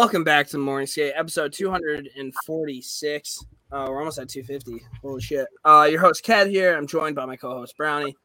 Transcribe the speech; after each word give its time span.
Welcome 0.00 0.24
back 0.24 0.48
to 0.48 0.56
Morning 0.56 0.86
Skate, 0.86 1.12
episode 1.14 1.52
246. 1.52 3.44
Uh, 3.70 3.86
we're 3.86 3.98
almost 3.98 4.18
at 4.18 4.30
250. 4.30 4.82
Holy 5.02 5.20
shit. 5.20 5.46
Uh, 5.62 5.86
your 5.90 6.00
host, 6.00 6.22
Ked, 6.24 6.46
here. 6.46 6.74
I'm 6.74 6.86
joined 6.86 7.14
by 7.14 7.26
my 7.26 7.36
co 7.36 7.50
host, 7.50 7.76
Brownie. 7.76 8.16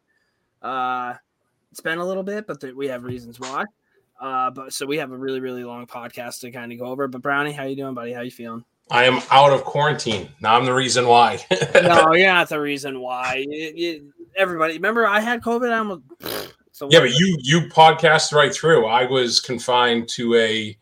Uh, 0.61 1.15
it's 1.71 1.81
been 1.81 1.97
a 1.97 2.05
little 2.05 2.23
bit, 2.23 2.47
but 2.47 2.61
th- 2.61 2.73
we 2.73 2.87
have 2.87 3.03
reasons 3.03 3.41
why. 3.41 3.65
Uh, 4.21 4.51
but 4.51 4.71
so 4.71 4.85
we 4.85 4.95
have 4.99 5.11
a 5.11 5.17
really, 5.17 5.41
really 5.41 5.65
long 5.65 5.85
podcast 5.85 6.39
to 6.39 6.51
kind 6.51 6.71
of 6.71 6.79
go 6.79 6.85
over. 6.85 7.09
But 7.09 7.21
Brownie, 7.21 7.51
how 7.51 7.65
you 7.65 7.75
doing, 7.75 7.93
buddy? 7.93 8.13
How 8.13 8.21
you 8.21 8.31
feeling? 8.31 8.63
I 8.89 9.03
am 9.03 9.21
out 9.29 9.51
of 9.51 9.65
quarantine. 9.65 10.29
Now 10.39 10.55
I'm 10.55 10.63
the 10.63 10.73
reason 10.73 11.05
why. 11.07 11.45
no, 11.73 12.13
you're 12.13 12.27
not 12.27 12.47
the 12.47 12.61
reason 12.61 13.01
why. 13.01 13.43
You, 13.49 13.73
you, 13.75 14.13
everybody, 14.37 14.75
remember 14.75 15.05
I 15.05 15.19
had 15.19 15.41
COVID. 15.41 15.69
I'm 15.73 15.91
a, 15.91 16.01
so 16.71 16.87
yeah, 16.89 17.01
but 17.01 17.11
you 17.11 17.37
you 17.41 17.61
podcast 17.63 18.31
right 18.31 18.53
through. 18.53 18.85
I 18.85 19.03
was 19.07 19.41
confined 19.41 20.07
to 20.11 20.35
a 20.35 20.77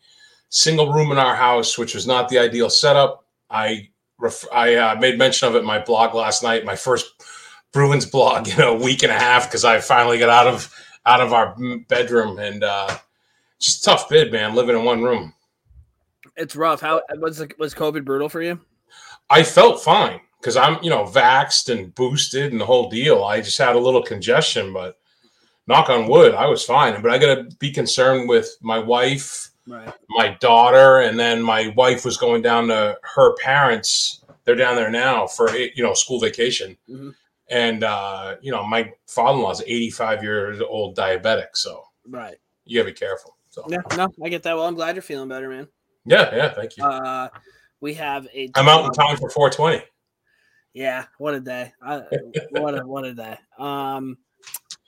single 0.54 0.92
room 0.92 1.10
in 1.10 1.18
our 1.18 1.34
house, 1.34 1.76
which 1.76 1.94
was 1.94 2.06
not 2.06 2.28
the 2.28 2.38
ideal 2.38 2.70
setup. 2.70 3.24
I 3.50 3.88
ref- 4.18 4.46
I 4.52 4.76
uh, 4.76 4.94
made 5.00 5.18
mention 5.18 5.48
of 5.48 5.56
it 5.56 5.60
in 5.60 5.64
my 5.64 5.80
blog 5.80 6.14
last 6.14 6.42
night. 6.42 6.64
My 6.64 6.76
first 6.76 7.22
Bruins 7.72 8.06
blog 8.06 8.48
in 8.48 8.60
a 8.60 8.72
week 8.72 9.02
and 9.02 9.10
a 9.10 9.18
half 9.18 9.48
because 9.48 9.64
I 9.64 9.80
finally 9.80 10.18
got 10.18 10.30
out 10.30 10.46
of 10.46 10.72
out 11.06 11.20
of 11.20 11.32
our 11.32 11.56
bedroom 11.88 12.38
and 12.38 12.62
uh, 12.62 12.96
just 13.58 13.84
tough 13.84 14.08
bid, 14.08 14.32
man. 14.32 14.54
Living 14.54 14.76
in 14.76 14.84
one 14.84 15.02
room. 15.02 15.34
It's 16.36 16.56
rough. 16.56 16.80
How 16.80 17.02
was 17.16 17.44
was 17.58 17.74
COVID 17.74 18.04
brutal 18.04 18.28
for 18.28 18.40
you? 18.40 18.60
I 19.30 19.42
felt 19.42 19.82
fine 19.82 20.20
because 20.40 20.56
I'm 20.56 20.82
you 20.84 20.90
know 20.90 21.04
vaxed 21.04 21.68
and 21.68 21.92
boosted 21.96 22.52
and 22.52 22.60
the 22.60 22.66
whole 22.66 22.88
deal. 22.88 23.24
I 23.24 23.40
just 23.40 23.58
had 23.58 23.74
a 23.74 23.80
little 23.80 24.02
congestion, 24.02 24.72
but 24.72 24.98
knock 25.66 25.90
on 25.90 26.08
wood, 26.08 26.34
I 26.34 26.46
was 26.46 26.64
fine. 26.64 27.00
But 27.02 27.10
I 27.10 27.18
got 27.18 27.34
to 27.34 27.56
be 27.56 27.72
concerned 27.72 28.28
with 28.28 28.56
my 28.62 28.78
wife, 28.78 29.50
right. 29.66 29.92
my 30.10 30.36
daughter, 30.40 31.00
and 31.00 31.18
then 31.18 31.42
my 31.42 31.68
wife 31.76 32.04
was 32.04 32.16
going 32.16 32.42
down 32.42 32.68
to 32.68 32.98
her 33.02 33.34
parents. 33.36 34.24
They're 34.44 34.54
down 34.54 34.76
there 34.76 34.90
now 34.90 35.26
for 35.26 35.54
you 35.56 35.82
know 35.82 35.94
school 35.94 36.20
vacation, 36.20 36.76
mm-hmm. 36.88 37.10
and 37.50 37.84
uh, 37.84 38.36
you 38.42 38.50
know 38.50 38.64
my 38.64 38.92
father-in-law 39.06 39.52
is 39.52 39.62
85 39.62 40.22
years 40.22 40.60
old, 40.60 40.96
diabetic. 40.96 41.48
So 41.54 41.84
right, 42.08 42.36
you 42.64 42.78
gotta 42.78 42.92
be 42.92 42.98
careful. 42.98 43.36
So 43.50 43.64
yeah, 43.68 43.78
no, 43.96 44.08
I 44.22 44.28
get 44.28 44.42
that. 44.42 44.56
Well, 44.56 44.66
I'm 44.66 44.74
glad 44.74 44.96
you're 44.96 45.02
feeling 45.02 45.28
better, 45.28 45.48
man. 45.48 45.68
Yeah, 46.04 46.34
yeah, 46.34 46.48
thank 46.52 46.76
you. 46.76 46.84
Uh, 46.84 47.28
we 47.80 47.94
have 47.94 48.26
a. 48.34 48.50
I'm 48.54 48.68
out 48.68 48.84
in 48.84 48.92
time 48.92 49.16
for 49.16 49.30
420. 49.30 49.84
Yeah, 50.74 51.04
what 51.18 51.34
a 51.34 51.40
day! 51.40 51.72
I, 51.80 52.02
what 52.50 52.78
a 52.78 52.86
what 52.86 53.04
a 53.04 53.14
day. 53.14 53.38
Um, 53.58 54.18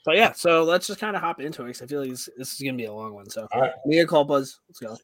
but 0.07 0.15
yeah, 0.15 0.31
so 0.31 0.63
let's 0.63 0.87
just 0.87 1.01
kind 1.01 1.17
of 1.17 1.21
hop 1.21 1.41
into 1.41 1.63
it 1.63 1.65
because 1.65 1.81
I 1.81 1.85
feel 1.85 1.99
like 1.99 2.09
this, 2.11 2.29
this, 2.37 2.53
is 2.53 2.61
gonna 2.61 2.77
be 2.77 2.85
a 2.85 2.93
long 2.93 3.13
one. 3.13 3.29
So, 3.29 3.45
All 3.51 3.59
right. 3.59 3.73
Mea 3.85 4.05
Culpas, 4.05 4.55
let's 4.69 4.79
go. 4.79 4.95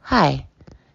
Hi, 0.00 0.46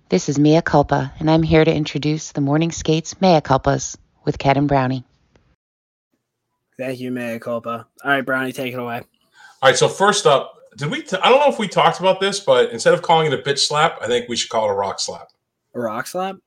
this 0.09 0.27
is 0.27 0.39
Mia 0.39 0.63
Culpa, 0.63 1.13
and 1.19 1.29
I'm 1.29 1.43
here 1.43 1.63
to 1.63 1.71
introduce 1.71 2.31
the 2.31 2.41
Morning 2.41 2.71
Skates 2.71 3.21
Mea 3.21 3.41
Culpas 3.41 3.95
with 4.23 4.39
Ked 4.39 4.57
and 4.57 4.67
Brownie. 4.67 5.03
Thank 6.79 6.99
you, 6.99 7.11
Mea 7.11 7.37
Culpa. 7.37 7.85
All 8.03 8.11
right, 8.11 8.25
Brownie, 8.25 8.51
take 8.51 8.73
it 8.73 8.79
away. 8.79 8.97
All 9.61 9.69
right, 9.69 9.77
so 9.77 9.87
first 9.87 10.25
up, 10.25 10.55
did 10.75 10.89
we? 10.89 11.03
T- 11.03 11.17
I 11.21 11.29
don't 11.29 11.41
know 11.41 11.53
if 11.53 11.59
we 11.59 11.67
talked 11.67 11.99
about 11.99 12.19
this, 12.19 12.39
but 12.39 12.71
instead 12.71 12.95
of 12.95 13.03
calling 13.03 13.31
it 13.31 13.39
a 13.39 13.43
bitch 13.43 13.59
slap, 13.59 13.99
I 14.01 14.07
think 14.07 14.27
we 14.27 14.35
should 14.35 14.49
call 14.49 14.67
it 14.67 14.71
a 14.71 14.75
rock 14.75 14.99
slap. 14.99 15.27
A 15.75 15.79
rock 15.79 16.07
slap. 16.07 16.37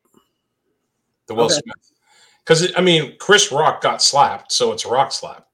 The 1.29 1.37
Will 1.37 1.45
okay. 1.45 1.55
Smith, 1.55 1.93
because 2.45 2.73
I 2.77 2.81
mean, 2.81 3.15
Chris 3.21 3.53
Rock 3.53 3.81
got 3.81 4.03
slapped, 4.03 4.51
so 4.51 4.73
it's 4.73 4.85
a 4.85 4.89
rock 4.89 5.13
slap. 5.13 5.48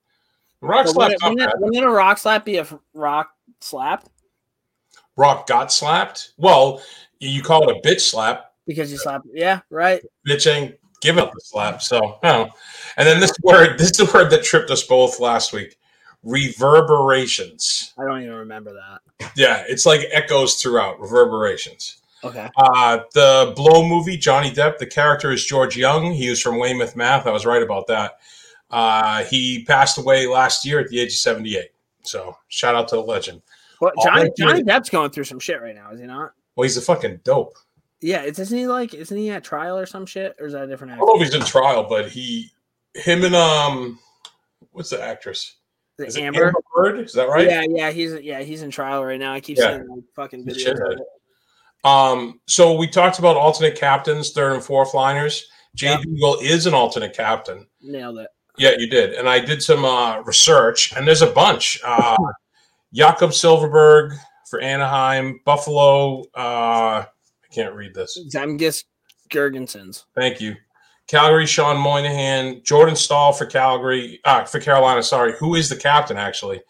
Rock 0.65 0.89
slap. 0.89 1.13
Wouldn't, 1.23 1.53
wouldn't 1.59 1.85
a 1.85 1.91
rock 1.91 2.19
slap 2.19 2.45
be 2.45 2.57
a 2.57 2.67
rock 2.95 3.31
slap? 3.61 4.09
Rock 5.17 5.47
got 5.47 5.73
slapped. 5.73 6.33
Well, 6.39 6.83
you 7.21 7.43
call 7.43 7.69
it 7.69 7.77
a 7.77 7.89
bitch 7.89 8.01
slap 8.01 8.53
because 8.67 8.91
you 8.91 8.99
slap. 8.99 9.23
Yeah, 9.33 9.61
right. 9.71 10.03
Bitching, 10.27 10.55
ain't 10.55 10.75
giving 11.01 11.23
up 11.23 11.33
the 11.33 11.41
slap. 11.43 11.83
So, 11.83 12.19
no. 12.23 12.49
And 12.97 13.07
then 13.07 13.21
this 13.21 13.33
word, 13.43 13.79
this 13.79 13.91
is 13.91 13.97
the 13.97 14.11
word 14.13 14.31
that 14.31 14.43
tripped 14.43 14.71
us 14.71 14.83
both 14.83 15.21
last 15.21 15.53
week. 15.53 15.77
Reverberations. 16.23 17.93
I 17.99 18.05
don't 18.05 18.23
even 18.23 18.35
remember 18.35 18.73
that. 18.73 19.31
Yeah, 19.37 19.65
it's 19.69 19.85
like 19.85 20.09
echoes 20.11 20.55
throughout. 20.55 20.99
Reverberations. 20.99 21.99
Okay. 22.25 22.49
Uh, 22.57 23.01
the 23.13 23.53
Blow 23.55 23.87
movie, 23.87 24.17
Johnny 24.17 24.51
Depp, 24.51 24.79
the 24.79 24.87
character 24.87 25.31
is 25.31 25.45
George 25.45 25.77
Jung. 25.77 26.13
He 26.13 26.31
was 26.31 26.41
from 26.41 26.59
Weymouth 26.59 26.97
Mass. 26.97 27.27
I 27.27 27.31
was 27.31 27.45
right 27.45 27.63
about 27.63 27.87
that. 27.89 28.19
Uh, 28.75 29.23
he 29.27 29.65
passed 29.67 29.99
away 29.99 30.27
last 30.27 30.67
year 30.67 30.81
at 30.81 30.89
the 30.89 30.99
age 30.99 31.13
of 31.13 31.19
78. 31.19 31.71
So 32.03 32.37
shout 32.49 32.75
out 32.75 32.89
to 32.89 32.97
the 32.97 33.03
legend. 33.03 33.41
Well, 33.81 33.93
Johnny, 34.03 34.31
Johnny 34.37 34.65
Depp's 34.65 34.91
going 34.91 35.13
through 35.13 35.25
some 35.25 35.39
shit 35.39 35.63
right 35.63 35.77
now, 35.77 35.93
is 35.93 36.01
he 36.01 36.07
not? 36.07 36.33
Well, 36.57 36.65
he's 36.65 36.77
a 36.77 36.81
fucking 36.83 37.21
dope. 37.23 37.57
Yeah, 38.01 38.25
isn't 38.25 38.59
he 38.59 38.67
like? 38.67 38.93
Isn't 38.93 39.17
he 39.17 39.31
at 39.31 39.45
trial 39.45 39.79
or 39.79 39.87
some 39.87 40.07
shit, 40.07 40.35
or 40.41 40.47
is 40.47 40.55
that 40.55 40.65
a 40.65 40.67
different? 40.67 40.93
Actor? 40.93 41.05
I 41.05 41.07
don't 41.07 41.19
know 41.19 41.23
if 41.23 41.33
he's 41.33 41.41
in 41.41 41.47
trial, 41.47 41.85
but 41.89 42.11
he, 42.11 42.51
him 42.95 43.25
and 43.25 43.37
um, 43.37 44.01
what's 44.73 44.91
the 44.91 45.01
actress? 45.01 45.55
The 45.97 46.07
is 46.07 46.17
Amber? 46.17 46.49
Amber 46.49 46.59
Bird? 46.75 46.99
Is 46.99 47.13
that 47.13 47.29
right? 47.29 47.49
Yeah, 47.49 47.63
yeah, 47.69 47.91
he's 47.93 48.21
yeah 48.23 48.43
he's 48.43 48.63
in 48.63 48.73
trial 48.73 49.05
right 49.05 49.21
now. 49.21 49.33
I 49.33 49.41
keep 49.41 49.57
yeah. 49.57 49.77
seeing 49.77 49.89
like 49.89 50.05
fucking 50.17 50.45
videos. 50.45 50.99
Um, 51.85 52.41
so 52.47 52.75
we 52.75 52.89
talked 52.89 53.21
about 53.21 53.37
alternate 53.37 53.77
captains, 53.77 54.33
third 54.33 54.55
and 54.55 54.63
fourth 54.65 54.95
liners. 54.95 55.47
Jay 55.77 55.91
yep. 55.91 56.03
Dougal 56.03 56.39
is 56.43 56.67
an 56.67 56.75
alternate 56.75 57.15
captain. 57.17 57.67
Nailed 57.81 58.19
it. 58.19 58.29
Yeah, 58.57 58.73
you 58.79 58.89
did. 58.89 59.15
And 59.15 59.29
I 59.29 59.41
did 59.41 59.63
some 59.63 59.85
uh, 59.85 60.21
research, 60.23 60.93
and 60.97 61.07
there's 61.07 61.23
a 61.23 61.31
bunch. 61.31 61.81
Uh, 61.85 62.17
Jakob 62.93 63.31
Silfverberg 63.31 64.17
for 64.49 64.61
Anaheim, 64.61 65.41
Buffalo. 65.45 66.23
Uh, 66.37 67.05
I 67.05 67.07
can't 67.51 67.75
read 67.75 67.95
this. 67.95 68.19
Zemgus 68.33 68.85
Girgensons. 69.31 70.05
Thank 70.15 70.41
you. 70.41 70.55
Calgary, 71.07 71.47
Sean 71.47 71.79
Monahan, 71.79 72.63
Jordan 72.65 72.97
Staal 72.97 73.33
for 73.33 73.45
Calgary, 73.47 74.21
uh, 74.25 74.45
for 74.45 74.61
Carolina. 74.61 75.03
Sorry, 75.03 75.35
who 75.39 75.55
is 75.55 75.69
the 75.69 75.77
captain 75.77 76.17
actually? 76.17 76.63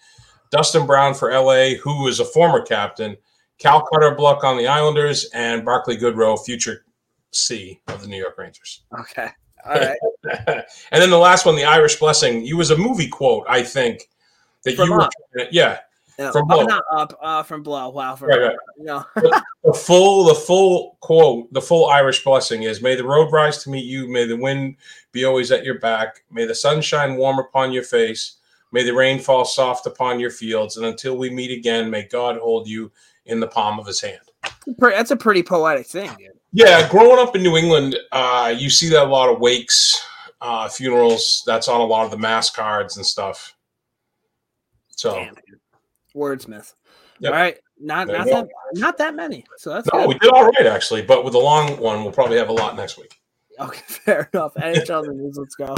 Dustin 0.50 0.86
Brown 0.86 1.14
for 1.14 1.32
LA, 1.32 1.74
who 1.82 2.08
is 2.08 2.20
a 2.20 2.24
former 2.24 2.62
captain. 2.62 3.16
Cal 3.58 3.82
Clutterbuck 3.82 4.42
on 4.42 4.56
the 4.56 4.66
Islanders, 4.66 5.28
and 5.34 5.64
Barclay 5.64 5.96
Goodrow, 5.96 6.42
future 6.44 6.84
C 7.32 7.80
of 7.88 8.02
the 8.02 8.08
New 8.08 8.18
York 8.18 8.36
Rangers. 8.36 8.84
Okay. 8.98 9.28
All 9.66 9.74
right. 9.74 9.98
and 10.92 11.02
then 11.02 11.10
the 11.10 11.18
last 11.18 11.46
one, 11.46 11.56
the 11.56 11.64
Irish 11.64 11.96
blessing. 11.96 12.44
You 12.44 12.56
was 12.56 12.70
a 12.70 12.76
movie 12.76 13.08
quote, 13.08 13.44
I 13.48 13.62
think, 13.62 14.08
that 14.64 14.76
from 14.76 14.90
you 14.90 14.94
up. 14.96 15.12
were. 15.34 15.46
Yeah. 15.50 15.80
yeah. 16.18 16.30
From 16.30 16.50
oh, 16.50 16.62
not 16.62 16.84
up, 16.92 17.18
uh, 17.22 17.42
from 17.42 17.62
blow. 17.62 17.88
Wow. 17.90 18.16
From, 18.16 18.28
right, 18.28 18.40
right. 18.40 18.56
Know. 18.78 19.04
the, 19.14 19.42
the 19.64 19.72
full, 19.86 20.24
the 20.24 20.34
full 20.34 20.96
quote, 21.00 21.52
the 21.52 21.62
full 21.62 21.86
Irish 21.86 22.22
blessing 22.24 22.64
is: 22.64 22.82
May 22.82 22.94
the 22.94 23.04
road 23.04 23.32
rise 23.32 23.62
to 23.64 23.70
meet 23.70 23.84
you. 23.84 24.08
May 24.08 24.26
the 24.26 24.36
wind 24.36 24.76
be 25.12 25.24
always 25.24 25.50
at 25.52 25.64
your 25.64 25.78
back. 25.78 26.24
May 26.30 26.44
the 26.44 26.54
sun 26.54 26.80
shine 26.80 27.16
warm 27.16 27.38
upon 27.38 27.72
your 27.72 27.84
face. 27.84 28.36
May 28.74 28.82
the 28.82 28.92
rain 28.92 29.20
fall 29.20 29.44
soft 29.44 29.86
upon 29.86 30.18
your 30.18 30.32
fields. 30.32 30.76
And 30.76 30.84
until 30.84 31.16
we 31.16 31.30
meet 31.30 31.56
again, 31.56 31.88
may 31.88 32.08
God 32.10 32.38
hold 32.38 32.66
you 32.66 32.90
in 33.26 33.38
the 33.38 33.46
palm 33.46 33.78
of 33.78 33.86
his 33.86 34.00
hand. 34.00 34.18
That's 34.78 35.12
a 35.12 35.16
pretty 35.16 35.44
poetic 35.44 35.86
thing, 35.86 36.10
dude. 36.18 36.33
Yeah, 36.56 36.88
growing 36.88 37.18
up 37.18 37.34
in 37.34 37.42
New 37.42 37.56
England, 37.56 37.96
uh, 38.12 38.54
you 38.56 38.70
see 38.70 38.88
that 38.90 39.02
a 39.02 39.10
lot 39.10 39.28
of 39.28 39.40
wakes, 39.40 40.00
uh, 40.40 40.68
funerals. 40.68 41.42
That's 41.46 41.66
on 41.66 41.80
a 41.80 41.84
lot 41.84 42.04
of 42.04 42.12
the 42.12 42.16
mass 42.16 42.48
cards 42.48 42.96
and 42.96 43.04
stuff. 43.04 43.56
So, 44.90 45.14
Damn, 45.14 45.34
wordsmith. 46.14 46.74
Yep. 47.18 47.32
All 47.32 47.38
right, 47.38 47.58
not 47.80 48.06
not 48.06 48.26
that 48.26 48.48
not 48.74 48.98
that 48.98 49.16
many. 49.16 49.44
So 49.56 49.70
that's 49.70 49.92
no, 49.92 50.00
good. 50.00 50.08
we 50.08 50.18
did 50.20 50.30
all 50.30 50.46
right 50.46 50.66
actually. 50.66 51.02
But 51.02 51.24
with 51.24 51.32
the 51.32 51.40
long 51.40 51.76
one, 51.80 52.04
we'll 52.04 52.12
probably 52.12 52.38
have 52.38 52.50
a 52.50 52.52
lot 52.52 52.76
next 52.76 52.98
week. 52.98 53.16
Okay, 53.58 53.82
fair 53.86 54.30
enough. 54.32 54.54
NHL 54.54 55.12
news. 55.12 55.36
Let's 55.36 55.56
go. 55.56 55.74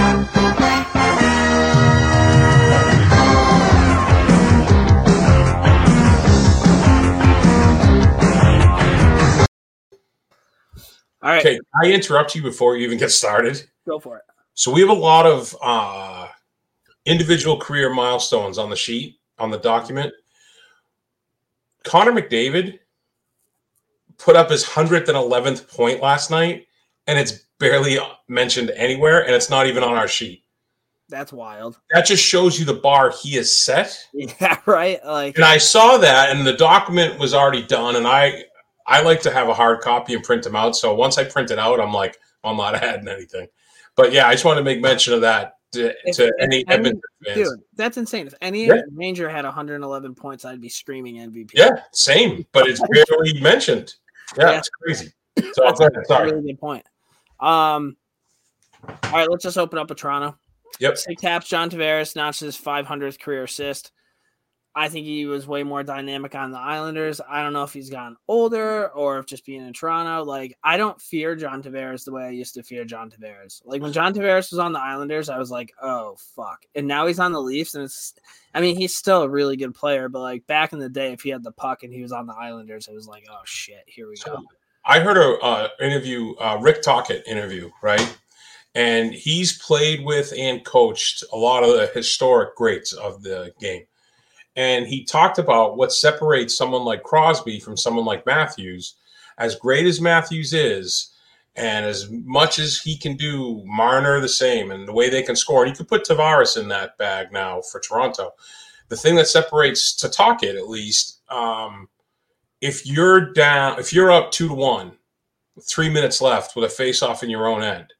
All 11.26 11.32
right. 11.32 11.44
Okay, 11.44 11.58
I 11.82 11.90
interrupt 11.90 12.37
you 12.37 12.43
before 12.43 12.76
you 12.76 12.84
even 12.84 12.99
get 12.99 13.11
started? 13.11 13.61
Go 13.84 13.99
for 13.99 14.19
it. 14.19 14.23
So 14.55 14.70
we 14.70 14.81
have 14.81 14.90
a 14.90 14.93
lot 14.93 15.26
of 15.26 15.56
uh, 15.61 16.28
individual 17.05 17.58
career 17.58 17.93
milestones 17.93 18.58
on 18.58 18.70
the 18.70 18.76
sheet 18.76 19.19
on 19.37 19.50
the 19.50 19.58
document. 19.58 20.14
Connor 21.82 22.12
McDavid 22.12 22.78
put 24.19 24.37
up 24.37 24.50
his 24.50 24.62
hundredth 24.62 25.08
and 25.08 25.19
eleventh 25.19 25.69
point 25.69 26.00
last 26.00 26.31
night, 26.31 26.69
and 27.08 27.19
it's 27.19 27.44
barely 27.58 27.99
mentioned 28.28 28.70
anywhere, 28.76 29.25
and 29.26 29.34
it's 29.34 29.50
not 29.50 29.67
even 29.67 29.82
on 29.82 29.96
our 29.96 30.06
sheet. 30.06 30.44
That's 31.08 31.32
wild. 31.32 31.81
That 31.90 32.06
just 32.06 32.23
shows 32.23 32.56
you 32.56 32.64
the 32.64 32.75
bar 32.75 33.11
he 33.11 33.34
has 33.34 33.52
set. 33.52 33.99
Yeah, 34.12 34.61
right. 34.64 35.05
Like, 35.05 35.34
and 35.34 35.44
I 35.44 35.58
saw 35.58 35.96
that, 35.96 36.37
and 36.37 36.46
the 36.46 36.52
document 36.52 37.19
was 37.19 37.34
already 37.34 37.67
done, 37.67 37.96
and 37.96 38.06
I 38.06 38.44
I 38.87 39.03
like 39.03 39.21
to 39.23 39.33
have 39.33 39.49
a 39.49 39.55
hard 39.55 39.81
copy 39.81 40.15
and 40.15 40.23
print 40.23 40.43
them 40.44 40.56
out. 40.56 40.77
So 40.77 40.94
once 40.94 41.19
I 41.19 41.25
print 41.25 41.50
it 41.50 41.59
out, 41.59 41.81
I'm 41.81 41.93
like, 41.93 42.19
I'm 42.44 42.56
not 42.56 42.75
adding 42.83 43.09
anything. 43.09 43.49
But 43.97 44.12
yeah, 44.12 44.29
I 44.29 44.33
just 44.33 44.44
want 44.44 44.59
to 44.59 44.65
make 44.65 44.81
mention 44.81 45.15
of 45.15 45.23
that 45.23 45.56
to, 45.73 45.93
if, 46.05 46.17
to 46.17 46.27
if 46.27 46.33
any, 46.41 46.67
Edmonton 46.69 47.00
fans. 47.25 47.37
Dude, 47.37 47.61
that's 47.75 47.97
insane. 47.97 48.27
If 48.27 48.35
any 48.41 48.67
yeah. 48.67 48.83
Ranger 48.93 49.29
had 49.29 49.44
111 49.44 50.15
points, 50.15 50.44
I'd 50.44 50.61
be 50.61 50.69
screaming 50.69 51.17
MVP. 51.17 51.53
Yeah, 51.55 51.71
same. 51.93 52.47
But 52.53 52.69
it's 52.69 52.81
barely 53.09 53.41
mentioned. 53.41 53.94
Yeah, 54.37 54.50
Yeah. 54.50 54.59
it's 54.59 54.69
crazy. 54.69 55.12
So 55.53 55.65
ahead, 55.65 55.93
sorry. 56.06 56.31
Really 56.31 56.47
good 56.47 56.59
point. 56.61 56.85
Um, 57.41 57.97
all 58.88 59.12
right, 59.12 59.29
let's 59.29 59.43
just 59.43 59.59
open 59.59 59.79
up 59.79 59.91
with 59.91 59.99
Toronto. 59.99 60.38
Yep. 60.81 60.97
Six 60.97 61.21
taps. 61.21 61.49
John 61.49 61.69
Tavares 61.71 62.17
notched 62.17 62.41
his 62.41 62.59
500th 62.59 63.21
career 63.21 63.44
assist. 63.44 63.93
I 64.78 64.90
think 64.90 65.06
he 65.06 65.25
was 65.25 65.46
way 65.49 65.62
more 65.62 65.82
dynamic 65.82 66.34
on 66.34 66.50
the 66.50 66.58
Islanders. 66.58 67.19
I 67.26 67.43
don't 67.43 67.55
know 67.55 67.62
if 67.62 67.73
he's 67.73 67.88
gotten 67.88 68.19
older 68.28 68.88
or 68.88 69.19
if 69.19 69.25
just 69.25 69.46
being 69.46 69.67
in 69.67 69.73
Toronto. 69.73 70.23
Like, 70.23 70.55
I 70.62 70.76
don't 70.76 71.00
fear 71.00 71.34
John 71.34 71.62
Tavares 71.62 72.05
the 72.05 72.12
way 72.12 72.25
I 72.25 72.31
used 72.31 72.52
to 72.55 72.62
fear 72.62 72.84
John 72.84 73.11
Tavares. 73.11 73.62
Like 73.64 73.81
when 73.81 73.94
John 73.94 74.12
Tavares 74.12 74.50
was 74.50 74.58
on 74.58 74.75
the 74.75 74.78
Islanders, 74.78 75.31
I 75.31 75.38
was 75.38 75.50
like, 75.50 75.73
oh 75.81 76.17
fuck. 76.37 76.67
And 76.75 76.87
now 76.87 77.06
he's 77.06 77.19
on 77.19 77.32
the 77.32 77.40
Leafs, 77.40 77.75
and 77.75 77.84
it's 77.84 78.12
I 78.52 78.61
mean, 78.61 78.76
he's 78.76 78.94
still 78.94 79.23
a 79.23 79.31
really 79.31 79.56
good 79.56 79.75
player, 79.75 80.11
but 80.11 80.20
like 80.20 80.46
back 80.46 80.75
in 80.75 80.78
the 80.78 80.90
day, 80.90 81.14
if 81.14 81.23
he 81.23 81.31
had 81.31 81.43
the 81.43 81.52
puck 81.52 81.82
and 81.82 81.93
he 81.93 82.02
was 82.02 82.12
on 82.12 82.26
the 82.26 82.34
Islanders, 82.34 82.87
it 82.87 82.94
was 82.94 83.08
like, 83.08 83.25
oh 83.31 83.40
shit, 83.44 83.82
here 83.87 84.11
we 84.11 84.17
go. 84.17 84.44
I 84.84 85.00
heard 85.00 85.17
a 85.17 85.38
uh, 85.43 85.69
interview, 85.81 86.34
uh, 86.34 86.58
Rick 86.61 86.82
Tocchet 86.82 87.26
interview, 87.26 87.70
right? 87.82 88.17
And 88.75 89.14
he's 89.14 89.58
played 89.58 90.05
with 90.05 90.34
and 90.37 90.62
coached 90.67 91.25
a 91.32 91.37
lot 91.38 91.64
of 91.64 91.70
the 91.70 91.90
historic 91.94 92.55
greats 92.56 92.93
of 92.93 93.23
the 93.23 93.55
game. 93.58 93.84
And 94.56 94.87
he 94.87 95.05
talked 95.05 95.38
about 95.38 95.76
what 95.76 95.93
separates 95.93 96.56
someone 96.56 96.85
like 96.85 97.03
Crosby 97.03 97.61
from 97.61 97.76
someone 97.76 98.05
like 98.06 98.26
Matthews. 98.26 98.94
As 99.38 99.55
great 99.56 99.85
as 99.87 100.00
Matthews 100.00 100.55
is, 100.55 101.12
and 101.56 101.87
as 101.87 102.11
much 102.11 102.58
as 102.58 102.81
he 102.81 102.97
can 102.97 103.17
do, 103.17 103.62
Marner 103.64 104.20
the 104.20 104.29
same, 104.29 104.70
and 104.70 104.87
the 104.88 104.93
way 104.93 105.08
they 105.08 105.23
can 105.23 105.37
score. 105.37 105.62
And 105.64 105.70
you 105.70 105.76
could 105.76 105.88
put 105.88 106.05
Tavares 106.05 106.61
in 106.61 106.69
that 106.69 106.97
bag 106.99 107.32
now 107.32 107.61
for 107.62 107.81
Toronto. 107.81 108.32
The 108.88 108.97
thing 108.97 109.17
that 109.17 109.26
separates 109.26 109.94
to 109.97 110.08
Tocchet 110.08 110.56
at 110.56 110.69
least, 110.69 111.20
um, 111.31 111.88
if 112.61 112.87
you're 112.87 113.32
down, 113.32 113.79
if 113.79 113.93
you're 113.93 114.12
up 114.12 114.31
two 114.31 114.49
to 114.49 114.55
one, 114.55 114.93
three 115.62 115.88
minutes 115.88 116.20
left 116.20 116.55
with 116.56 116.64
a 116.64 116.69
face 116.69 117.02
off 117.02 117.23
in 117.23 117.31
your 117.31 117.47
own 117.47 117.62
end, 117.62 117.93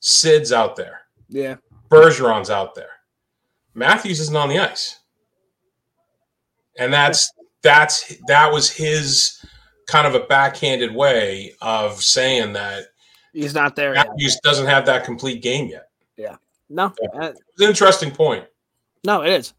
Sid's 0.00 0.52
out 0.52 0.76
there, 0.76 1.00
Yeah. 1.28 1.56
Bergeron's 1.90 2.50
out 2.50 2.74
there, 2.74 2.90
Matthews 3.74 4.20
isn't 4.20 4.36
on 4.36 4.48
the 4.50 4.58
ice, 4.58 5.00
and 6.78 6.92
that's 6.92 7.32
that's 7.62 8.16
that 8.28 8.52
was 8.52 8.70
his 8.70 9.44
kind 9.86 10.06
of 10.06 10.14
a 10.14 10.20
backhanded 10.26 10.94
way 10.94 11.54
of 11.60 12.02
saying 12.02 12.52
that 12.54 12.84
He's 13.32 13.54
not 13.54 13.74
there 13.76 13.94
yet. 13.94 14.08
Doesn't 14.44 14.66
have 14.66 14.86
that 14.86 15.04
complete 15.04 15.42
game 15.42 15.68
yet. 15.68 15.88
No, 16.70 16.92
Yeah. 17.02 17.20
uh, 17.20 17.26
It's 17.28 17.60
an 17.60 17.68
interesting 17.68 18.10
point. 18.10 18.46
no, 19.04 19.22
it 19.22 19.30
is. 19.32 19.52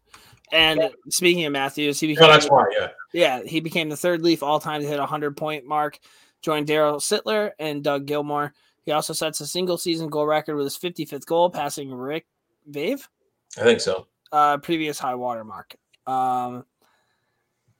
And 0.50 0.90
speaking 1.08 1.44
of 1.44 1.52
Matthews, 1.52 2.00
he 2.00 2.08
No, 2.08 2.14
became 2.14 2.28
that's 2.30 2.46
why, 2.50 2.64
yeah. 2.78 2.88
yeah 3.12 3.42
he 3.44 3.60
became 3.60 3.88
the 3.88 3.96
third 3.96 4.22
Leaf 4.22 4.42
all 4.42 4.58
time 4.58 4.80
to 4.82 4.86
hit 4.88 4.98
a 4.98 5.06
hundred 5.06 5.36
point 5.36 5.64
mark. 5.64 6.00
Joined 6.42 6.66
Daryl 6.66 6.96
Sittler 6.96 7.52
and 7.60 7.82
Doug 7.84 8.06
Gilmour. 8.06 8.52
He 8.84 8.90
also 8.92 9.12
sets 9.12 9.40
a 9.40 9.46
single 9.46 9.78
season 9.78 10.08
goal 10.08 10.26
record 10.26 10.56
with 10.56 10.64
his 10.66 10.76
55th 10.76 11.26
goal, 11.26 11.48
passing 11.48 11.94
Rick 11.94 12.26
Vaive, 12.70 13.06
I 13.56 13.62
think 13.62 13.80
so. 13.80 14.08
uh, 14.32 14.58
previous 14.58 14.98
high 14.98 15.14
water 15.14 15.44
mark. 15.44 15.76
Um, 16.08 16.64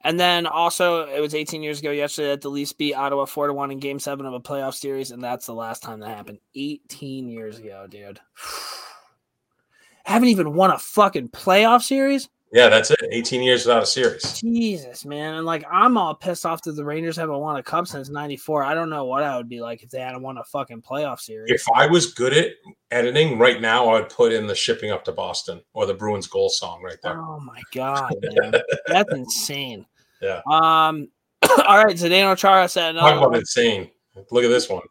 and 0.07 0.21
then 0.21 0.47
also, 0.47 1.09
it 1.09 1.19
was 1.19 1.35
18 1.35 1.65
years 1.65 1.81
ago 1.81 1.91
yesterday 1.91 2.29
that 2.29 2.41
the 2.41 2.49
Leafs 2.49 2.73
beat 2.73 2.95
Ottawa 2.95 3.25
4 3.25 3.49
to 3.49 3.53
1 3.53 3.73
in 3.73 3.81
game 3.81 3.99
seven 3.99 4.25
of 4.25 4.35
a 4.35 4.41
playoff 4.41 4.75
series, 4.75 5.11
and 5.11 5.21
that's 5.21 5.47
the 5.47 5.53
last 5.53 5.83
time 5.83 5.99
that 5.99 6.11
happened. 6.11 6.39
18 6.55 7.29
years 7.29 7.59
ago, 7.59 7.89
dude. 7.91 8.21
Haven't 10.05 10.29
even 10.29 10.55
won 10.55 10.71
a 10.71 10.79
fucking 10.79 11.31
playoff 11.31 11.83
series? 11.83 12.29
Yeah, 12.53 12.69
that's 12.69 12.93
it. 12.93 13.01
18 13.11 13.43
years 13.43 13.67
without 13.67 13.83
a 13.83 13.87
series. 13.87 14.39
Jesus, 14.41 15.05
man. 15.05 15.35
And 15.35 15.45
like, 15.45 15.65
I'm 15.69 15.99
all 15.99 16.15
pissed 16.15 16.47
off 16.47 16.63
that 16.63 16.77
the 16.77 16.85
Rangers 16.85 17.17
haven't 17.17 17.41
won 17.41 17.57
a 17.57 17.63
cup 17.65 17.89
since 17.89 18.09
94. 18.09 18.63
I 18.63 18.75
don't 18.75 18.89
know 18.89 19.07
what 19.07 19.25
I 19.25 19.37
would 19.37 19.49
be 19.49 19.61
like 19.61 19.83
if 19.83 19.91
they 19.91 19.99
hadn't 19.99 20.23
won 20.23 20.39
a 20.39 20.45
fucking 20.45 20.83
playoff 20.83 21.19
series. 21.19 21.51
If 21.51 21.65
I 21.75 21.89
was 21.89 22.15
good 22.15 22.33
at 22.33 22.53
editing 22.93 23.41
right 23.41 23.61
now, 23.61 23.89
I 23.89 23.99
would 23.99 24.09
put 24.09 24.33
in 24.33 24.47
the 24.47 24.55
shipping 24.55 24.93
up 24.93 25.05
to 25.07 25.13
Boston 25.13 25.63
or 25.75 25.85
the 25.85 25.95
Bruins 25.95 26.29
goal 26.29 26.49
song 26.49 26.81
right 26.85 26.99
there. 27.03 27.21
Oh 27.21 27.41
my 27.41 27.61
god, 27.75 28.15
man. 28.23 28.55
That's 28.87 29.13
insane. 29.13 29.85
Yeah. 30.21 30.41
Um 30.51 31.09
all 31.67 31.85
right, 31.85 31.97
Zdeno 31.97 32.37
Chara 32.37 32.69
set 32.69 32.91
another. 32.91 33.11
Talk 33.17 33.27
about 33.29 33.39
insane. 33.39 33.91
Look 34.31 34.45
at 34.45 34.49
this 34.49 34.69
one. 34.69 34.83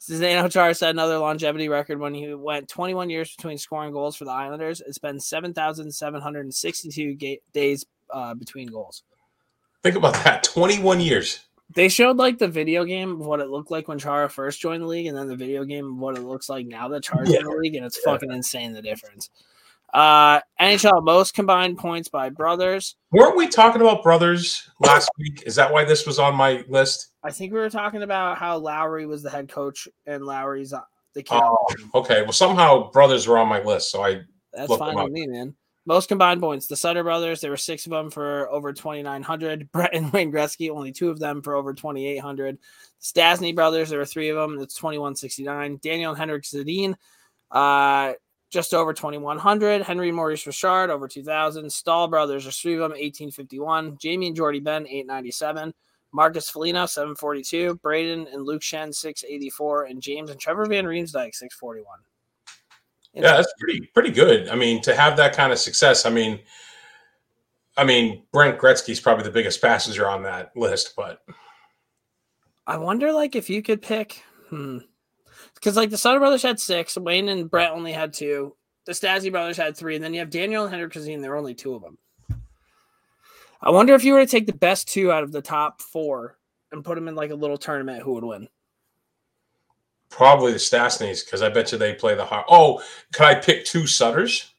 Zdeno 0.00 0.50
Chara 0.50 0.74
set 0.74 0.90
another 0.90 1.18
longevity 1.18 1.68
record 1.68 1.98
when 1.98 2.14
he 2.14 2.32
went 2.34 2.68
21 2.68 3.10
years 3.10 3.34
between 3.34 3.58
scoring 3.58 3.92
goals 3.92 4.14
for 4.16 4.24
the 4.24 4.30
Islanders. 4.30 4.80
It's 4.80 4.98
been 4.98 5.18
7,762 5.20 7.14
ga- 7.16 7.40
days 7.52 7.84
uh, 8.12 8.34
between 8.34 8.68
goals. 8.68 9.02
Think 9.82 9.96
about 9.96 10.14
that. 10.24 10.42
21 10.44 11.00
years. 11.00 11.40
They 11.74 11.88
showed 11.88 12.16
like 12.16 12.38
the 12.38 12.48
video 12.48 12.84
game 12.84 13.12
of 13.20 13.26
what 13.26 13.40
it 13.40 13.48
looked 13.50 13.70
like 13.70 13.88
when 13.88 13.98
Chara 13.98 14.30
first 14.30 14.60
joined 14.60 14.82
the 14.82 14.86
league, 14.86 15.06
and 15.06 15.16
then 15.16 15.28
the 15.28 15.36
video 15.36 15.64
game 15.64 15.86
of 15.92 15.98
what 15.98 16.16
it 16.16 16.22
looks 16.22 16.48
like 16.48 16.66
now 16.66 16.88
that 16.88 17.02
Chara's 17.04 17.32
in 17.34 17.44
the 17.44 17.50
league, 17.50 17.74
and 17.74 17.84
it's 17.84 17.98
Yeah. 18.04 18.12
fucking 18.12 18.30
insane 18.32 18.72
the 18.72 18.80
difference. 18.80 19.28
Uh, 19.92 20.40
NHL 20.60 21.02
most 21.02 21.34
combined 21.34 21.78
points 21.78 22.08
by 22.08 22.28
brothers. 22.28 22.96
Weren't 23.10 23.36
we 23.36 23.48
talking 23.48 23.80
about 23.80 24.02
brothers 24.02 24.68
last 24.80 25.10
week? 25.18 25.44
Is 25.46 25.54
that 25.54 25.72
why 25.72 25.84
this 25.84 26.06
was 26.06 26.18
on 26.18 26.34
my 26.34 26.62
list? 26.68 27.12
I 27.24 27.30
think 27.30 27.52
we 27.52 27.58
were 27.58 27.70
talking 27.70 28.02
about 28.02 28.36
how 28.36 28.58
Lowry 28.58 29.06
was 29.06 29.22
the 29.22 29.30
head 29.30 29.48
coach 29.48 29.88
and 30.06 30.24
Lowry's 30.24 30.72
uh, 30.72 30.80
the 31.14 31.22
kid. 31.22 31.40
Oh, 31.42 31.66
okay. 31.94 32.22
Well, 32.22 32.32
somehow 32.32 32.90
brothers 32.90 33.26
were 33.26 33.38
on 33.38 33.48
my 33.48 33.62
list. 33.62 33.90
So 33.90 34.02
I, 34.02 34.20
That's 34.52 34.74
fine 34.76 34.94
with 34.94 35.12
me, 35.12 35.26
man. 35.26 35.54
Most 35.86 36.08
combined 36.08 36.42
points. 36.42 36.66
The 36.66 36.76
Sutter 36.76 37.02
brothers, 37.02 37.40
there 37.40 37.50
were 37.50 37.56
six 37.56 37.86
of 37.86 37.92
them 37.92 38.10
for 38.10 38.50
over 38.50 38.74
2,900. 38.74 39.72
Brent 39.72 39.94
and 39.94 40.12
Wayne 40.12 40.30
Gretzky, 40.30 40.68
only 40.68 40.92
two 40.92 41.08
of 41.08 41.18
them 41.18 41.40
for 41.40 41.54
over 41.54 41.72
2,800. 41.72 42.58
Stastny 43.00 43.54
brothers, 43.54 43.88
there 43.88 43.98
were 43.98 44.04
three 44.04 44.28
of 44.28 44.36
them. 44.36 44.60
It's 44.60 44.74
2,169. 44.74 45.78
Daniel 45.82 46.10
and 46.10 46.18
Henrik 46.18 46.42
Sedin, 46.44 46.94
uh, 47.50 48.12
just 48.50 48.72
over 48.74 48.92
2,100. 48.92 49.82
Henri 49.82 50.12
Maurice 50.12 50.46
Richard, 50.46 50.90
over 50.90 51.06
2,000. 51.06 51.70
Staal 51.70 52.08
brothers, 52.08 52.44
there's 52.44 52.58
three 52.58 52.74
of 52.74 52.80
them, 52.80 52.92
1,851. 52.92 53.98
Jamie 53.98 54.28
and 54.28 54.36
Jordie 54.36 54.60
Benn, 54.60 54.86
897. 54.86 55.74
Marcus 56.12 56.48
Foligno, 56.48 56.86
742. 56.86 57.76
Brayden 57.84 58.32
and 58.32 58.44
Luke 58.44 58.62
Schenn, 58.62 58.94
684. 58.94 59.84
And 59.84 60.00
James 60.00 60.30
and 60.30 60.40
Trevor 60.40 60.66
Van 60.66 60.84
Riemsdyk, 60.84 61.34
641. 61.34 61.98
yeah, 63.14 63.36
that's 63.36 63.52
pretty, 63.60 63.90
pretty 63.92 64.10
good. 64.10 64.48
I 64.48 64.54
mean, 64.54 64.80
to 64.82 64.94
have 64.94 65.16
that 65.18 65.36
kind 65.36 65.52
of 65.52 65.58
success, 65.58 66.06
I 66.06 66.10
mean, 66.10 66.40
I 67.76 67.84
mean, 67.84 68.24
Brent 68.32 68.58
Gretzky's 68.58 69.00
probably 69.00 69.24
the 69.24 69.30
biggest 69.30 69.62
passenger 69.62 70.08
on 70.08 70.22
that 70.24 70.56
list, 70.56 70.94
but 70.96 71.22
I 72.66 72.76
wonder, 72.76 73.12
like, 73.12 73.36
if 73.36 73.48
you 73.48 73.62
could 73.62 73.80
pick, 73.80 74.22
hmm, 74.48 74.78
because 75.58 75.76
like 75.76 75.90
the 75.90 75.98
Sutter 75.98 76.18
brothers 76.18 76.42
had 76.42 76.60
six, 76.60 76.96
Wayne 76.96 77.28
and 77.28 77.50
Brent 77.50 77.72
only 77.74 77.92
had 77.92 78.12
two, 78.12 78.54
the 78.86 78.92
Stastny 78.92 79.30
brothers 79.30 79.56
had 79.56 79.76
three, 79.76 79.94
and 79.96 80.04
then 80.04 80.14
you 80.14 80.20
have 80.20 80.30
Daniel 80.30 80.64
and 80.64 80.72
Henrik 80.72 80.92
Sedin. 80.92 81.20
There 81.20 81.30
were 81.30 81.36
only 81.36 81.54
two 81.54 81.74
of 81.74 81.82
them. 81.82 81.98
I 83.60 83.70
wonder 83.70 83.94
if 83.94 84.04
you 84.04 84.12
were 84.12 84.20
to 84.24 84.30
take 84.30 84.46
the 84.46 84.52
best 84.52 84.88
two 84.88 85.10
out 85.10 85.24
of 85.24 85.32
the 85.32 85.42
top 85.42 85.82
four 85.82 86.38
and 86.70 86.84
put 86.84 86.94
them 86.94 87.08
in 87.08 87.16
like 87.16 87.30
a 87.30 87.34
little 87.34 87.58
tournament, 87.58 88.02
who 88.02 88.12
would 88.14 88.24
win? 88.24 88.48
probably 90.10 90.52
the 90.52 90.58
Stastnys 90.58 91.22
because 91.22 91.42
I 91.42 91.50
bet 91.50 91.70
you 91.70 91.76
they 91.76 91.92
play 91.92 92.14
the 92.14 92.24
hard. 92.24 92.46
Oh, 92.48 92.82
could 93.12 93.26
I 93.26 93.34
pick 93.34 93.66
two 93.66 93.86
Sutters? 93.86 94.54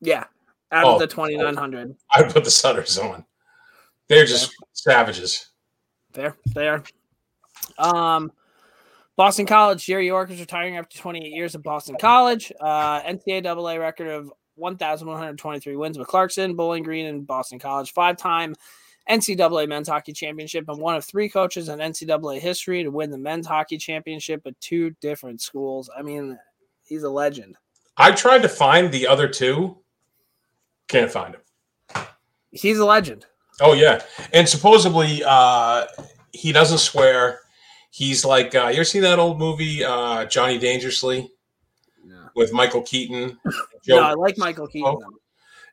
Yeah, 0.00 0.24
out 0.72 0.84
Oh, 0.84 0.94
of 0.94 0.98
the 0.98 1.06
twenty 1.06 1.36
nine 1.36 1.54
hundred. 1.54 1.94
I 2.14 2.22
would 2.22 2.32
put 2.32 2.42
the 2.42 2.50
Sutters 2.50 2.98
on. 2.98 3.24
They're 4.08 4.26
just 4.26 4.52
savages. 4.72 5.50
There, 6.12 6.36
they 6.54 6.68
are. 6.68 6.82
Um, 7.78 8.32
Boston 9.16 9.46
College. 9.46 9.84
Jerry 9.84 10.06
York 10.06 10.30
is 10.30 10.40
retiring 10.40 10.76
after 10.76 10.98
28 10.98 11.32
years 11.32 11.54
at 11.54 11.62
Boston 11.62 11.96
College. 11.98 12.52
Uh, 12.60 13.00
NCAA 13.02 13.80
record 13.80 14.08
of 14.08 14.32
1,123 14.56 15.76
wins 15.76 15.98
with 15.98 16.06
Clarkson, 16.06 16.54
Bowling 16.54 16.82
Green, 16.82 17.06
and 17.06 17.26
Boston 17.26 17.58
College. 17.58 17.92
Five-time 17.92 18.54
NCAA 19.08 19.68
men's 19.68 19.88
hockey 19.88 20.12
championship 20.12 20.68
and 20.68 20.78
one 20.78 20.96
of 20.96 21.04
three 21.04 21.28
coaches 21.28 21.68
in 21.68 21.78
NCAA 21.78 22.40
history 22.40 22.82
to 22.82 22.90
win 22.90 23.10
the 23.10 23.18
men's 23.18 23.46
hockey 23.46 23.78
championship 23.78 24.42
at 24.46 24.60
two 24.60 24.90
different 25.00 25.40
schools. 25.40 25.88
I 25.96 26.02
mean, 26.02 26.38
he's 26.84 27.04
a 27.04 27.10
legend. 27.10 27.56
I 27.96 28.12
tried 28.12 28.42
to 28.42 28.48
find 28.48 28.92
the 28.92 29.06
other 29.06 29.28
two. 29.28 29.78
Can't 30.88 31.10
find 31.10 31.34
him. 31.34 32.06
He's 32.50 32.78
a 32.78 32.84
legend. 32.84 33.26
Oh 33.60 33.72
yeah, 33.72 34.02
and 34.32 34.48
supposedly 34.48 35.22
uh, 35.24 35.86
he 36.32 36.52
doesn't 36.52 36.78
swear. 36.78 37.40
He's 37.96 38.26
like, 38.26 38.54
uh, 38.54 38.66
you 38.66 38.74
ever 38.74 38.84
seen 38.84 39.00
that 39.02 39.18
old 39.18 39.38
movie 39.38 39.82
uh, 39.82 40.26
Johnny 40.26 40.58
Dangerously 40.58 41.30
No, 42.04 42.28
with 42.36 42.52
Michael 42.52 42.82
Keaton? 42.82 43.38
no 43.88 43.98
I 44.00 44.12
like 44.12 44.36
Michael 44.36 44.66
Keaton. 44.66 44.98
though. 45.00 45.18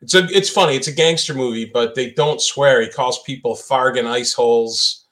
It's 0.01 0.13
a, 0.15 0.23
it's 0.27 0.49
funny. 0.49 0.77
It's 0.77 0.87
a 0.87 0.93
gangster 0.93 1.33
movie, 1.33 1.65
but 1.65 1.95
they 1.95 2.11
don't 2.11 2.39
swear. 2.39 2.81
He 2.81 2.87
calls 2.87 3.21
people 3.23 3.55
Fargan 3.55 4.05
ice 4.05 4.31
holes, 4.31 5.03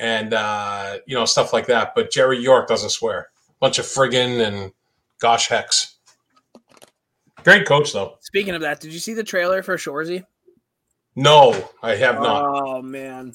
and 0.00 0.34
uh, 0.34 0.98
you 1.06 1.14
know 1.14 1.24
stuff 1.24 1.52
like 1.52 1.68
that. 1.68 1.92
But 1.94 2.10
Jerry 2.10 2.40
York 2.40 2.66
doesn't 2.66 2.90
swear. 2.90 3.28
Bunch 3.60 3.78
of 3.78 3.84
friggin' 3.84 4.44
and 4.44 4.72
gosh 5.20 5.46
hex. 5.46 5.98
Great 7.44 7.64
coach 7.64 7.92
though. 7.92 8.16
Speaking 8.22 8.56
of 8.56 8.62
that, 8.62 8.80
did 8.80 8.92
you 8.92 8.98
see 8.98 9.14
the 9.14 9.22
trailer 9.22 9.62
for 9.62 9.76
Shoresy? 9.76 10.24
No, 11.14 11.70
I 11.80 11.94
have 11.94 12.16
not. 12.16 12.44
Oh 12.44 12.82
man, 12.82 13.34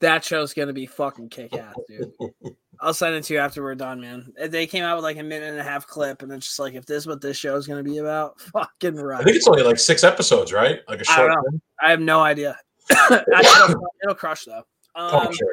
That 0.00 0.24
show's 0.24 0.54
gonna 0.54 0.72
be 0.72 0.86
fucking 0.86 1.28
kick 1.28 1.54
ass, 1.54 1.74
dude. 1.88 2.12
I'll 2.80 2.94
send 2.94 3.14
it 3.14 3.22
to 3.24 3.34
you 3.34 3.40
after 3.40 3.62
we're 3.62 3.76
done, 3.76 4.00
man. 4.00 4.32
They 4.48 4.66
came 4.66 4.82
out 4.84 4.96
with 4.96 5.04
like 5.04 5.16
a 5.16 5.22
minute 5.22 5.50
and 5.50 5.58
a 5.60 5.62
half 5.62 5.86
clip, 5.86 6.22
and 6.22 6.32
it's 6.32 6.46
just 6.46 6.58
like, 6.58 6.74
if 6.74 6.84
this 6.86 6.98
is 6.98 7.06
what 7.06 7.20
this 7.20 7.36
show 7.36 7.54
is 7.56 7.66
gonna 7.66 7.82
be 7.82 7.98
about, 7.98 8.40
fucking 8.52 8.96
right. 8.96 9.20
I 9.20 9.24
think 9.24 9.36
it's 9.36 9.46
only 9.48 9.62
like 9.62 9.78
six 9.78 10.02
episodes, 10.04 10.52
right? 10.52 10.80
Like 10.88 11.00
a 11.00 11.04
short. 11.04 11.32
thing? 11.50 11.60
I 11.80 11.90
have 11.90 12.00
no 12.00 12.20
idea. 12.20 12.58
it'll, 12.90 13.88
it'll 14.02 14.14
crush 14.14 14.44
though. 14.44 14.62
Oh, 14.96 15.26
Um, 15.26 15.32
sure. 15.32 15.52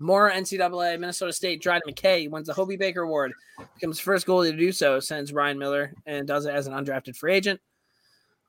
More 0.00 0.30
NCAA 0.30 0.98
Minnesota 1.00 1.32
State. 1.32 1.60
Dryden 1.60 1.92
McKay 1.92 2.30
wins 2.30 2.46
the 2.46 2.54
Hobey 2.54 2.76
Baker 2.76 3.02
Award. 3.02 3.32
Becomes 3.74 3.96
the 3.96 4.02
first 4.04 4.26
goalie 4.26 4.52
to 4.52 4.56
do 4.56 4.70
so 4.70 5.00
since 5.00 5.32
Ryan 5.32 5.58
Miller, 5.58 5.92
and 6.06 6.26
does 6.26 6.46
it 6.46 6.54
as 6.54 6.68
an 6.68 6.72
undrafted 6.72 7.16
free 7.16 7.34
agent. 7.34 7.60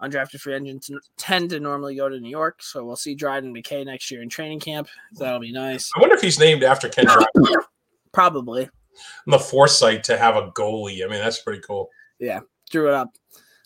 Undrafted 0.01 0.39
free 0.39 0.55
agents 0.55 0.89
tend 1.17 1.49
to 1.49 1.59
normally 1.59 1.95
go 1.95 2.07
to 2.07 2.19
New 2.19 2.29
York, 2.29 2.63
so 2.63 2.85
we'll 2.85 2.95
see 2.95 3.15
Dryden 3.15 3.53
McKay 3.53 3.85
next 3.85 4.09
year 4.09 4.21
in 4.21 4.29
training 4.29 4.61
camp. 4.61 4.87
That'll 5.13 5.39
be 5.39 5.51
nice. 5.51 5.91
I 5.95 5.99
wonder 5.99 6.15
if 6.15 6.21
he's 6.21 6.39
named 6.39 6.63
after 6.63 6.87
Ken 6.87 7.05
Dryden. 7.05 7.27
Probably 8.11 8.63
And 8.63 9.33
the 9.33 9.39
foresight 9.39 10.03
to 10.05 10.17
have 10.17 10.35
a 10.35 10.51
goalie. 10.51 11.03
I 11.03 11.09
mean, 11.09 11.19
that's 11.19 11.41
pretty 11.41 11.61
cool. 11.61 11.89
Yeah, 12.17 12.39
drew 12.71 12.87
it 12.87 12.93
up. 12.93 13.09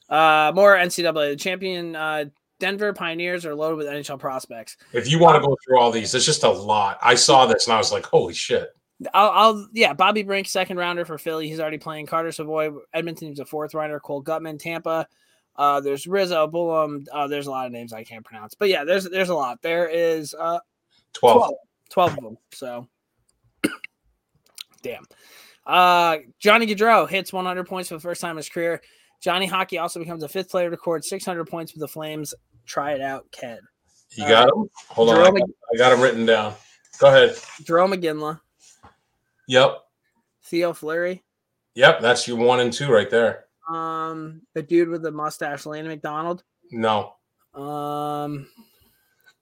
Uh, 0.09 0.51
more 0.53 0.75
NCAA. 0.75 1.31
The 1.31 1.35
champion 1.35 1.95
uh, 1.95 2.25
Denver 2.59 2.93
Pioneers 2.93 3.45
are 3.45 3.55
loaded 3.55 3.77
with 3.77 3.87
NHL 3.87 4.19
prospects. 4.19 4.77
If 4.91 5.09
you 5.09 5.19
want 5.19 5.35
to 5.35 5.47
go 5.47 5.57
through 5.63 5.79
all 5.79 5.91
these, 5.91 6.15
it's 6.15 6.25
just 6.25 6.43
a 6.43 6.49
lot. 6.49 6.97
I 7.01 7.15
saw 7.15 7.45
this 7.45 7.67
and 7.67 7.73
I 7.73 7.77
was 7.77 7.91
like, 7.91 8.05
holy 8.05 8.33
shit. 8.33 8.69
I'll, 9.13 9.31
I'll 9.31 9.67
yeah, 9.73 9.93
Bobby 9.93 10.23
Brink, 10.23 10.47
second 10.47 10.77
rounder 10.77 11.03
for 11.03 11.17
Philly. 11.17 11.49
He's 11.49 11.59
already 11.59 11.77
playing. 11.77 12.05
Carter 12.05 12.31
Savoy, 12.31 12.71
Edmonton, 12.93 13.29
he's 13.29 13.39
a 13.39 13.45
fourth 13.45 13.73
rounder. 13.73 13.99
Cole 13.99 14.23
Guttman, 14.23 14.59
Tampa. 14.59 15.07
Uh, 15.55 15.79
there's 15.79 16.07
Rizzo, 16.07 16.47
Bullum. 16.47 17.05
Uh, 17.11 17.27
there's 17.27 17.47
a 17.47 17.51
lot 17.51 17.65
of 17.65 17.71
names 17.71 17.93
I 17.93 18.03
can't 18.03 18.25
pronounce, 18.25 18.55
but 18.55 18.69
yeah, 18.69 18.83
there's 18.83 19.07
there's 19.09 19.29
a 19.29 19.35
lot. 19.35 19.61
There 19.61 19.87
is 19.87 20.33
uh 20.33 20.59
12. 21.13 21.37
12, 21.37 21.53
12 21.91 22.17
of 22.17 22.23
them. 22.23 22.37
So, 22.53 22.87
damn. 24.81 25.05
Uh, 25.65 26.17
Johnny 26.39 26.65
Gaudreau 26.67 27.07
hits 27.07 27.31
100 27.31 27.65
points 27.67 27.89
for 27.89 27.95
the 27.95 28.01
first 28.01 28.19
time 28.19 28.31
in 28.31 28.37
his 28.37 28.49
career. 28.49 28.81
Johnny 29.21 29.45
Hockey 29.45 29.77
also 29.77 29.99
becomes 29.99 30.21
the 30.21 30.27
fifth 30.27 30.49
player 30.49 30.65
to 30.67 30.71
record 30.71 31.05
600 31.05 31.45
points 31.45 31.73
with 31.73 31.79
the 31.79 31.87
Flames. 31.87 32.33
Try 32.65 32.93
it 32.93 33.01
out, 33.01 33.25
Ked. 33.31 33.59
You 34.11 34.27
got 34.27 34.49
him? 34.49 34.69
Hold 34.89 35.09
on. 35.09 35.19
I 35.21 35.31
got, 35.31 35.49
I 35.73 35.77
got 35.77 35.93
him 35.93 36.01
written 36.01 36.25
down. 36.25 36.53
Go 36.99 37.07
ahead. 37.07 37.31
Jarome 37.63 37.95
Iginla, 37.95 38.39
Yep. 39.47 39.77
Theo 40.45 40.73
Fleury, 40.73 41.23
Yep. 41.75 42.01
That's 42.01 42.27
your 42.27 42.37
one 42.37 42.59
and 42.59 42.71
two 42.71 42.91
right 42.91 43.09
there. 43.09 43.45
Um, 43.69 44.41
the 44.53 44.61
dude 44.61 44.89
with 44.89 45.01
the 45.01 45.11
mustache, 45.11 45.65
Lanny 45.65 45.87
McDonald. 45.87 46.43
No. 46.71 47.13
Um, 47.53 48.47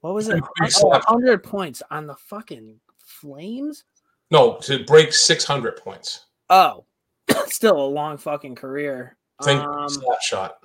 what 0.00 0.14
was 0.14 0.28
it? 0.28 0.42
Oh, 0.60 0.88
100 0.88 1.42
points 1.42 1.82
on 1.90 2.06
the 2.06 2.14
fucking 2.14 2.78
Flames. 3.04 3.84
No, 4.30 4.58
to 4.62 4.84
break 4.84 5.12
600 5.12 5.76
points. 5.76 6.26
Oh, 6.50 6.84
still 7.46 7.78
a 7.80 7.86
long 7.86 8.16
fucking 8.18 8.54
career. 8.54 9.16
Think 9.42 9.60
Um, 9.62 9.88
slap 9.88 10.20
shot. 10.22 10.56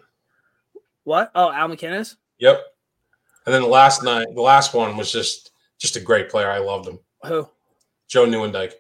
what? 1.03 1.31
Oh, 1.35 1.51
Al 1.51 1.67
MacInnis. 1.69 2.15
Yep. 2.39 2.61
And 3.45 3.53
then 3.53 3.61
the 3.61 3.67
last 3.67 4.03
night, 4.03 4.27
the 4.35 4.41
last 4.41 4.73
one 4.73 4.97
was 4.97 5.11
just 5.11 5.51
just 5.79 5.95
a 5.95 5.99
great 6.01 6.29
player. 6.29 6.49
I 6.49 6.57
loved 6.59 6.87
him. 6.87 6.99
Who? 7.25 7.47
Joe 8.07 8.25
Nieuwendyk. 8.25 8.73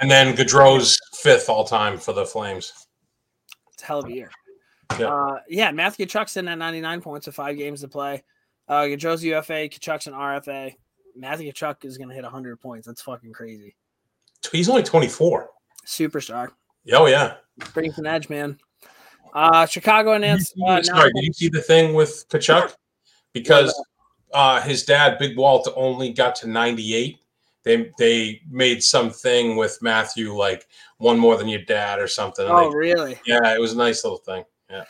And 0.00 0.10
then 0.10 0.34
Gaudreau's 0.34 0.98
fifth 1.14 1.48
all 1.48 1.64
time 1.64 1.96
for 1.96 2.12
the 2.12 2.26
Flames. 2.26 2.72
It's 3.72 3.82
a 3.84 3.86
hell 3.86 4.00
of 4.00 4.06
a 4.06 4.12
year. 4.12 4.30
Yeah. 4.98 5.06
Uh, 5.06 5.38
yeah, 5.48 5.70
Matthew 5.70 6.06
Tkachuk's 6.06 6.36
in 6.36 6.48
at 6.48 6.58
99 6.58 7.00
points 7.00 7.26
with 7.26 7.36
five 7.36 7.56
games 7.56 7.82
to 7.82 7.88
play. 7.88 8.24
Uh, 8.68 8.82
Gaudreau's 8.82 9.22
UFA, 9.22 9.68
Tkachuk's 9.68 10.08
an 10.08 10.14
RFA. 10.14 10.74
Matthew 11.14 11.52
Tkachuk 11.52 11.84
is 11.84 11.98
going 11.98 12.08
to 12.08 12.14
hit 12.14 12.24
100 12.24 12.60
points. 12.60 12.86
That's 12.86 13.02
fucking 13.02 13.32
crazy. 13.32 13.76
He's 14.50 14.68
only 14.68 14.82
24. 14.82 15.50
Superstar. 15.86 16.50
Oh, 16.92 17.06
yeah. 17.06 17.34
Brings 17.72 17.98
an 17.98 18.06
edge, 18.06 18.28
man. 18.28 18.58
Uh, 19.34 19.66
Chicago 19.66 20.12
announced. 20.14 20.54
Uh, 20.66 20.82
sorry, 20.82 21.10
now- 21.14 21.20
did 21.20 21.26
you 21.26 21.32
see 21.32 21.48
the 21.48 21.62
thing 21.62 21.94
with 21.94 22.28
Tkachuk? 22.28 22.74
Because 23.32 23.72
uh, 24.34 24.60
his 24.62 24.84
dad, 24.84 25.18
Big 25.18 25.36
Walt, 25.36 25.68
only 25.76 26.12
got 26.12 26.34
to 26.36 26.48
98. 26.48 27.18
They 27.64 27.90
they 27.98 28.40
made 28.50 28.82
something 28.82 29.56
with 29.56 29.78
Matthew 29.82 30.34
like 30.34 30.66
one 30.98 31.18
more 31.18 31.36
than 31.36 31.48
your 31.48 31.62
dad 31.62 31.98
or 32.00 32.08
something. 32.08 32.46
oh, 32.48 32.70
they- 32.70 32.76
really? 32.76 33.20
yeah, 33.26 33.54
it 33.54 33.60
was 33.60 33.72
a 33.72 33.78
nice 33.78 34.04
little 34.04 34.18
thing. 34.18 34.44
Yeah. 34.70 34.84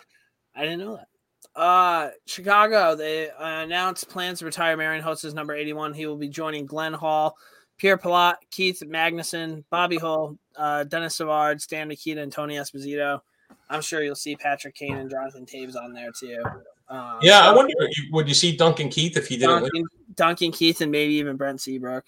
I 0.55 0.63
didn't 0.63 0.81
know 0.81 0.97
that. 0.97 1.09
Uh, 1.55 2.11
Chicago, 2.27 2.95
they 2.95 3.29
uh, 3.31 3.63
announced 3.63 4.09
plans 4.09 4.39
to 4.39 4.45
retire 4.47 4.77
Marian 4.77 5.03
Hossa's 5.03 5.35
number 5.35 5.55
81. 5.55 5.93
He 5.93 6.07
will 6.07 6.17
be 6.17 6.29
joining 6.29 6.65
Glenn 6.65 6.95
Hall, 6.95 7.37
Pierre 7.79 7.99
Pilote, 7.99 8.37
Keith 8.51 8.83
Magnuson, 8.87 9.65
Bobby 9.71 9.99
Hull, 9.99 10.39
uh, 10.57 10.85
Denis 10.85 11.17
Savard, 11.17 11.61
Stan 11.61 11.89
Mikita, 11.89 12.23
and 12.23 12.33
Tony 12.33 12.55
Esposito. 12.57 13.21
I'm 13.69 13.83
sure 13.83 14.03
you'll 14.03 14.15
see 14.15 14.35
Patrick 14.37 14.75
Kane 14.75 14.97
and 14.97 15.11
Jonathan 15.11 15.45
Toews 15.45 15.77
on 15.77 15.93
there 15.93 16.11
too. 16.19 16.43
Um, 16.89 17.19
Yeah, 17.23 17.41
I 17.41 17.55
wonder, 17.55 17.73
would 18.13 18.29
you 18.29 18.35
see 18.35 18.57
Duncan 18.57 18.89
Keith 18.89 19.17
if 19.17 19.29
he 19.29 19.37
didn't? 19.37 19.63
Duncan, 19.63 19.85
Duncan 20.15 20.53
Keith 20.53 20.81
and 20.81 20.91
maybe 20.91 21.15
even 21.15 21.37
Brent 21.37 21.61
Seabrook. 21.61 22.05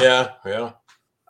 Yeah, 0.00 0.30
yeah. 0.46 0.72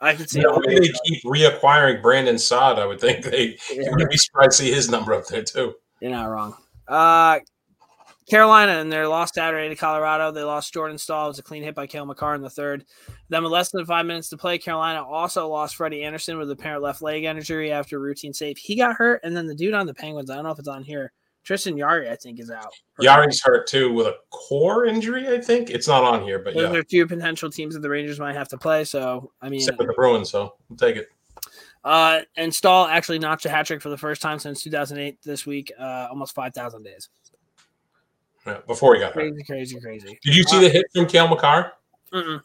I 0.00 0.14
can 0.14 0.26
see. 0.26 0.40
You 0.40 0.46
know, 0.46 0.54
all 0.54 0.61
maybe 0.64 0.88
they 0.88 0.92
keep 1.06 1.25
reacquiring 1.25 2.02
Brandon 2.02 2.38
Saad. 2.38 2.78
I 2.78 2.87
would 2.87 3.00
think 3.00 3.25
they 3.25 3.56
Yeah. 3.70 3.82
you 3.82 3.92
would 3.96 4.08
be 4.08 4.16
surprised 4.16 4.58
to 4.58 4.64
see 4.64 4.73
his 4.73 4.88
number 4.90 5.14
up 5.14 5.26
there 5.26 5.42
too. 5.42 5.75
You're 6.00 6.11
not 6.11 6.26
wrong. 6.26 6.56
Uh, 6.87 7.38
Carolina 8.28 8.80
in 8.80 8.88
their 8.88 9.06
loss 9.06 9.32
Saturday 9.34 9.68
to 9.68 9.76
Colorado. 9.76 10.30
They 10.30 10.42
lost 10.42 10.73
Jordan 10.73 10.96
Staal. 10.99 11.26
It 11.26 11.28
was 11.28 11.38
a 11.38 11.42
clean 11.42 11.62
hit 11.62 11.75
by 11.75 11.87
Cale 11.87 12.06
Makar 12.06 12.34
in 12.34 12.40
the 12.42 12.49
third. 12.50 12.84
Then 13.28 13.42
with 13.42 13.52
less 13.52 13.70
than 13.70 13.84
five 13.84 14.06
minutes 14.06 14.30
to 14.30 14.37
play, 14.38 14.56
Carolina 14.58 15.04
also 15.04 15.46
lost 15.49 15.76
Freddie 15.76 16.02
Andersen 16.04 16.38
with 16.38 16.50
apparent 16.50 16.82
left 16.82 17.02
leg 17.02 17.25
injury 17.25 17.70
after 17.70 17.96
a 17.96 18.00
routine 18.00 18.32
save. 18.32 18.56
He 18.56 18.76
got 18.76 18.96
hurt, 18.96 19.20
and 19.25 19.37
then 19.37 19.46
the 19.46 19.54
dude 19.54 19.75
on 19.75 19.87
the 19.87 19.94
Penguins, 19.94 20.30
I 20.30 20.37
don't 20.37 20.44
know 20.44 20.50
if 20.50 20.58
it's 20.58 20.68
on 20.68 20.84
here, 20.84 21.12
Tristan 21.44 21.76
Jarry, 21.76 22.10
I 22.10 22.16
think, 22.16 22.40
is 22.40 22.50
out. 22.50 22.72
Jarry's 23.00 23.42
hurt 23.42 23.66
too 23.66 23.92
with 23.92 24.06
a 24.06 24.16
core 24.30 24.86
injury. 24.86 25.28
I 25.28 25.40
think 25.40 25.70
it's 25.70 25.86
not 25.86 26.02
on 26.02 26.22
here, 26.22 26.38
but 26.38 26.54
Those 26.54 26.62
yeah, 26.62 26.68
there 26.70 26.80
are 26.80 26.84
two 26.84 27.06
potential 27.06 27.50
teams 27.50 27.74
that 27.74 27.80
the 27.80 27.90
Rangers 27.90 28.18
might 28.18 28.34
have 28.34 28.48
to 28.48 28.58
play. 28.58 28.84
So, 28.84 29.30
I 29.42 29.50
mean, 29.50 29.60
except 29.60 29.76
for 29.76 29.86
the 29.86 29.92
Bruins, 29.92 30.30
so 30.30 30.54
we'll 30.68 30.78
take 30.78 30.96
it. 30.96 31.08
uh, 31.84 32.20
and 32.36 32.52
Staal 32.52 32.86
actually 32.86 33.18
notched 33.18 33.44
a 33.44 33.50
hat 33.50 33.66
trick 33.66 33.82
for 33.82 33.90
the 33.90 33.98
first 33.98 34.22
time 34.22 34.38
since 34.38 34.62
2008 34.62 35.18
this 35.22 35.44
week, 35.44 35.70
uh, 35.78 36.08
almost 36.10 36.34
5,000 36.34 36.82
days. 36.82 37.10
Yeah, 38.46 38.58
before 38.66 38.94
he 38.94 39.00
got 39.00 39.12
hurt. 39.12 39.20
Crazy, 39.20 39.44
crazy, 39.44 39.80
crazy. 39.80 40.18
Did 40.22 40.34
you 40.34 40.44
see 40.44 40.60
the 40.60 40.68
hit 40.68 40.86
from 40.94 41.06
Cale 41.06 41.28
Makar? 41.28 41.72
Mm-mm. 42.12 42.42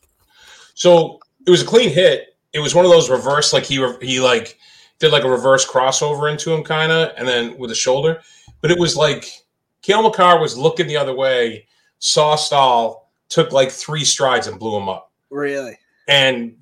So 0.74 1.20
it 1.46 1.52
was 1.52 1.62
a 1.62 1.66
clean 1.66 1.90
hit. 1.90 2.38
It 2.54 2.60
was 2.60 2.74
one 2.74 2.86
of 2.86 2.92
those 2.92 3.10
reverse, 3.10 3.54
like 3.54 3.64
he 3.64 3.76
he 4.02 4.20
like 4.20 4.58
did 5.00 5.12
like 5.12 5.24
a 5.24 5.30
reverse 5.30 5.68
crossover 5.68 6.32
into 6.32 6.54
him, 6.54 6.64
kind 6.64 6.92
of, 6.92 7.14
and 7.18 7.28
then 7.28 7.58
with 7.58 7.72
a 7.72 7.76
shoulder. 7.76 8.22
But 8.62 8.72
it 8.72 8.80
was 8.80 8.96
like 8.96 9.26
Cale 9.82 10.04
Makar 10.04 10.40
was 10.40 10.58
looking 10.58 10.88
the 10.88 10.98
other 10.98 11.16
way, 11.16 11.66
saw 12.00 12.36
Staal, 12.36 13.10
took 13.30 13.52
like 13.52 13.72
three 13.72 14.04
strides 14.04 14.48
and 14.48 14.60
blew 14.60 14.76
him 14.78 14.90
up. 14.90 15.12
Really? 15.30 15.78
And 16.08 16.58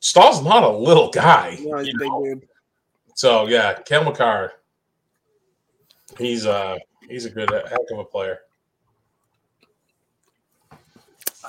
Staal's 0.00 0.42
not 0.42 0.62
a 0.62 0.68
little 0.68 1.10
guy, 1.10 1.56
You 1.60 1.70
know, 1.70 1.78
he's 1.78 1.88
you 1.88 1.94
a 1.94 1.98
big 1.98 2.08
know? 2.08 2.24
dude. 2.24 2.48
so 3.14 3.48
yeah, 3.48 3.74
Cale 3.84 4.04
Makar. 4.04 4.52
He's 6.18 6.46
uh 6.46 6.78
he's 7.08 7.24
a 7.24 7.30
good 7.30 7.50
heck 7.50 7.78
of 7.90 7.98
a 7.98 8.04
player. 8.04 8.40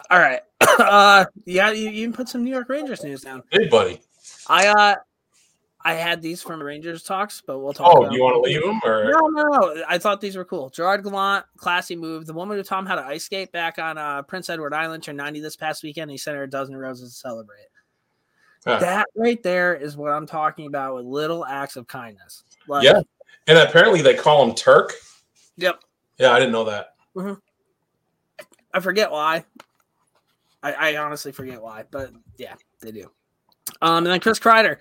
All 0.10 0.20
right. 0.20 0.42
Uh, 0.78 1.24
yeah, 1.46 1.72
you, 1.72 1.90
you 1.90 2.06
can 2.06 2.12
put 2.12 2.28
some 2.28 2.44
New 2.44 2.52
York 2.52 2.68
Rangers 2.68 3.02
news 3.02 3.22
down. 3.22 3.42
Hey, 3.50 3.70
buddy. 3.70 4.02
I 4.48 4.68
uh, 4.68 4.96
I 5.86 5.94
had 5.94 6.20
these 6.20 6.42
from 6.42 6.64
Rangers 6.64 7.04
talks, 7.04 7.44
but 7.46 7.60
we'll 7.60 7.72
talk. 7.72 7.96
Oh, 7.96 8.12
you 8.12 8.20
want 8.20 8.34
to 8.34 8.40
leave 8.40 8.64
him 8.64 8.82
or 8.84 9.04
No, 9.04 9.28
no, 9.28 9.44
no. 9.44 9.84
I 9.88 10.00
thought 10.00 10.20
these 10.20 10.36
were 10.36 10.44
cool. 10.44 10.72
Gerard 10.72 11.04
Gallant, 11.04 11.46
classy 11.58 11.96
move. 11.96 12.26
The 12.26 12.34
woman 12.34 12.58
who 12.58 12.64
taught 12.64 12.80
him 12.80 12.86
how 12.88 12.96
to 12.96 13.06
ice 13.06 13.26
skate 13.26 13.52
back 13.52 13.78
on 13.78 13.96
uh, 14.00 14.24
Prince 14.24 14.50
Edward 14.50 14.74
Island 14.74 15.04
turned 15.04 15.20
90 15.20 15.42
this 15.42 15.56
past 15.56 15.84
weekend. 15.84 16.06
and 16.06 16.12
He 16.12 16.18
sent 16.18 16.38
her 16.38 16.44
a 16.44 16.50
dozen 16.50 16.76
roses 16.76 17.12
to 17.14 17.20
celebrate. 17.20 17.68
Huh. 18.66 18.80
That 18.80 19.06
right 19.16 19.42
there 19.44 19.76
is 19.76 19.96
what 19.96 20.12
I'm 20.12 20.26
talking 20.26 20.66
about 20.66 20.96
with 20.96 21.06
little 21.06 21.46
acts 21.46 21.76
of 21.76 21.86
kindness. 21.86 22.44
Like, 22.68 22.84
Yeah. 22.84 23.02
And 23.46 23.60
apparently 23.60 24.02
they 24.02 24.16
call 24.16 24.44
him 24.44 24.56
Turk. 24.56 24.94
Yep. 25.58 25.82
Yeah, 26.18 26.32
I 26.32 26.40
didn't 26.40 26.52
know 26.52 26.64
that. 26.64 26.96
I 28.74 28.80
forget 28.80 29.12
why. 29.12 29.46
I, 30.64 30.74
I 30.74 30.98
honestly 30.98 31.32
forget 31.32 31.62
why, 31.62 31.84
but 31.92 32.10
yeah, 32.38 32.56
they 32.82 32.92
do. 32.92 33.12
Um, 33.84 33.98
and 33.98 34.08
then 34.08 34.20
Chris 34.20 34.40
Kreider 34.40 34.78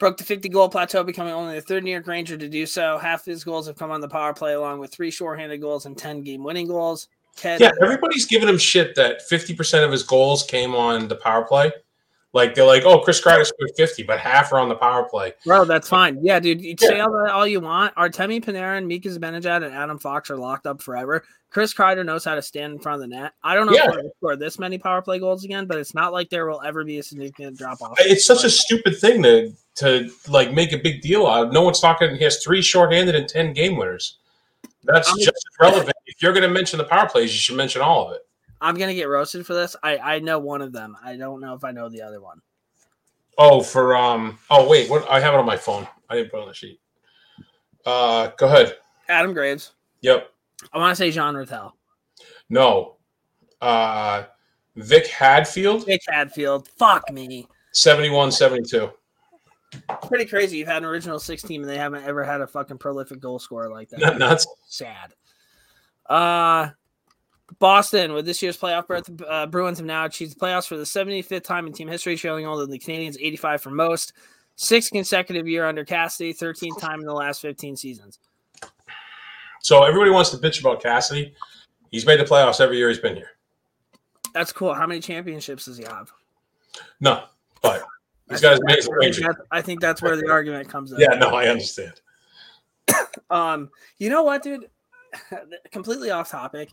broke 0.00 0.16
the 0.16 0.24
50 0.24 0.48
goal 0.48 0.68
plateau, 0.68 1.04
becoming 1.04 1.32
only 1.32 1.54
the 1.54 1.60
third 1.60 1.84
New 1.84 1.92
York 1.92 2.08
Ranger 2.08 2.36
to 2.36 2.48
do 2.48 2.66
so. 2.66 2.98
Half 2.98 3.26
his 3.26 3.44
goals 3.44 3.68
have 3.68 3.76
come 3.76 3.92
on 3.92 4.00
the 4.00 4.08
power 4.08 4.34
play, 4.34 4.54
along 4.54 4.80
with 4.80 4.90
three 4.90 5.12
shorthanded 5.12 5.60
goals 5.60 5.86
and 5.86 5.96
10 5.96 6.22
game 6.22 6.42
winning 6.42 6.66
goals. 6.66 7.06
Ted, 7.36 7.60
Yeah, 7.60 7.70
everybody's 7.80 8.26
giving 8.26 8.48
him 8.48 8.58
shit 8.58 8.96
that 8.96 9.20
50% 9.30 9.84
of 9.84 9.92
his 9.92 10.02
goals 10.02 10.42
came 10.42 10.74
on 10.74 11.06
the 11.06 11.14
power 11.14 11.44
play. 11.44 11.70
Like 12.32 12.54
they're 12.54 12.64
like, 12.64 12.84
oh, 12.84 13.00
Chris 13.00 13.20
Kreider 13.20 13.44
scored 13.44 13.72
50, 13.76 14.04
but 14.04 14.20
half 14.20 14.52
are 14.52 14.60
on 14.60 14.68
the 14.68 14.76
power 14.76 15.02
play. 15.02 15.32
Bro, 15.44 15.64
that's 15.64 15.88
fine. 15.88 16.18
Yeah, 16.22 16.38
dude, 16.38 16.60
you 16.60 16.76
say 16.78 17.00
all 17.00 17.10
that 17.10 17.32
all 17.32 17.46
you 17.46 17.60
want. 17.60 17.92
Artemi 17.96 18.42
Panarin, 18.42 18.86
Mika 18.86 19.08
Zibanejad, 19.08 19.64
and 19.64 19.74
Adam 19.74 19.98
Fox 19.98 20.30
are 20.30 20.36
locked 20.36 20.64
up 20.66 20.80
forever. 20.80 21.24
Chris 21.50 21.74
Kreider 21.74 22.06
knows 22.06 22.24
how 22.24 22.36
to 22.36 22.42
stand 22.42 22.72
in 22.72 22.78
front 22.78 23.02
of 23.02 23.10
the 23.10 23.16
net. 23.16 23.32
I 23.42 23.56
don't 23.56 23.66
know 23.66 23.72
Yeah. 23.72 23.90
if 23.90 23.96
we'll 23.96 24.12
score 24.18 24.36
this 24.36 24.60
many 24.60 24.78
power 24.78 25.02
play 25.02 25.18
goals 25.18 25.42
again, 25.44 25.66
but 25.66 25.78
it's 25.78 25.92
not 25.94 26.12
like 26.12 26.30
there 26.30 26.46
will 26.46 26.62
ever 26.62 26.84
be 26.84 26.98
a 26.98 27.02
significant 27.02 27.58
drop 27.58 27.82
off. 27.82 27.96
It's 27.98 28.24
such 28.24 28.44
a 28.44 28.50
stupid 28.50 28.96
thing 28.96 29.24
to 29.24 29.52
to 29.80 30.08
like 30.28 30.52
make 30.52 30.72
a 30.72 30.78
big 30.78 31.02
deal 31.02 31.26
out 31.26 31.48
of. 31.48 31.52
No 31.52 31.62
one's 31.62 31.80
talking. 31.80 32.14
He 32.16 32.24
has 32.24 32.42
three 32.42 32.62
shorthanded 32.62 33.14
and 33.14 33.28
10 33.28 33.52
game 33.52 33.76
winners. 33.76 34.18
That's 34.84 35.08
I'm- 35.08 35.18
just 35.18 35.44
relevant. 35.60 35.96
If 36.06 36.22
you're 36.22 36.32
going 36.32 36.42
to 36.48 36.48
mention 36.48 36.78
the 36.78 36.84
power 36.84 37.08
plays, 37.08 37.32
you 37.32 37.38
should 37.38 37.56
mention 37.56 37.82
all 37.82 38.08
of 38.08 38.14
it. 38.14 38.22
I'm 38.62 38.74
gonna 38.76 38.92
get 38.94 39.08
roasted 39.08 39.46
for 39.46 39.54
this. 39.54 39.74
I 39.82 39.96
I 39.96 40.18
know 40.18 40.38
one 40.38 40.60
of 40.60 40.70
them. 40.70 40.94
I 41.02 41.16
don't 41.16 41.40
know 41.40 41.54
if 41.54 41.64
I 41.64 41.70
know 41.70 41.88
the 41.88 42.02
other 42.02 42.20
one. 42.20 42.42
Oh, 43.38 43.62
for 43.62 43.96
um. 43.96 44.38
Oh 44.50 44.68
wait, 44.68 44.90
what? 44.90 45.08
I 45.10 45.18
have 45.18 45.32
it 45.32 45.38
on 45.40 45.46
my 45.46 45.56
phone. 45.56 45.88
I 46.10 46.16
didn't 46.16 46.30
put 46.30 46.40
it 46.40 46.42
on 46.42 46.48
the 46.48 46.54
sheet. 46.54 46.78
Uh, 47.86 48.28
go 48.36 48.46
ahead. 48.46 48.76
Adam 49.08 49.32
Graves. 49.32 49.72
Yep. 50.02 50.30
I 50.74 50.78
want 50.78 50.92
to 50.92 50.96
say 50.96 51.10
Jean 51.10 51.34
Ratelle. 51.34 51.74
No. 52.50 52.96
Uh, 53.62 54.24
Vic 54.76 55.06
Hadfield, 55.06 55.86
Vic 55.86 56.02
Hadfield. 56.06 56.68
Fuck 56.78 57.10
me. 57.10 57.46
71 57.72 58.30
72. 58.30 58.90
Pretty 60.06 60.24
crazy. 60.26 60.58
You've 60.58 60.68
had 60.68 60.78
an 60.78 60.84
original 60.84 61.18
six 61.18 61.42
team 61.42 61.62
and 61.62 61.70
they 61.70 61.78
haven't 61.78 62.04
ever 62.04 62.24
had 62.24 62.40
a 62.40 62.46
fucking 62.46 62.78
prolific 62.78 63.20
goal 63.20 63.38
scorer 63.38 63.70
like 63.70 63.88
that. 63.90 64.00
Not 64.00 64.18
nuts. 64.18 64.46
sad. 64.66 65.14
Uh 66.06 66.70
Boston 67.58 68.12
with 68.12 68.26
this 68.26 68.42
year's 68.42 68.56
playoff 68.56 68.86
berth, 68.86 69.10
uh, 69.28 69.46
Bruins 69.46 69.78
have 69.78 69.86
now 69.86 70.04
achieved 70.04 70.36
the 70.36 70.40
playoffs 70.40 70.68
for 70.68 70.76
the 70.76 70.84
75th 70.84 71.42
time 71.42 71.66
in 71.66 71.72
team 71.72 71.88
history, 71.88 72.16
trailing 72.16 72.46
only 72.46 72.66
the 72.66 72.78
Canadiens 72.78 73.16
85 73.20 73.62
for 73.62 73.70
most. 73.70 74.12
Sixth 74.54 74.92
consecutive 74.92 75.48
year 75.48 75.66
under 75.66 75.84
Cassidy, 75.84 76.32
13th 76.32 76.78
time 76.78 77.00
in 77.00 77.06
the 77.06 77.14
last 77.14 77.40
15 77.42 77.76
seasons. 77.76 78.18
So 79.60 79.82
everybody 79.84 80.10
wants 80.10 80.30
to 80.30 80.36
bitch 80.36 80.60
about 80.60 80.82
Cassidy. 80.82 81.34
He's 81.90 82.06
made 82.06 82.20
the 82.20 82.24
playoffs 82.24 82.60
every 82.60 82.76
year 82.76 82.88
he's 82.88 82.98
been 82.98 83.16
here. 83.16 83.30
That's 84.32 84.52
cool. 84.52 84.72
How 84.72 84.86
many 84.86 85.00
championships 85.00 85.64
does 85.64 85.76
he 85.76 85.84
have? 85.84 86.12
No, 87.00 87.24
but 87.62 87.82
his 88.30 88.42
amazing 88.44 88.94
I 89.02 89.10
think, 89.10 89.26
I 89.50 89.60
think 89.60 89.80
that's 89.80 90.00
where 90.02 90.16
the 90.16 90.30
argument 90.30 90.68
comes 90.68 90.92
in. 90.92 91.00
Yeah, 91.00 91.18
no, 91.18 91.30
I 91.30 91.48
understand. 91.48 92.00
Um, 93.30 93.70
you 93.98 94.10
know 94.10 94.22
what, 94.22 94.42
dude? 94.42 94.68
Completely 95.72 96.10
off 96.10 96.30
topic, 96.30 96.70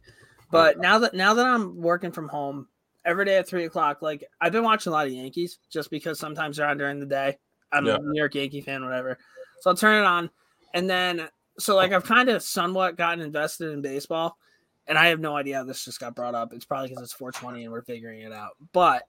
but 0.52 0.80
now 0.80 1.00
that 1.00 1.14
now 1.14 1.34
that 1.36 1.46
I'm 1.46 1.80
working 1.82 2.12
from 2.12 2.28
home 2.28 2.68
every 3.06 3.26
day 3.26 3.38
at 3.38 3.48
three 3.48 3.66
o'clock, 3.66 4.02
like 4.02 4.24
I've 4.42 4.52
been 4.52 4.64
watching 4.64 4.92
a 4.92 4.96
lot 4.96 5.08
of 5.08 5.14
Yankees 5.14 5.60
just 5.72 5.90
because 5.92 6.20
sometimes 6.20 6.58
they're 6.58 6.68
on 6.68 6.78
during 6.78 7.00
the 7.00 7.06
day. 7.06 7.38
I'm 7.72 7.86
Yeah. 7.86 7.96
a 7.96 8.00
New 8.00 8.18
York 8.18 8.36
Yankee 8.36 8.62
fan, 8.62 8.84
whatever. 8.84 9.18
So 9.62 9.70
I'll 9.72 9.76
turn 9.78 10.02
it 10.02 10.06
on, 10.06 10.30
and 10.74 10.90
then 10.90 11.28
so 11.60 11.76
like 11.76 11.92
I've 11.92 12.04
kind 12.06 12.30
of 12.30 12.42
somewhat 12.44 12.98
gotten 12.98 13.24
invested 13.24 13.72
in 13.72 13.82
baseball, 13.82 14.38
and 14.88 14.98
I 14.98 15.08
have 15.08 15.20
no 15.20 15.36
idea 15.36 15.58
how 15.58 15.64
this 15.64 15.86
just 15.86 16.00
got 16.00 16.16
brought 16.16 16.36
up. 16.36 16.54
It's 16.54 16.66
probably 16.66 16.90
because 16.90 17.04
it's 17.04 17.14
420 17.14 17.64
and 17.64 17.72
we're 17.72 17.82
figuring 17.84 18.22
it 18.22 18.34
out, 18.34 18.52
but. 18.74 19.04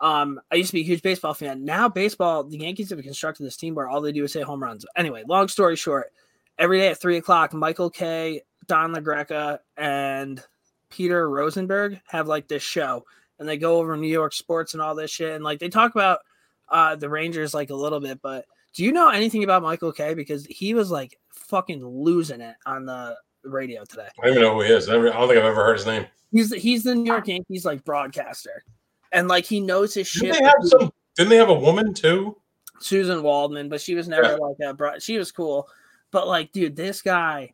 Um, 0.00 0.40
I 0.52 0.56
used 0.56 0.70
to 0.70 0.74
be 0.74 0.80
a 0.80 0.84
huge 0.84 1.02
baseball 1.02 1.34
fan. 1.34 1.64
Now, 1.64 1.88
baseball, 1.88 2.44
the 2.44 2.58
Yankees 2.58 2.90
have 2.90 3.02
constructed 3.02 3.44
this 3.44 3.56
team 3.56 3.74
where 3.74 3.88
all 3.88 4.00
they 4.00 4.12
do 4.12 4.24
is 4.24 4.32
say 4.32 4.42
home 4.42 4.62
runs. 4.62 4.84
Anyway, 4.96 5.24
long 5.26 5.48
story 5.48 5.76
short, 5.76 6.12
every 6.58 6.78
day 6.78 6.88
at 6.88 7.00
three 7.00 7.16
o'clock, 7.16 7.54
Michael 7.54 7.90
Kay, 7.90 8.42
Don 8.66 8.92
LaGreca, 8.94 9.60
and 9.76 10.42
Peter 10.90 11.28
Rosenberg 11.28 12.00
have 12.08 12.28
like 12.28 12.48
this 12.48 12.62
show, 12.62 13.04
and 13.38 13.48
they 13.48 13.56
go 13.56 13.78
over 13.78 13.96
New 13.96 14.08
York 14.08 14.32
sports 14.32 14.74
and 14.74 14.82
all 14.82 14.94
this 14.94 15.10
shit, 15.10 15.34
and 15.34 15.44
like 15.44 15.58
they 15.58 15.68
talk 15.68 15.94
about 15.94 16.20
uh 16.68 16.96
the 16.96 17.08
Rangers 17.08 17.54
like 17.54 17.70
a 17.70 17.74
little 17.74 18.00
bit. 18.00 18.20
But 18.22 18.44
do 18.74 18.84
you 18.84 18.92
know 18.92 19.08
anything 19.08 19.44
about 19.44 19.62
Michael 19.62 19.92
Kay? 19.92 20.14
Because 20.14 20.44
he 20.46 20.74
was 20.74 20.90
like 20.90 21.18
fucking 21.30 21.84
losing 21.84 22.40
it 22.40 22.56
on 22.66 22.86
the 22.86 23.16
radio 23.44 23.84
today. 23.84 24.08
I 24.20 24.26
don't 24.26 24.36
even 24.36 24.42
know 24.42 24.54
who 24.54 24.62
he 24.62 24.72
is. 24.72 24.88
I 24.88 24.94
I 24.94 24.96
don't 24.96 25.28
think 25.28 25.38
I've 25.38 25.44
ever 25.44 25.64
heard 25.64 25.78
his 25.78 25.86
name. 25.86 26.06
He's 26.32 26.50
the, 26.50 26.58
he's 26.58 26.82
the 26.82 26.94
New 26.94 27.04
York 27.04 27.28
Yankees 27.28 27.64
like 27.64 27.84
broadcaster, 27.84 28.64
and 29.12 29.28
like 29.28 29.44
he 29.44 29.60
knows 29.60 29.94
his 29.94 30.10
Didn't 30.10 30.34
shit. 30.34 30.42
they 30.42 30.44
have 30.44 30.54
some? 30.62 30.92
Didn't 31.16 31.30
they 31.30 31.36
have 31.36 31.48
a 31.48 31.54
woman 31.54 31.94
too? 31.94 32.36
Susan 32.78 33.22
Waldman, 33.22 33.68
but 33.68 33.80
she 33.80 33.94
was 33.94 34.08
never 34.08 34.32
Yeah. 34.32 34.36
like 34.36 34.56
that. 34.58 34.76
Bro- 34.76 34.98
she 34.98 35.16
was 35.18 35.32
cool, 35.32 35.68
but 36.10 36.28
like, 36.28 36.52
dude, 36.52 36.76
this 36.76 37.00
guy 37.02 37.52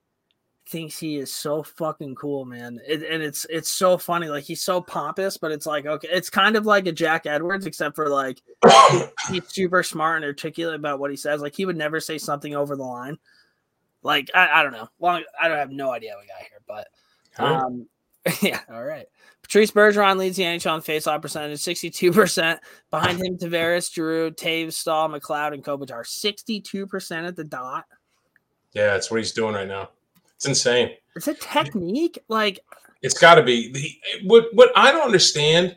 thinks 0.68 0.98
he 0.98 1.16
is 1.16 1.32
so 1.32 1.62
fucking 1.62 2.14
cool, 2.14 2.44
man. 2.44 2.80
It, 2.86 3.02
and 3.02 3.22
it's 3.22 3.44
it's 3.50 3.70
so 3.70 3.98
funny. 3.98 4.28
Like 4.28 4.44
he's 4.44 4.62
so 4.62 4.80
pompous, 4.80 5.36
but 5.36 5.52
it's 5.52 5.66
like 5.66 5.86
okay, 5.86 6.08
it's 6.10 6.30
kind 6.30 6.56
of 6.56 6.66
like 6.66 6.86
a 6.86 6.92
Jack 6.92 7.26
Edwards, 7.26 7.66
except 7.66 7.94
for 7.94 8.08
like 8.08 8.42
he's 9.30 9.46
super 9.48 9.82
smart 9.82 10.16
and 10.16 10.24
articulate 10.24 10.74
about 10.76 10.98
what 10.98 11.10
he 11.10 11.16
says. 11.16 11.40
Like 11.40 11.54
he 11.54 11.66
would 11.66 11.76
never 11.76 12.00
say 12.00 12.18
something 12.18 12.54
over 12.56 12.74
the 12.74 12.82
line. 12.82 13.18
Like 14.02 14.28
I, 14.34 14.48
I 14.60 14.62
don't 14.64 14.72
know. 14.72 14.88
Long 14.98 15.22
I 15.40 15.46
don't 15.46 15.58
have 15.58 15.70
no 15.70 15.92
idea 15.92 16.14
what 16.16 16.26
got 16.26 16.38
here, 16.48 16.60
but 16.66 16.88
um, 17.44 17.86
yeah, 18.42 18.60
all 18.70 18.84
right. 18.84 19.06
Patrice 19.42 19.72
Bergeron 19.72 20.16
leads 20.16 20.36
the 20.36 20.44
NHL 20.44 20.76
in 20.76 20.80
faceoff 20.82 21.20
percentage, 21.20 21.58
62%. 21.58 22.58
Behind 22.90 23.18
him, 23.18 23.36
Tavares, 23.36 23.92
Drew, 23.92 24.30
Toews, 24.30 24.74
Staal, 24.74 25.08
McLeod, 25.08 25.54
and 25.54 25.64
Kopitar. 25.64 26.04
62% 26.06 27.26
at 27.26 27.36
the 27.36 27.44
dot. 27.44 27.84
yeah, 28.72 28.86
that's 28.92 29.10
what 29.10 29.18
he's 29.18 29.32
doing 29.32 29.54
right 29.54 29.66
now. 29.66 29.90
It's 30.36 30.46
insane. 30.46 30.90
It's 31.16 31.28
a 31.28 31.34
technique. 31.34 32.18
Like, 32.28 32.60
It's 33.02 33.18
got 33.18 33.34
to 33.34 33.42
be 33.42 33.70
the 33.72 34.26
what. 34.26 34.46
What 34.54 34.70
I 34.76 34.90
don't 34.92 35.04
understand 35.04 35.76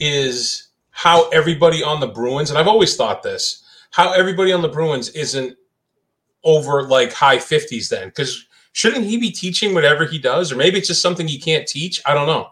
is 0.00 0.68
how 0.90 1.28
everybody 1.30 1.82
on 1.82 2.00
the 2.00 2.08
Bruins, 2.08 2.50
and 2.50 2.58
I've 2.58 2.68
always 2.68 2.96
thought 2.96 3.22
this, 3.22 3.62
how 3.90 4.12
everybody 4.12 4.52
on 4.52 4.60
the 4.62 4.68
Bruins 4.68 5.10
isn't 5.10 5.56
over 6.44 6.82
like 6.82 7.12
high 7.12 7.38
fifties 7.38 7.88
then, 7.88 8.08
because 8.08 8.46
shouldn't 8.72 9.04
he 9.04 9.18
be 9.18 9.30
teaching 9.30 9.74
whatever 9.74 10.04
he 10.04 10.18
does, 10.18 10.50
or 10.50 10.56
maybe 10.56 10.78
it's 10.78 10.88
just 10.88 11.02
something 11.02 11.28
he 11.28 11.38
can't 11.38 11.66
teach? 11.66 12.02
I 12.06 12.14
don't 12.14 12.26
know. 12.26 12.50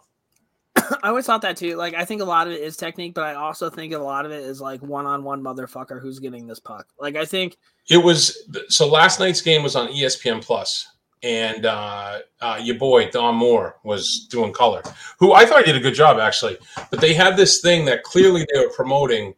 I 1.02 1.08
always 1.08 1.26
thought 1.26 1.42
that 1.42 1.56
too. 1.56 1.76
Like, 1.76 1.94
I 1.94 2.04
think 2.04 2.20
a 2.20 2.24
lot 2.24 2.46
of 2.46 2.52
it 2.52 2.60
is 2.60 2.76
technique, 2.76 3.14
but 3.14 3.24
I 3.24 3.34
also 3.34 3.70
think 3.70 3.92
a 3.92 3.98
lot 3.98 4.26
of 4.26 4.32
it 4.32 4.44
is 4.44 4.60
like 4.60 4.82
one 4.82 5.06
on 5.06 5.24
one 5.24 5.42
motherfucker 5.42 6.00
who's 6.00 6.18
getting 6.18 6.46
this 6.46 6.60
puck. 6.60 6.86
Like, 6.98 7.16
I 7.16 7.24
think, 7.24 7.56
It 7.88 7.98
was 7.98 8.48
so 8.68 8.86
last 8.86 9.20
night's 9.20 9.40
game 9.40 9.62
was 9.62 9.76
on 9.76 9.88
ESPN 9.88 10.42
Plus, 10.42 10.86
and 11.22 11.66
uh, 11.66 12.20
uh, 12.40 12.58
your 12.62 12.76
boy 12.76 13.10
Don 13.10 13.34
Moore 13.34 13.76
was 13.84 14.26
doing 14.30 14.52
color, 14.52 14.82
who 15.18 15.32
I 15.32 15.44
thought 15.44 15.64
did 15.64 15.76
a 15.76 15.80
good 15.80 15.94
job 15.94 16.18
actually. 16.18 16.56
But 16.90 17.00
they 17.00 17.14
had 17.14 17.36
this 17.36 17.60
thing 17.60 17.84
that 17.86 18.04
clearly 18.04 18.46
they 18.52 18.60
were 18.60 18.70
promoting, 18.70 19.34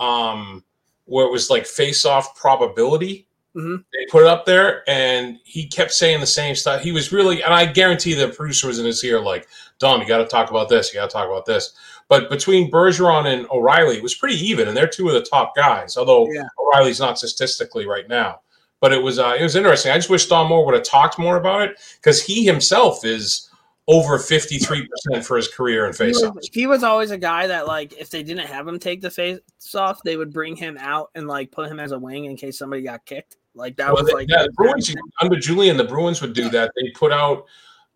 um, 0.00 0.64
where 1.04 1.26
it 1.26 1.32
was 1.32 1.50
like 1.50 1.66
face-off 1.66 2.34
probability. 2.36 3.25
Mhm. 3.56 3.84
They 3.92 4.06
put 4.10 4.22
it 4.22 4.28
up 4.28 4.44
there, 4.44 4.82
and 4.86 5.38
he 5.44 5.66
kept 5.66 5.92
saying 5.92 6.20
the 6.20 6.26
same 6.26 6.54
stuff. 6.54 6.82
He 6.82 6.92
was 6.92 7.10
really, 7.10 7.42
and 7.42 7.54
I 7.54 7.64
guarantee 7.64 8.12
the 8.14 8.28
producer 8.28 8.66
was 8.66 8.78
in 8.78 8.84
his 8.84 9.02
ear, 9.02 9.18
like, 9.18 9.48
"Don, 9.78 10.00
you 10.00 10.06
got 10.06 10.18
to 10.18 10.26
talk 10.26 10.50
about 10.50 10.68
this. 10.68 10.92
You 10.92 11.00
got 11.00 11.08
to 11.08 11.12
talk 11.12 11.26
about 11.26 11.46
this." 11.46 11.72
But 12.08 12.28
between 12.30 12.70
Bergeron 12.70 13.26
and 13.26 13.48
O'Reilly, 13.50 13.96
it 13.96 14.02
was 14.02 14.14
pretty 14.14 14.36
even, 14.46 14.68
and 14.68 14.76
they're 14.76 14.86
two 14.86 15.08
of 15.08 15.14
the 15.14 15.22
top 15.22 15.56
guys. 15.56 15.96
Although 15.96 16.30
Yeah. 16.30 16.42
O'Reilly's 16.60 17.00
not 17.00 17.18
statistically 17.18 17.86
right 17.86 18.08
now, 18.08 18.40
but 18.80 18.92
it 18.92 19.02
was 19.02 19.18
uh, 19.18 19.36
it 19.38 19.42
was 19.42 19.56
interesting. 19.56 19.90
I 19.90 19.96
just 19.96 20.10
wish 20.10 20.26
Don 20.26 20.48
Moore 20.48 20.64
would 20.66 20.74
have 20.74 20.84
talked 20.84 21.18
more 21.18 21.36
about 21.38 21.62
it 21.62 21.78
because 21.96 22.22
he 22.22 22.44
himself 22.44 23.04
is 23.06 23.48
over 23.88 24.18
fifty 24.18 24.58
three 24.58 24.86
percent 24.86 25.24
for 25.24 25.36
his 25.36 25.48
career 25.48 25.86
in 25.86 25.92
he 25.92 25.98
faceoffs. 25.98 26.52
he 26.52 26.66
was 26.66 26.82
always 26.82 27.10
a 27.12 27.18
guy 27.18 27.46
that, 27.46 27.66
like, 27.66 27.92
if 27.98 28.10
they 28.10 28.22
didn't 28.22 28.46
have 28.46 28.66
him 28.68 28.78
take 28.78 29.00
the 29.00 29.10
face 29.10 29.38
off, 29.74 30.02
they 30.02 30.16
would 30.16 30.32
bring 30.32 30.56
him 30.56 30.76
out 30.80 31.10
and, 31.14 31.26
like, 31.28 31.50
put 31.52 31.70
him 31.70 31.78
as 31.80 31.92
a 31.92 31.98
wing 31.98 32.24
in 32.26 32.36
case 32.36 32.58
somebody 32.58 32.82
got 32.82 33.04
kicked. 33.06 33.36
Like, 33.56 33.76
that 33.76 33.92
Well, 33.92 34.04
was 34.04 34.12
like, 34.12 34.28
yeah, 34.28 34.42
the 34.42 34.52
Bruins 34.52 34.94
under 35.20 35.36
Julien, 35.36 35.76
the 35.76 35.84
Bruins 35.84 36.20
would 36.20 36.34
do 36.34 36.48
that. 36.50 36.72
They 36.76 36.90
put 36.90 37.10
out 37.10 37.46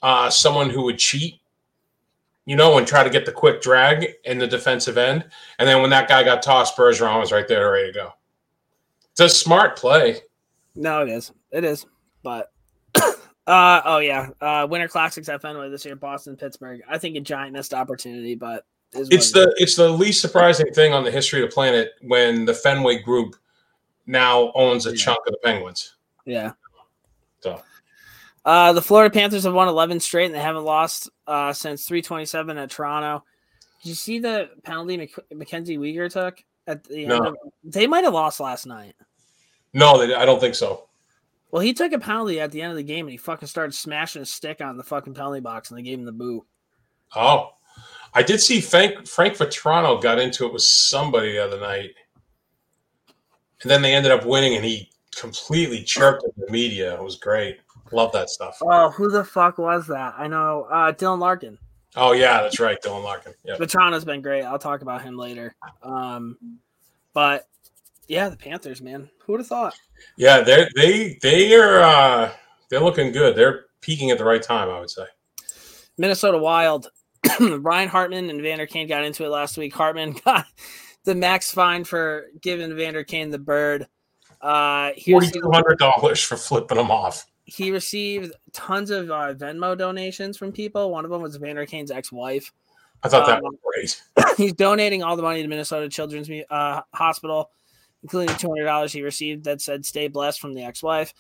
uh, 0.03 0.31
someone 0.31 0.71
who 0.71 0.83
would 0.85 0.99
cheat, 0.99 1.41
you 2.47 2.57
know, 2.57 2.79
and 2.79 2.87
try 2.87 3.05
to 3.05 3.11
get 3.11 3.27
the 3.27 3.33
quick 3.33 3.61
drag 3.61 4.07
in 4.25 4.39
the 4.39 4.47
defensive 4.47 4.97
end. 4.97 5.27
And 5.59 5.69
then 5.69 5.83
when 5.83 5.91
that 5.91 6.09
guy 6.09 6.23
got 6.23 6.43
tossed, 6.43 6.77
Bergeron 6.77 7.21
was 7.21 7.31
right 7.31 7.47
there, 7.47 7.71
ready 7.71 7.93
to 7.93 7.93
go. 7.93 8.13
It's 9.13 9.21
a 9.21 9.29
smart 9.29 9.77
play. 9.77 10.21
No, 10.75 11.03
it 11.03 11.11
is. 11.11 11.33
It 11.51 11.65
is. 11.65 11.85
But 12.23 12.53
uh 13.47 13.83
oh 13.85 13.99
yeah. 13.99 14.31
Uh 14.41 14.67
Winter 14.71 14.89
Classics 14.89 15.29
at 15.29 15.43
Fenway 15.43 15.69
this 15.69 15.85
year, 15.85 15.97
Boston, 15.97 16.37
Pittsburgh. 16.37 16.81
I 16.89 16.97
think 16.97 17.17
a 17.17 17.21
giant 17.21 17.53
missed 17.53 17.75
opportunity, 17.75 18.35
but 18.35 18.65
It's 18.93 19.33
the 19.33 19.55
it's 19.59 19.77
the 19.77 19.89
least 19.91 20.21
surprising 20.21 20.73
thing 20.73 20.95
on 20.95 21.05
the 21.05 21.11
history 21.11 21.43
of 21.43 21.51
the 21.51 21.55
planet 21.55 21.91
when 22.03 22.45
the 22.45 22.55
Fenway 22.55 23.03
Group 23.03 23.37
now 24.11 24.53
owns 24.55 24.87
a 24.87 24.91
Yeah. 24.91 24.97
chunk 24.97 25.19
of 25.27 25.33
the 25.33 25.39
Penguins. 25.43 25.97
yeah. 26.27 26.53
So 27.41 27.63
Uh 28.45 28.73
the 28.73 28.83
Florida 28.83 29.13
Panthers 29.13 29.45
have 29.45 29.55
won 29.55 29.69
11 29.69 30.01
straight 30.01 30.27
and 30.27 30.35
they 30.35 30.41
haven't 30.41 30.65
lost 30.65 31.09
uh 31.27 31.53
since 31.53 31.87
327 31.87 32.59
at 32.59 32.71
Toronto. 32.71 33.25
Did 33.83 33.89
you 33.91 33.95
see 33.95 34.19
the 34.19 34.51
penalty 34.63 34.97
Mc- 34.97 35.33
Mackenzie 35.35 35.79
Weegar 35.79 36.11
took 36.11 36.43
at 36.67 36.85
the 36.85 37.01
end 37.07 37.09
No. 37.09 37.19
of 37.29 37.37
they 37.65 37.87
might 37.87 38.05
have 38.05 38.13
lost 38.15 38.41
last 38.41 38.67
night. 38.67 38.95
no, 39.73 40.05
they, 40.05 40.15
I 40.15 40.25
don't 40.27 40.41
think 40.41 40.55
so. 40.55 40.89
Well, 41.51 41.63
he 41.63 41.73
took 41.73 41.93
a 41.93 41.99
penalty 41.99 42.41
at 42.41 42.51
the 42.53 42.63
end 42.63 42.71
of 42.73 42.77
the 42.77 42.83
game 42.85 43.07
and 43.07 43.13
he 43.13 43.17
fucking 43.17 43.49
started 43.49 43.73
smashing 43.73 44.21
his 44.21 44.33
stick 44.33 44.61
on 44.61 44.77
the 44.77 44.85
fucking 44.85 45.15
penalty 45.15 45.41
box 45.41 45.71
and 45.71 45.79
they 45.79 45.83
gave 45.83 45.99
him 45.99 46.05
the 46.05 46.13
boot. 46.13 46.45
Oh, 47.17 47.51
I 48.15 48.23
did 48.23 48.41
see 48.41 48.61
Frank 48.61 49.07
Frank 49.09 49.37
Vatrano 49.37 50.01
got 50.01 50.19
into 50.21 50.45
it 50.47 50.53
with 50.53 50.63
somebody 50.63 51.33
the 51.33 51.45
other 51.45 51.59
night, 51.61 51.91
and 53.63 53.71
then 53.71 53.83
they 53.83 53.95
ended 53.95 54.13
up 54.13 54.25
winning, 54.25 54.55
and 54.57 54.65
he 54.65 54.91
completely 55.15 55.83
chirped 55.83 56.25
at 56.25 56.37
the 56.37 56.51
media. 56.51 56.95
It 56.95 57.03
was 57.03 57.17
great. 57.17 57.59
Love 57.93 58.13
that 58.13 58.31
stuff. 58.31 58.59
Oh, 58.63 58.91
who 58.91 59.11
the 59.11 59.25
fuck 59.25 59.59
was 59.59 59.87
that? 59.89 60.15
I 60.17 60.29
know 60.29 60.67
uh, 60.71 60.93
Dylan 60.93 61.19
Larkin. 61.19 61.59
Oh 61.97 62.13
yeah, 62.13 62.43
that's 62.43 62.61
right, 62.61 62.81
Dylan 62.81 63.03
Larkin. 63.03 63.35
Yeah, 63.45 63.57
Vatrano's 63.57 64.05
been 64.05 64.23
great. 64.23 64.45
I'll 64.45 64.59
talk 64.59 64.83
about 64.83 65.03
him 65.03 65.17
later. 65.17 65.57
Um, 65.83 66.61
but 67.13 67.49
yeah, 68.07 68.29
the 68.29 68.37
Panthers, 68.37 68.81
man. 68.81 69.11
Who 69.25 69.33
would 69.33 69.41
have 69.41 69.49
thought? 69.49 69.75
Yeah, 70.17 70.41
they 70.41 70.69
they 70.77 71.19
they 71.21 71.55
are 71.55 71.81
uh, 71.81 72.33
they're 72.69 72.81
looking 72.81 73.11
good. 73.11 73.35
They're 73.35 73.67
peaking 73.81 74.11
at 74.11 74.19
the 74.19 74.25
right 74.25 74.43
time, 74.43 74.69
I 74.69 74.79
would 74.79 74.91
say. 74.91 75.07
Minnesota 75.99 76.39
Wild. 76.39 76.89
Ryan 77.41 77.89
Hartman 77.89 78.31
and 78.31 78.41
Vander 78.41 78.67
Kane 78.67 78.89
got 78.89 79.05
into 79.05 79.25
it 79.25 79.29
last 79.29 79.59
week. 79.59 79.75
Hartman 79.75 80.13
got 80.25 80.47
the 81.05 81.15
max 81.15 81.51
fine 81.51 81.85
for 81.85 82.27
giving 82.41 82.75
Vander 82.77 83.05
Kane 83.05 83.31
the 83.31 83.39
bird. 83.39 83.87
Uh, 84.41 84.93
Forty 85.05 85.31
two 85.31 85.51
hundred 85.51 85.79
dollars 85.79 86.23
for 86.23 86.37
flipping 86.37 86.79
him 86.79 86.91
off. 86.91 87.27
He 87.45 87.71
received 87.71 88.33
tons 88.53 88.91
of 88.91 89.11
uh, 89.11 89.35
Venmo 89.35 89.77
donations 89.77 90.37
from 90.37 90.53
people. 90.53 90.91
One 90.91 91.05
of 91.05 91.11
them 91.11 91.21
was 91.21 91.37
Vander 91.37 91.67
Kane's 91.67 91.91
ex-wife. 91.91 92.53
I 93.03 93.09
thought 93.09 93.27
that 93.27 93.39
um, 93.39 93.45
was 93.45 93.57
great. 94.15 94.37
he's 94.37 94.53
donating 94.53 95.03
all 95.03 95.17
the 95.17 95.23
money 95.23 95.43
to 95.43 95.49
Minnesota 95.49 95.89
Children's 95.89 96.31
uh, 96.51 96.83
Hospital, 96.95 97.51
including 98.03 98.35
two 98.37 98.49
hundred 98.49 98.65
dollars 98.65 98.93
he 98.93 99.03
received 99.03 99.45
that 99.45 99.61
said 99.61 99.85
"Stay 99.85 100.09
blessed" 100.09 100.41
from 100.41 100.55
the 100.55 100.65
ex-wife. 100.65 101.13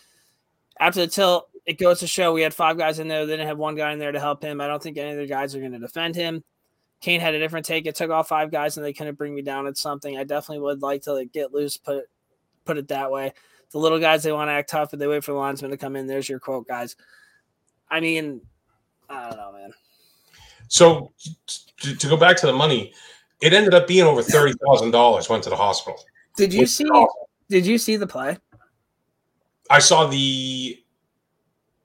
After 0.78 1.00
the 1.00 1.08
tilt, 1.08 1.48
it 1.66 1.78
goes 1.78 2.00
to 2.00 2.06
show 2.06 2.32
we 2.32 2.42
had 2.42 2.54
five 2.54 2.78
guys 2.78 2.98
in 2.98 3.08
there. 3.08 3.26
They 3.26 3.34
didn't 3.34 3.48
have 3.48 3.58
one 3.58 3.74
guy 3.74 3.92
in 3.92 3.98
there 3.98 4.12
to 4.12 4.20
help 4.20 4.42
him. 4.42 4.60
I 4.60 4.66
don't 4.66 4.82
think 4.82 4.96
any 4.96 5.10
of 5.10 5.18
the 5.18 5.26
guys 5.26 5.54
are 5.54 5.60
going 5.60 5.72
to 5.72 5.78
defend 5.78 6.16
him. 6.16 6.42
Kane 7.00 7.20
had 7.20 7.34
a 7.34 7.38
different 7.38 7.66
take. 7.66 7.86
It 7.86 7.94
took 7.94 8.10
all 8.10 8.22
five 8.22 8.50
guys, 8.50 8.76
and 8.76 8.84
they 8.84 8.92
couldn't 8.92 9.16
bring 9.16 9.34
me 9.34 9.42
down 9.42 9.66
at 9.66 9.78
something. 9.78 10.16
I 10.18 10.24
definitely 10.24 10.60
would 10.60 10.82
like 10.82 11.02
to 11.02 11.14
like, 11.14 11.32
get 11.32 11.52
loose, 11.52 11.76
put 11.76 12.04
put 12.64 12.76
it 12.76 12.88
that 12.88 13.10
way. 13.10 13.32
The 13.72 13.78
little 13.78 13.98
guys 13.98 14.22
they 14.22 14.32
want 14.32 14.48
to 14.48 14.52
act 14.52 14.70
tough, 14.70 14.90
but 14.90 14.98
they 14.98 15.06
wait 15.06 15.24
for 15.24 15.32
the 15.32 15.38
linesman 15.38 15.70
to 15.70 15.76
come 15.76 15.96
in. 15.96 16.06
There's 16.06 16.28
your 16.28 16.40
quote, 16.40 16.66
guys. 16.66 16.96
I 17.90 18.00
mean, 18.00 18.42
I 19.08 19.28
don't 19.28 19.36
know, 19.36 19.52
man. 19.52 19.72
So 20.68 21.12
to, 21.80 21.96
to 21.96 22.08
go 22.08 22.16
back 22.16 22.36
to 22.38 22.46
the 22.46 22.52
money, 22.52 22.92
it 23.40 23.52
ended 23.52 23.74
up 23.74 23.86
being 23.86 24.04
over 24.04 24.22
thirty 24.22 24.54
thousand 24.66 24.90
dollars. 24.90 25.28
Went 25.28 25.44
to 25.44 25.50
the 25.50 25.56
hospital. 25.56 26.04
Did 26.36 26.52
you 26.52 26.66
see? 26.66 26.88
Did 27.48 27.66
you 27.66 27.78
see 27.78 27.96
the 27.96 28.06
play? 28.06 28.36
I 29.70 29.78
saw 29.78 30.06
the 30.06 30.82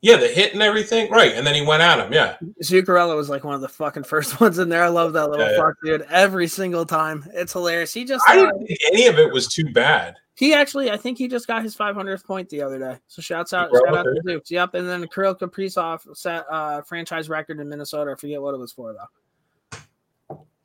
yeah, 0.05 0.17
the 0.17 0.27
hit 0.27 0.53
and 0.53 0.61
everything. 0.61 1.09
Right. 1.09 1.33
And 1.33 1.47
then 1.47 1.55
he 1.55 1.65
went 1.65 1.81
at 1.81 1.97
him. 1.97 2.13
Yeah. 2.13 2.37
Zuccarello 2.63 3.15
was 3.15 3.27
like 3.27 3.43
one 3.43 3.55
of 3.55 3.61
the 3.61 3.67
fucking 3.67 4.03
first 4.03 4.39
ones 4.41 4.59
in 4.59 4.69
there. 4.69 4.83
I 4.83 4.87
love 4.89 5.13
that 5.13 5.31
little 5.31 5.49
yeah, 5.49 5.57
fuck, 5.57 5.75
yeah. 5.83 5.97
dude. 5.97 6.07
Every 6.11 6.47
single 6.47 6.85
time. 6.85 7.25
It's 7.33 7.53
hilarious. 7.53 7.91
He 7.91 8.05
just 8.05 8.23
I 8.29 8.35
didn't 8.35 8.67
think 8.67 8.79
any 8.93 9.07
of 9.07 9.17
it 9.17 9.33
was 9.33 9.47
too 9.47 9.73
bad. 9.73 10.15
He 10.35 10.53
actually, 10.53 10.91
I 10.91 10.97
think 10.97 11.17
he 11.17 11.27
just 11.27 11.47
got 11.47 11.63
his 11.63 11.75
500th 11.75 12.23
point 12.23 12.49
the 12.49 12.61
other 12.61 12.77
day. 12.77 12.99
So 13.07 13.23
shouts 13.23 13.51
out, 13.51 13.71
shout 13.71 13.97
out 13.97 14.03
to 14.03 14.21
Dukes. 14.23 14.51
Yep. 14.51 14.75
And 14.75 14.87
then 14.87 15.07
Kirill 15.07 15.33
Kaprizov 15.33 16.15
set 16.15 16.45
uh, 16.51 16.83
franchise 16.83 17.27
record 17.27 17.59
in 17.59 17.67
Minnesota. 17.67 18.11
I 18.11 18.15
forget 18.15 18.39
what 18.39 18.53
it 18.53 18.59
was 18.59 18.73
for 18.73 18.93
though. 18.93 19.79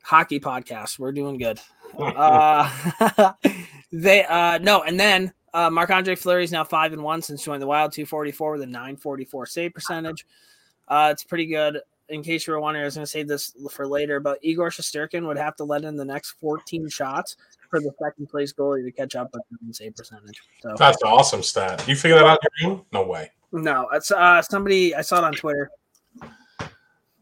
Hockey 0.03 0.39
podcast. 0.39 0.99
We're 0.99 1.13
doing 1.13 1.39
good. 1.39 1.59
uh, 1.97 2.69
they 3.91 4.23
uh 4.23 4.59
no, 4.59 4.83
and 4.83 4.99
then 4.99 5.33
uh, 5.53 5.69
Marc 5.69 5.89
Andre 5.89 6.15
Fleury 6.15 6.43
is 6.43 6.51
now 6.51 6.63
five 6.63 6.93
and 6.93 7.03
one 7.03 7.21
since 7.21 7.43
joining 7.43 7.61
the 7.61 7.67
Wild, 7.67 7.91
two 7.91 8.05
forty 8.05 8.31
four 8.31 8.51
with 8.53 8.61
a 8.61 8.67
nine 8.67 8.97
forty 8.97 9.25
four 9.25 9.45
save 9.45 9.73
percentage. 9.73 10.25
Uh, 10.87 11.09
it's 11.11 11.23
pretty 11.23 11.45
good. 11.45 11.79
In 12.09 12.23
case 12.23 12.45
you 12.45 12.51
were 12.51 12.59
wondering, 12.59 12.83
I 12.83 12.85
was 12.85 12.95
going 12.95 13.05
to 13.05 13.09
save 13.09 13.29
this 13.29 13.55
for 13.71 13.87
later, 13.87 14.19
but 14.19 14.39
Igor 14.41 14.69
Shesterkin 14.69 15.25
would 15.25 15.37
have 15.37 15.55
to 15.55 15.63
let 15.63 15.85
in 15.85 15.95
the 15.95 16.03
next 16.03 16.31
fourteen 16.41 16.89
shots 16.89 17.37
for 17.69 17.79
the 17.79 17.91
second 18.03 18.27
place 18.27 18.51
goalie 18.51 18.83
to 18.83 18.91
catch 18.91 19.15
up 19.15 19.29
with 19.33 19.43
the 19.65 19.73
save 19.73 19.95
percentage. 19.95 20.41
So 20.61 20.75
that's 20.77 21.01
an 21.01 21.07
awesome 21.07 21.41
stat. 21.41 21.87
You 21.87 21.95
figure 21.95 22.17
that 22.17 22.25
out 22.25 22.39
your 22.59 22.71
own? 22.71 22.81
No 22.91 23.03
way. 23.03 23.31
No, 23.53 23.87
it's 23.93 24.11
uh, 24.11 24.41
somebody 24.41 24.93
I 24.93 25.01
saw 25.01 25.19
it 25.19 25.23
on 25.23 25.33
Twitter. 25.33 25.71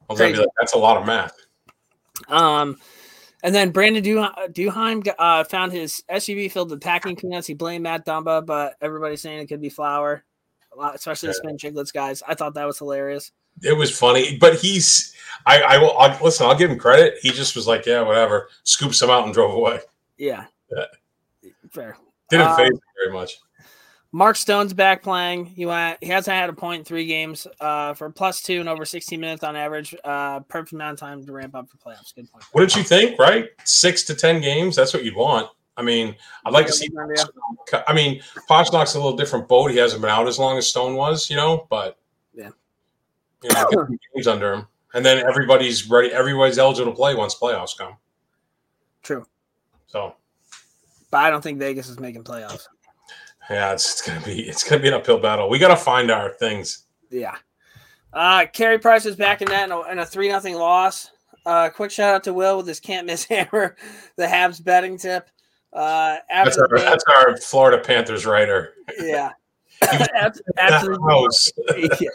Like, 0.09 0.35
that's 0.59 0.73
a 0.73 0.77
lot 0.77 0.97
of 0.97 1.05
math. 1.05 1.35
Um, 2.29 2.77
and 3.43 3.55
then 3.55 3.71
Brandon 3.71 4.03
Duhaime 4.03 5.13
uh, 5.17 5.43
found 5.45 5.71
his 5.71 6.03
SUV 6.09 6.51
filled 6.51 6.71
with 6.71 6.81
packing 6.81 7.15
peanuts. 7.15 7.47
He 7.47 7.53
blamed 7.53 7.83
Matt 7.83 8.05
Dumba, 8.05 8.45
but 8.45 8.75
everybody's 8.81 9.21
saying 9.21 9.39
it 9.39 9.47
could 9.47 9.61
be 9.61 9.69
flour, 9.69 10.23
lot, 10.75 10.95
especially 10.95 11.27
yeah. 11.27 11.31
the 11.31 11.57
Spittin' 11.57 11.57
Chiclets 11.57 11.93
guys. 11.93 12.23
I 12.27 12.35
thought 12.35 12.53
that 12.55 12.65
was 12.65 12.77
hilarious. 12.77 13.31
It 13.61 13.77
was 13.77 13.97
funny, 13.97 14.37
but 14.37 14.55
he's 14.55 15.13
I, 15.45 15.61
I 15.61 15.77
will 15.77 15.97
I'll, 15.97 16.23
listen. 16.23 16.45
I'll 16.45 16.57
give 16.57 16.71
him 16.71 16.77
credit. 16.77 17.15
He 17.21 17.31
just 17.31 17.55
was 17.55 17.67
like, 17.67 17.85
yeah, 17.85 18.01
whatever. 18.01 18.49
Scoops 18.63 19.01
him 19.01 19.09
out 19.09 19.25
and 19.25 19.33
drove 19.33 19.53
away. 19.53 19.79
Yeah, 20.17 20.45
yeah. 20.71 20.85
fair. 21.71 21.97
Didn't 22.29 22.47
um, 22.47 22.57
phase 22.57 22.79
very 23.01 23.13
much. 23.13 23.39
Mark 24.11 24.35
Stone's 24.35 24.73
back 24.73 25.03
playing. 25.03 25.45
He 25.45 25.65
went. 25.65 25.99
He 26.01 26.07
hasn't 26.07 26.35
had 26.35 26.49
a 26.49 26.53
point 26.53 26.79
in 26.79 26.85
three 26.85 27.05
games. 27.05 27.45
Uh, 27.59 27.93
for 27.93 28.09
plus 28.09 28.41
two 28.41 28.59
and 28.59 28.67
over 28.67 28.85
16 28.85 29.19
minutes 29.19 29.43
on 29.43 29.55
average. 29.55 29.95
Uh, 30.03 30.39
perfect 30.41 30.73
amount 30.73 30.93
of 30.93 30.99
time 30.99 31.23
to 31.23 31.31
ramp 31.31 31.55
up 31.55 31.69
for 31.69 31.77
playoffs. 31.77 32.13
Good 32.15 32.31
point. 32.31 32.43
What 32.51 32.61
did 32.61 32.75
you 32.75 32.83
think? 32.83 33.19
Right, 33.19 33.49
six 33.65 34.03
to 34.03 34.15
ten 34.15 34.41
games. 34.41 34.75
That's 34.75 34.93
what 34.93 35.03
you'd 35.03 35.15
want. 35.15 35.49
I 35.77 35.81
mean, 35.81 36.15
I'd 36.45 36.53
like 36.53 36.65
to 36.65 36.73
see. 36.73 36.89
I 37.87 37.93
mean, 37.93 38.21
Pastrnak's 38.49 38.95
a 38.95 38.97
little 38.97 39.15
different 39.15 39.47
boat. 39.47 39.71
He 39.71 39.77
hasn't 39.77 40.01
been 40.01 40.11
out 40.11 40.27
as 40.27 40.39
long 40.39 40.57
as 40.57 40.67
Stone 40.67 40.95
was, 40.95 41.29
you 41.29 41.35
know. 41.35 41.67
But 41.69 41.97
yeah, 42.33 42.49
you 43.43 43.49
know, 43.53 43.87
games 44.13 44.27
under 44.27 44.53
him, 44.53 44.67
and 44.93 45.05
then 45.05 45.23
everybody's 45.25 45.87
ready. 45.89 46.11
Everybody's 46.11 46.57
eligible 46.57 46.91
to 46.91 46.95
play 46.95 47.13
once 47.13 47.35
playoffs 47.35 47.77
come. 47.77 47.95
True. 49.03 49.25
So, 49.87 50.15
but 51.11 51.19
I 51.19 51.29
don't 51.29 51.41
think 51.41 51.59
Vegas 51.59 51.87
is 51.87 51.99
making 51.99 52.23
playoffs. 52.23 52.67
Yeah, 53.49 53.73
it's, 53.73 53.91
it's 53.93 54.01
gonna 54.01 54.21
be 54.25 54.47
it's 54.47 54.63
gonna 54.63 54.81
be 54.81 54.89
an 54.89 54.93
uphill 54.93 55.19
battle. 55.19 55.49
We 55.49 55.59
gotta 55.59 55.75
find 55.75 56.11
our 56.11 56.29
things. 56.29 56.85
Yeah. 57.09 57.35
Uh 58.13 58.45
Carey 58.51 58.79
Price 58.79 59.05
is 59.05 59.15
back 59.15 59.41
in 59.41 59.49
that 59.49 59.69
in 59.91 59.99
a, 59.99 60.05
three 60.05 60.29
nothing 60.29 60.55
loss. 60.55 61.11
Uh 61.45 61.69
quick 61.69 61.91
shout 61.91 62.13
out 62.13 62.23
to 62.25 62.33
Will 62.33 62.57
with 62.57 62.67
his 62.67 62.79
can't 62.79 63.07
miss 63.07 63.23
hammer, 63.29 63.75
the 64.17 64.25
Habs 64.25 64.63
betting 64.63 64.97
tip. 64.97 65.29
Uh 65.73 66.17
that's 66.29 66.57
our, 66.57 66.67
game, 66.67 66.85
that's 66.85 67.03
our 67.15 67.37
Florida 67.37 67.81
Panthers 67.83 68.25
writer. 68.25 68.73
Yeah. 68.99 69.31
after, 69.81 70.41
after, 70.57 70.95
the, 70.95 72.11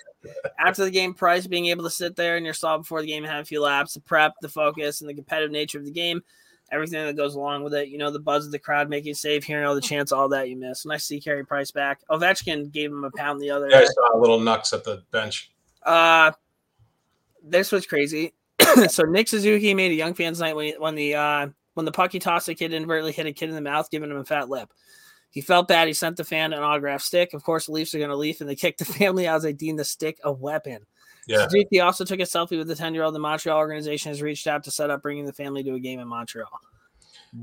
after 0.58 0.84
the 0.84 0.90
game, 0.90 1.14
Price 1.14 1.46
being 1.46 1.66
able 1.66 1.84
to 1.84 1.90
sit 1.90 2.14
there 2.14 2.36
in 2.36 2.44
your 2.44 2.52
stall 2.52 2.78
before 2.78 3.00
the 3.00 3.06
game 3.06 3.24
and 3.24 3.32
have 3.32 3.42
a 3.42 3.46
few 3.46 3.62
laps, 3.62 3.94
the 3.94 4.00
prep, 4.00 4.34
the 4.42 4.50
focus, 4.50 5.00
and 5.00 5.08
the 5.08 5.14
competitive 5.14 5.50
nature 5.50 5.78
of 5.78 5.86
the 5.86 5.90
game 5.90 6.22
everything 6.70 7.04
that 7.04 7.16
goes 7.16 7.34
along 7.34 7.64
with 7.64 7.74
it. 7.74 7.88
You 7.88 7.98
know, 7.98 8.10
the 8.10 8.18
buzz 8.18 8.46
of 8.46 8.52
the 8.52 8.58
crowd 8.58 8.88
making 8.88 9.12
a 9.12 9.14
save, 9.14 9.44
hearing 9.44 9.66
all 9.66 9.74
the 9.74 9.80
chants, 9.80 10.12
all 10.12 10.28
that 10.30 10.48
you 10.48 10.56
miss. 10.56 10.84
Nice 10.84 11.02
to 11.02 11.06
see 11.06 11.20
Carey 11.20 11.44
Price 11.44 11.70
back. 11.70 12.00
Ovechkin 12.10 12.72
gave 12.72 12.90
him 12.90 13.04
a 13.04 13.10
pound 13.10 13.40
the 13.40 13.50
other. 13.50 13.68
Yeah, 13.68 13.78
I 13.78 13.84
saw 13.84 14.16
a 14.16 14.18
little 14.18 14.40
knucks 14.40 14.72
at 14.72 14.84
the 14.84 15.02
bench. 15.10 15.50
Uh, 15.82 16.32
this 17.42 17.70
was 17.70 17.86
crazy. 17.86 18.34
so 18.88 19.04
Nick 19.04 19.28
Suzuki 19.28 19.74
made 19.74 19.90
a 19.90 19.94
young 19.94 20.14
fans 20.14 20.40
night 20.40 20.56
when 20.56 20.66
he, 20.66 20.74
when 20.78 20.94
the 20.94 21.14
uh, 21.14 21.48
when 21.74 21.86
the 21.86 21.92
puck 21.92 22.12
he 22.12 22.18
tossed 22.18 22.48
a 22.48 22.54
kid 22.54 22.72
inadvertently 22.72 23.12
hit 23.12 23.26
a 23.26 23.32
kid 23.32 23.48
in 23.48 23.54
the 23.54 23.60
mouth, 23.60 23.90
giving 23.90 24.10
him 24.10 24.16
a 24.16 24.24
fat 24.24 24.48
lip. 24.48 24.72
He 25.30 25.40
felt 25.40 25.66
bad. 25.66 25.88
He 25.88 25.94
sent 25.94 26.16
the 26.16 26.24
fan 26.24 26.52
an 26.52 26.62
autograph 26.62 27.02
stick. 27.02 27.34
Of 27.34 27.42
course, 27.42 27.66
the 27.66 27.72
Leafs 27.72 27.92
are 27.94 27.98
going 27.98 28.10
to 28.10 28.16
leaf, 28.16 28.40
and 28.40 28.48
they 28.48 28.54
kicked 28.54 28.78
the 28.78 28.84
family 28.84 29.26
out 29.26 29.36
as 29.36 29.42
they 29.42 29.52
deemed 29.52 29.80
the 29.80 29.84
stick 29.84 30.18
a 30.22 30.32
weapon. 30.32 30.86
Yeah. 31.26 31.44
Suzuki 31.44 31.80
also 31.80 32.04
took 32.04 32.20
a 32.20 32.24
selfie 32.24 32.58
with 32.58 32.68
the 32.68 32.74
10 32.74 32.94
year 32.94 33.02
old. 33.02 33.14
The 33.14 33.18
Montreal 33.18 33.58
organization 33.58 34.10
has 34.10 34.22
reached 34.22 34.46
out 34.46 34.64
to 34.64 34.70
set 34.70 34.90
up 34.90 35.02
bringing 35.02 35.24
the 35.24 35.32
family 35.32 35.62
to 35.64 35.74
a 35.74 35.80
game 35.80 36.00
in 36.00 36.08
Montreal. 36.08 36.48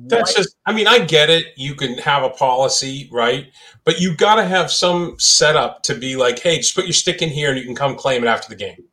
That's 0.08 0.34
just, 0.34 0.56
I 0.65 0.72
mean, 0.72 0.88
I 0.88 1.00
get 1.00 1.30
it. 1.30 1.48
You 1.58 1.76
can 1.76 1.98
have 1.98 2.24
a 2.24 2.30
policy, 2.30 3.10
right? 3.12 3.52
But 3.84 4.00
you 4.00 4.15
got 4.15 4.36
to 4.36 4.46
have 4.46 4.72
some 4.72 5.15
setup 5.20 5.84
to 5.84 5.96
be 5.96 6.15
like, 6.15 6.39
hey, 6.39 6.58
just 6.58 6.76
put 6.76 6.86
your 6.86 6.94
stick 6.94 7.22
in 7.22 7.28
here 7.28 7.50
and 7.50 7.60
you 7.60 7.65
can 7.65 7.76
come 7.76 7.98
claim 7.98 8.24
it 8.24 8.28
after 8.28 8.48
the 8.48 8.56
game. 8.56 8.86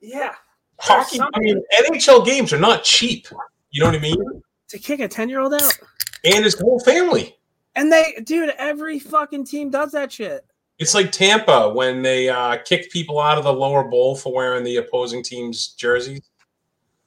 Yeah. 0.00 0.34
Hockey, 0.78 1.20
I 1.20 1.40
mean, 1.40 1.60
NHL 1.80 2.24
games 2.24 2.52
are 2.52 2.58
not 2.58 2.84
cheap. 2.84 3.26
You 3.70 3.80
know 3.80 3.88
what 3.88 3.96
I 3.96 4.00
mean? 4.00 4.16
To 4.68 4.78
kick 4.78 5.00
a 5.00 5.08
10 5.08 5.28
year 5.28 5.40
old 5.40 5.54
out. 5.54 5.78
And 6.24 6.44
his 6.44 6.58
whole 6.58 6.78
family. 6.80 7.36
And 7.74 7.92
they, 7.92 8.22
dude, 8.24 8.50
every 8.58 9.00
fucking 9.00 9.44
team 9.44 9.70
does 9.70 9.90
that 9.92 10.12
shit. 10.12 10.44
It's 10.78 10.94
like 10.94 11.10
Tampa 11.10 11.70
when 11.70 12.02
they 12.02 12.28
uh, 12.28 12.58
kicked 12.64 12.92
people 12.92 13.20
out 13.20 13.36
of 13.36 13.44
the 13.44 13.52
lower 13.52 13.84
bowl 13.84 14.14
for 14.14 14.32
wearing 14.32 14.62
the 14.64 14.76
opposing 14.76 15.24
team's 15.24 15.68
jerseys. 15.68 16.20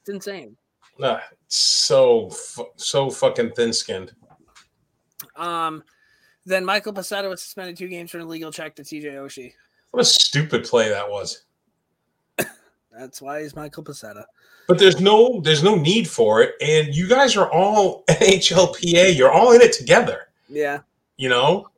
It's 0.00 0.10
insane. 0.10 0.56
Uh, 1.02 1.18
so 1.48 2.30
so 2.76 3.10
fucking 3.10 3.52
thin 3.52 3.72
skinned. 3.72 4.12
Um, 5.36 5.82
then 6.44 6.64
Michael 6.64 6.92
Pezzetta 6.92 7.28
was 7.28 7.42
suspended 7.42 7.76
two 7.76 7.88
games 7.88 8.10
for 8.10 8.18
an 8.18 8.24
illegal 8.24 8.52
check 8.52 8.74
to 8.76 8.82
TJ 8.82 9.14
Oshie. 9.14 9.52
What 9.90 10.00
a 10.00 10.04
stupid 10.04 10.64
play 10.64 10.88
that 10.88 11.08
was. 11.08 11.44
That's 12.92 13.22
why 13.22 13.42
he's 13.42 13.56
Michael 13.56 13.84
Pezzetta. 13.84 14.24
But 14.68 14.78
there's 14.78 15.00
no 15.00 15.40
there's 15.40 15.62
no 15.62 15.74
need 15.74 16.08
for 16.08 16.42
it, 16.42 16.54
and 16.60 16.94
you 16.94 17.08
guys 17.08 17.36
are 17.36 17.50
all 17.50 18.04
NHLPA. 18.08 19.16
You're 19.16 19.32
all 19.32 19.52
in 19.52 19.60
it 19.60 19.72
together. 19.72 20.28
Yeah. 20.48 20.80
You 21.16 21.28
know. 21.28 21.68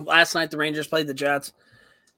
Last 0.00 0.34
night 0.34 0.50
the 0.50 0.56
Rangers 0.56 0.86
played 0.86 1.06
the 1.06 1.14
Jets. 1.14 1.52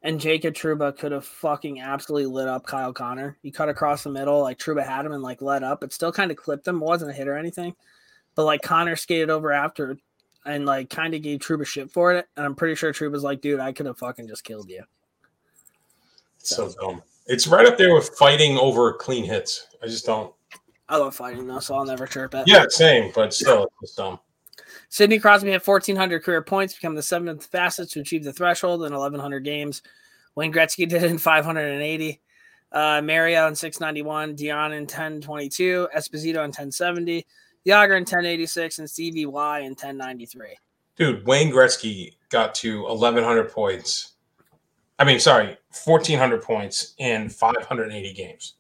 and 0.03 0.21
Jacob 0.21 0.55
Trouba 0.55 0.97
could 0.97 1.13
have 1.13 1.25
fucking 1.25 1.81
absolutely 1.81 2.27
lit 2.27 2.49
up 2.49 2.67
Kyle 2.67 2.93
Connor. 2.93 3.37
He 3.43 3.51
cut 3.51 3.69
across 3.69 4.03
the 4.03 4.11
middle, 4.11 4.41
like 4.41 4.59
Trouba 4.59 4.85
had 4.85 5.07
him 5.07 5.13
and 5.13 5.23
like 5.23 5.41
let 5.41 5.63
up. 5.63 5.85
It 5.85 5.93
still 5.93 6.13
kind 6.13 6.31
of 6.31 6.37
clipped 6.37 6.67
him. 6.67 6.77
It 6.77 6.85
wasn't 6.85 7.13
a 7.13 7.15
hit 7.15 7.29
or 7.29 7.37
anything, 7.37 7.75
but 8.35 8.45
like 8.45 8.63
Connor 8.63 8.97
skated 8.97 9.31
over 9.31 9.53
after 9.53 9.97
and 10.45 10.67
like 10.67 10.91
kind 10.91 11.15
of 11.15 11.23
gave 11.23 11.39
Trouba 11.41 11.65
shit 11.67 11.91
for 11.91 12.13
it. 12.15 12.27
And 12.37 12.45
I'm 12.45 12.57
pretty 12.57 12.75
sure 12.75 12.93
Trouba's 12.93 13.23
like, 13.23 13.41
dude, 13.41 13.61
I 13.61 13.73
could 13.73 13.87
have 13.87 13.99
fucking 13.99 14.27
just 14.27 14.43
killed 14.45 14.69
you. 14.69 14.83
So 16.39 16.73
dumb. 16.81 17.03
It's 17.27 17.47
right 17.47 17.67
up 17.67 17.79
there 17.79 17.95
with 17.95 18.09
fighting 18.19 18.59
over 18.59 18.93
clean 18.95 19.25
hits. 19.25 19.69
I 19.81 19.87
just 19.87 20.05
don't. 20.05 20.35
I 20.89 20.97
love 20.97 21.15
fighting 21.15 21.47
though, 21.47 21.61
so 21.61 21.77
I'll 21.77 21.85
never 21.85 22.07
chirp 22.09 22.35
it. 22.35 22.45
Yeah, 22.49 22.65
same, 22.69 23.13
but 23.15 23.33
still, 23.33 23.69
it's 23.81 23.95
dumb. 23.95 24.19
Sidney 24.89 25.19
Crosby 25.19 25.51
had 25.51 25.67
1,400 25.67 26.23
career 26.23 26.43
points, 26.43 26.75
become 26.75 26.95
the 26.95 27.03
seventh 27.03 27.47
fastest 27.47 27.93
to 27.93 28.01
achieve 28.01 28.25
the 28.25 28.33
threshold 28.33 28.85
in 28.85 28.93
1,100 28.93 29.45
games. 29.45 29.83
Wayne 30.35 30.53
Gretzky 30.53 30.89
did 30.89 31.03
it 31.03 31.11
in 31.11 31.19
580. 31.19 32.21
Uh, 32.73 33.03
Mario 33.03 33.47
in 33.49 33.55
691, 33.55 34.35
Dionne 34.35 34.73
in 34.73 34.85
1022, 34.85 35.89
Esposito 35.95 36.37
in 36.37 36.49
1070, 36.49 37.27
Jagr 37.67 37.97
in 37.97 38.03
1086, 38.03 38.79
and 38.79 38.89
Stevie 38.89 39.27
Y 39.27 39.59
in 39.61 39.73
1093. 39.73 40.57
Dude, 40.97 41.27
Wayne 41.27 41.53
Gretzky 41.53 42.15
got 42.31 42.55
to 42.57 42.83
1,100 42.85 43.51
points. 43.51 44.13
I 44.99 45.05
mean, 45.05 45.21
sorry, 45.21 45.59
1,400 45.85 46.43
points 46.43 46.95
in 46.99 47.29
580 47.29 48.13
games. 48.15 48.55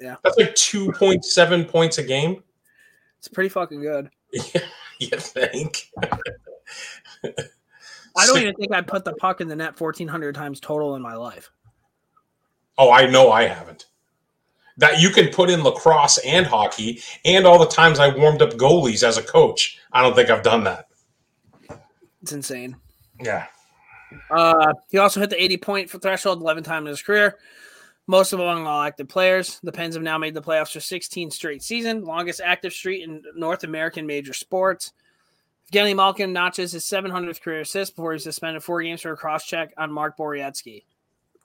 Yeah. 0.00 0.16
That's 0.24 0.36
like 0.36 0.54
2.7 0.54 1.68
points 1.68 1.98
a 1.98 2.02
game. 2.02 2.42
It's 3.18 3.28
pretty 3.28 3.50
fucking 3.50 3.82
good. 3.82 4.10
you 5.12 5.18
think? 5.18 5.90
I 8.16 8.26
don't 8.26 8.38
even 8.38 8.54
think 8.54 8.72
I 8.72 8.82
put 8.82 9.04
the 9.04 9.14
puck 9.14 9.40
in 9.40 9.48
the 9.48 9.56
net 9.56 9.80
1,400 9.80 10.34
times 10.34 10.60
total 10.60 10.94
in 10.94 11.02
my 11.02 11.14
life. 11.14 11.50
Oh, 12.76 12.90
I 12.90 13.06
know 13.06 13.32
I 13.32 13.44
haven't. 13.44 13.86
That 14.76 15.00
you 15.00 15.10
can 15.10 15.28
put 15.28 15.50
in 15.50 15.62
lacrosse 15.62 16.18
and 16.18 16.46
hockey, 16.46 17.02
and 17.24 17.46
all 17.46 17.58
the 17.58 17.66
times 17.66 17.98
I 17.98 18.14
warmed 18.14 18.42
up 18.42 18.54
goalies 18.54 19.02
as 19.02 19.16
a 19.16 19.22
coach. 19.22 19.78
I 19.92 20.02
don't 20.02 20.14
think 20.14 20.30
I've 20.30 20.42
done 20.42 20.64
that. 20.64 20.88
It's 22.22 22.32
insane. 22.32 22.76
Yeah. 23.20 23.46
Uh, 24.30 24.74
he 24.90 24.98
also 24.98 25.20
hit 25.20 25.30
the 25.30 25.42
80 25.42 25.56
point 25.58 25.90
threshold 25.90 26.40
11 26.40 26.64
times 26.64 26.84
in 26.84 26.90
his 26.90 27.02
career, 27.02 27.38
most 28.10 28.32
of 28.32 28.40
among 28.40 28.66
all 28.66 28.82
active 28.82 29.08
players. 29.08 29.60
The 29.62 29.70
Pens 29.70 29.94
have 29.94 30.02
now 30.02 30.18
made 30.18 30.34
the 30.34 30.42
playoffs 30.42 30.72
for 30.72 30.80
16 30.80 31.30
straight 31.30 31.62
season, 31.62 32.04
longest 32.04 32.40
active 32.44 32.72
streak 32.72 33.04
in 33.04 33.22
North 33.36 33.62
American 33.62 34.04
major 34.04 34.32
sports. 34.32 34.92
Evgeny 35.72 35.94
Malkin 35.94 36.32
notches 36.32 36.72
his 36.72 36.84
700th 36.84 37.40
career 37.40 37.60
assist 37.60 37.94
before 37.94 38.12
he's 38.12 38.24
suspended 38.24 38.64
four 38.64 38.82
games 38.82 39.02
for 39.02 39.12
a 39.12 39.16
cross 39.16 39.46
check 39.46 39.72
on 39.78 39.92
Mark 39.92 40.18
Borowiecki. 40.18 40.82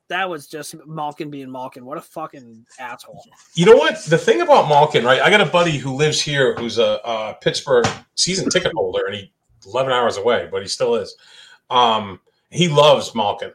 That 0.07 0.27
was 0.27 0.47
just 0.47 0.75
Malkin 0.87 1.29
being 1.29 1.51
Malkin. 1.51 1.85
What 1.85 1.99
a 1.99 2.01
fucking 2.01 2.65
asshole. 2.79 3.23
You 3.53 3.67
know 3.67 3.75
what? 3.75 4.03
The 4.05 4.17
thing 4.17 4.41
about 4.41 4.67
Malkin, 4.67 5.05
right? 5.05 5.21
I 5.21 5.29
got 5.29 5.41
a 5.41 5.45
buddy 5.45 5.77
who 5.77 5.93
lives 5.93 6.19
here 6.19 6.55
who's 6.55 6.79
a, 6.79 6.99
a 7.05 7.37
Pittsburgh 7.41 7.85
season 8.15 8.49
ticket 8.49 8.73
holder, 8.73 9.05
and 9.05 9.15
he 9.15 9.31
11 9.67 9.91
hours 9.93 10.17
away, 10.17 10.47
but 10.51 10.63
he 10.63 10.67
still 10.67 10.95
is. 10.95 11.15
Um, 11.69 12.19
he 12.49 12.67
loves 12.67 13.13
Malkin. 13.13 13.53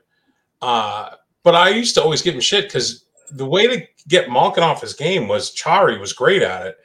Uh, 0.63 1.11
but 1.43 1.55
I 1.55 1.71
used 1.71 1.95
to 1.95 2.03
always 2.03 2.23
give 2.23 2.35
him 2.35 2.41
shit 2.41 2.67
because 2.67 3.05
the 3.31 3.47
way 3.47 3.67
to 3.67 3.87
get 4.09 4.31
Malkin 4.31 4.65
off 4.65 4.81
his 4.81 4.95
game 4.95 5.29
was 5.29 5.51
Chara 5.51 5.99
was 5.99 6.13
great 6.13 6.43
at 6.43 6.67
it. 6.67 6.79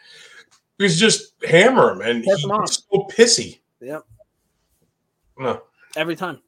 He 0.77 0.83
was 0.83 0.99
just 0.99 1.33
hammer 1.47 1.91
him, 1.91 2.01
and 2.01 2.23
Piss 2.23 2.41
he 2.41 2.47
was 2.47 2.83
so 2.91 3.07
pissy. 3.15 3.59
Yep. 3.81 4.03
No. 5.37 5.61
Every 5.95 6.15
time. 6.15 6.39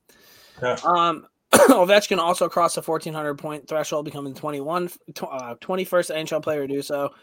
Yeah. 0.62 0.78
Um, 0.84 1.28
Ovechkin 1.54 2.18
also 2.18 2.50
crossed 2.50 2.76
the 2.76 2.82
1,400 2.82 3.36
point 3.36 3.68
threshold, 3.68 4.06
becoming 4.06 4.34
21, 4.34 4.90
uh, 5.22 5.56
21st 5.62 6.16
NHL 6.16 6.44
player 6.44 6.68
to 6.68 6.74
do 6.74 6.82
so. 6.82 7.14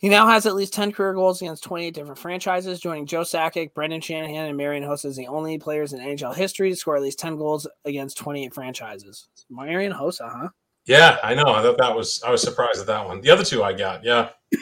He 0.00 0.08
now 0.08 0.26
has 0.28 0.46
at 0.46 0.54
least 0.54 0.72
10 0.72 0.92
career 0.92 1.12
goals 1.12 1.42
against 1.42 1.62
28 1.62 1.92
different 1.92 2.18
franchises, 2.18 2.80
joining 2.80 3.04
Joe 3.04 3.20
Sakic, 3.20 3.74
Brendan 3.74 4.00
Shanahan, 4.00 4.46
and 4.46 4.56
Marian 4.56 4.82
Hossa 4.82 5.04
as 5.04 5.16
the 5.16 5.26
only 5.26 5.58
players 5.58 5.92
in 5.92 6.00
NHL 6.00 6.34
history 6.34 6.70
to 6.70 6.76
score 6.76 6.96
at 6.96 7.02
least 7.02 7.18
10 7.18 7.36
goals 7.36 7.66
against 7.84 8.16
28 8.16 8.54
franchises. 8.54 9.28
Marian 9.50 9.92
Hossa, 9.92 10.32
huh? 10.34 10.48
Yeah, 10.86 11.18
I 11.22 11.34
know. 11.34 11.44
I 11.44 11.60
thought 11.60 11.76
that 11.76 11.94
was. 11.94 12.22
I 12.26 12.30
was 12.30 12.40
surprised 12.40 12.80
at 12.80 12.86
that 12.86 13.06
one. 13.06 13.20
The 13.20 13.28
other 13.28 13.44
two 13.44 13.62
I 13.62 13.72
got. 13.72 14.04
Yeah. 14.04 14.30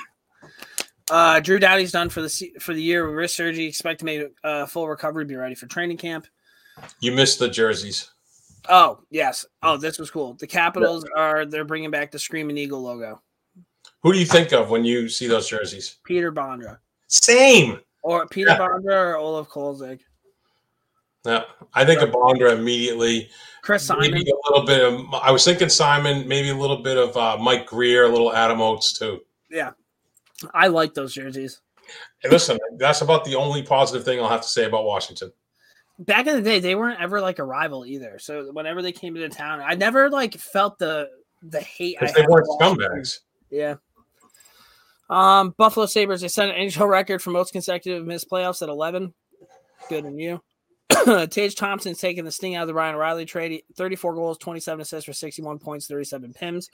Uh, 1.11 1.41
Drew 1.41 1.59
Doughty's 1.59 1.91
done 1.91 2.11
for 2.11 2.21
the 2.21 2.53
for 2.61 2.75
the 2.75 2.83
year 2.83 3.07
with 3.07 3.15
wrist 3.17 3.35
surgery. 3.35 3.65
Expect 3.65 4.01
to 4.01 4.05
make 4.05 4.27
a 4.45 4.67
full 4.67 4.87
recovery, 4.87 5.25
be 5.25 5.37
ready 5.37 5.55
for 5.55 5.65
training 5.65 5.97
camp. 5.97 6.27
You 7.01 7.13
missed 7.13 7.39
the 7.39 7.49
jerseys. 7.49 8.11
Oh 8.69 9.01
yes. 9.11 9.47
Oh, 9.63 9.79
this 9.79 9.99
was 9.99 10.11
cool. 10.11 10.35
The 10.35 10.47
Capitals 10.47 11.07
are 11.17 11.47
they're 11.47 11.65
bringing 11.65 11.91
back 11.91 12.11
the 12.11 12.19
Screaming 12.19 12.59
Eagle 12.59 12.83
logo. 12.83 13.23
Who 14.03 14.13
do 14.13 14.19
you 14.19 14.27
think 14.27 14.53
of 14.53 14.71
when 14.71 14.85
you 14.85 15.09
see 15.09 15.27
those 15.27 15.49
jerseys? 15.49 15.97
Peter 16.05 16.31
Bondra 16.33 16.79
Same. 17.09 17.81
or 18.03 18.27
Peter 18.27 18.51
Yeah. 18.51 18.59
Bondra 18.59 18.95
or 18.95 19.17
Olaf 19.17 19.49
Kolzig. 19.49 20.01
Yeah, 21.25 21.45
I 21.75 21.85
think 21.85 22.01
of 22.01 22.11
Bondra 22.11 22.53
immediately. 22.53 23.29
Chris 23.63 23.85
Simon. 23.85 24.13
Maybe 24.13 24.31
a 24.31 24.51
little 24.51 24.65
bit 24.67 24.81
of. 24.83 25.13
I 25.15 25.31
was 25.31 25.45
thinking 25.45 25.69
Simon. 25.69 26.27
Maybe 26.29 26.49
a 26.51 26.55
little 26.55 26.83
bit 26.83 26.97
of 26.97 27.17
uh, 27.17 27.37
Mike 27.39 27.67
Grier, 27.67 28.05
a 28.05 28.09
little 28.09 28.33
Adam 28.33 28.61
Oates 28.61 28.97
too. 28.97 29.21
Yeah. 29.51 29.73
I 30.55 30.69
like 30.69 30.95
those 30.95 31.13
jerseys. 31.15 31.61
Hey, 32.21 32.29
listen, 32.31 32.57
that's 32.79 33.01
about 33.01 33.25
the 33.25 33.35
only 33.35 33.63
positive 33.63 34.05
thing 34.05 34.21
I'll 34.21 34.29
have 34.29 34.43
to 34.43 34.49
say 34.49 34.65
about 34.65 34.85
Washington. 34.85 35.33
Back 35.99 36.29
in 36.29 36.37
the 36.37 36.43
day, 36.43 36.61
they 36.61 36.77
weren't 36.77 37.01
ever 37.01 37.21
like 37.21 37.41
a 37.41 37.45
rival 37.45 37.85
either. 37.85 38.19
So 38.21 38.53
whenever 38.53 38.81
they 38.81 38.93
came 38.93 39.17
into 39.17 39.29
town, 39.37 39.61
I 39.61 39.75
never 39.75 40.09
like 40.09 40.35
felt 40.35 40.79
the 40.79 41.11
the 41.43 41.61
hate. 41.61 41.99
They 42.01 42.25
weren't 42.29 42.47
scumbags. 42.61 43.19
Yeah. 43.51 43.75
Um, 45.11 45.55
Buffalo 45.57 45.87
Sabres, 45.87 46.21
they 46.21 46.29
set 46.29 46.51
an 46.51 46.57
NHL 46.57 46.89
record 46.89 47.23
for 47.23 47.31
most 47.31 47.53
consecutive 47.53 48.07
missed 48.07 48.31
playoffs 48.31 48.63
at 48.63 48.69
11. 48.69 49.15
Good 49.89 50.05
on 50.05 50.19
you. 50.19 50.43
Tage 51.31 51.55
Thompson's 51.55 51.99
taking 51.99 52.25
the 52.25 52.33
sting 52.33 52.55
out 52.55 52.63
of 52.63 52.69
the 52.69 52.75
Ryan 52.75 52.97
Riley 52.97 53.25
trade. 53.25 53.63
34 53.77 54.15
goals, 54.15 54.39
27 54.39 54.81
assists 54.81 55.07
for 55.07 55.13
61 55.13 55.59
points, 55.59 55.87
37 55.87 56.35
pims. 56.35 56.67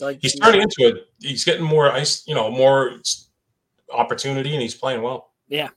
Like 0.00 0.18
He's 0.20 0.38
turning 0.38 0.62
into 0.62 0.96
it. 0.96 1.08
He's 1.20 1.44
getting 1.44 1.64
more 1.64 1.90
ice, 1.90 2.26
you 2.26 2.34
know, 2.34 2.50
more 2.50 2.98
opportunity, 3.92 4.52
and 4.52 4.62
he's 4.62 4.74
playing 4.74 5.02
well. 5.02 5.30
Yeah. 5.48 5.68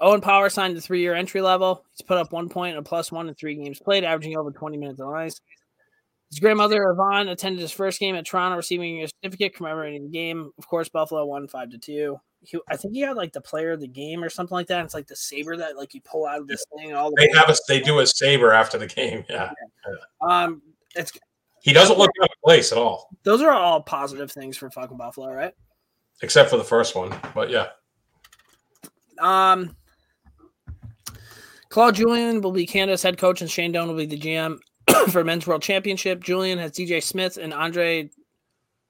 Owen 0.00 0.20
Power 0.20 0.48
signed 0.48 0.76
the 0.76 0.80
three 0.80 1.00
year 1.00 1.14
entry 1.14 1.42
level. 1.42 1.84
He's 1.92 2.02
put 2.02 2.18
up 2.18 2.32
one 2.32 2.48
point 2.48 2.76
and 2.76 2.84
a 2.84 2.88
plus 2.88 3.12
one 3.12 3.28
in 3.28 3.34
three 3.34 3.54
games 3.54 3.78
played, 3.78 4.02
averaging 4.02 4.36
over 4.36 4.50
20 4.50 4.76
minutes 4.76 5.00
on 5.00 5.14
ice. 5.14 5.40
His 6.30 6.38
grandmother, 6.38 6.90
Yvonne, 6.90 7.28
attended 7.28 7.60
his 7.60 7.72
first 7.72 7.98
game 7.98 8.14
at 8.14 8.24
Toronto, 8.24 8.56
receiving 8.56 9.02
a 9.02 9.08
certificate 9.08 9.54
commemorating 9.54 10.04
the 10.04 10.10
game. 10.10 10.52
Of 10.58 10.66
course, 10.68 10.88
Buffalo 10.88 11.26
won 11.26 11.48
5 11.48 11.70
to 11.70 11.78
2. 11.78 12.20
He, 12.42 12.58
I 12.68 12.76
think 12.76 12.94
he 12.94 13.00
had 13.00 13.16
like 13.16 13.32
the 13.32 13.40
player 13.40 13.72
of 13.72 13.80
the 13.80 13.88
game 13.88 14.22
or 14.24 14.30
something 14.30 14.54
like 14.54 14.68
that. 14.68 14.84
It's 14.84 14.94
like 14.94 15.06
the 15.08 15.16
saber 15.16 15.56
that 15.58 15.76
like 15.76 15.92
you 15.92 16.00
pull 16.00 16.26
out 16.26 16.40
of 16.40 16.46
this 16.48 16.64
thing 16.78 16.94
all 16.94 17.10
the 17.10 17.16
They 17.18 17.38
have 17.38 17.50
a 17.50 17.54
they 17.68 17.80
do 17.80 17.98
a 17.98 18.06
saber 18.06 18.52
after 18.52 18.78
the 18.78 18.86
game. 18.86 19.24
Yeah, 19.28 19.50
um 20.26 20.62
it's 20.96 21.12
he 21.60 21.74
doesn't 21.74 21.98
look 21.98 22.10
out 22.22 22.30
of 22.30 22.36
place 22.42 22.72
at 22.72 22.78
all, 22.78 23.10
those 23.24 23.42
are 23.42 23.50
all 23.50 23.82
positive 23.82 24.32
things 24.32 24.56
for 24.56 24.70
fucking 24.70 24.96
Buffalo, 24.96 25.30
right? 25.30 25.52
except 26.22 26.48
for 26.48 26.56
the 26.56 26.64
first 26.64 26.94
one. 26.96 27.14
But 27.34 27.50
yeah, 27.50 27.66
Um, 29.18 29.76
Claude 31.68 31.94
Julien 31.96 32.40
will 32.40 32.52
be 32.52 32.66
Canada's 32.66 33.02
head 33.02 33.18
coach, 33.18 33.42
and 33.42 33.50
Shane 33.50 33.72
Doan 33.72 33.88
will 33.88 33.96
be 33.96 34.06
the 34.06 34.18
GM 34.18 34.58
for 35.10 35.24
Men's 35.24 35.46
World 35.46 35.62
Championship. 35.62 36.22
Julien 36.22 36.58
has 36.58 36.72
DJ 36.72 37.02
Smith 37.02 37.36
and 37.36 37.52
Andre 37.52 38.10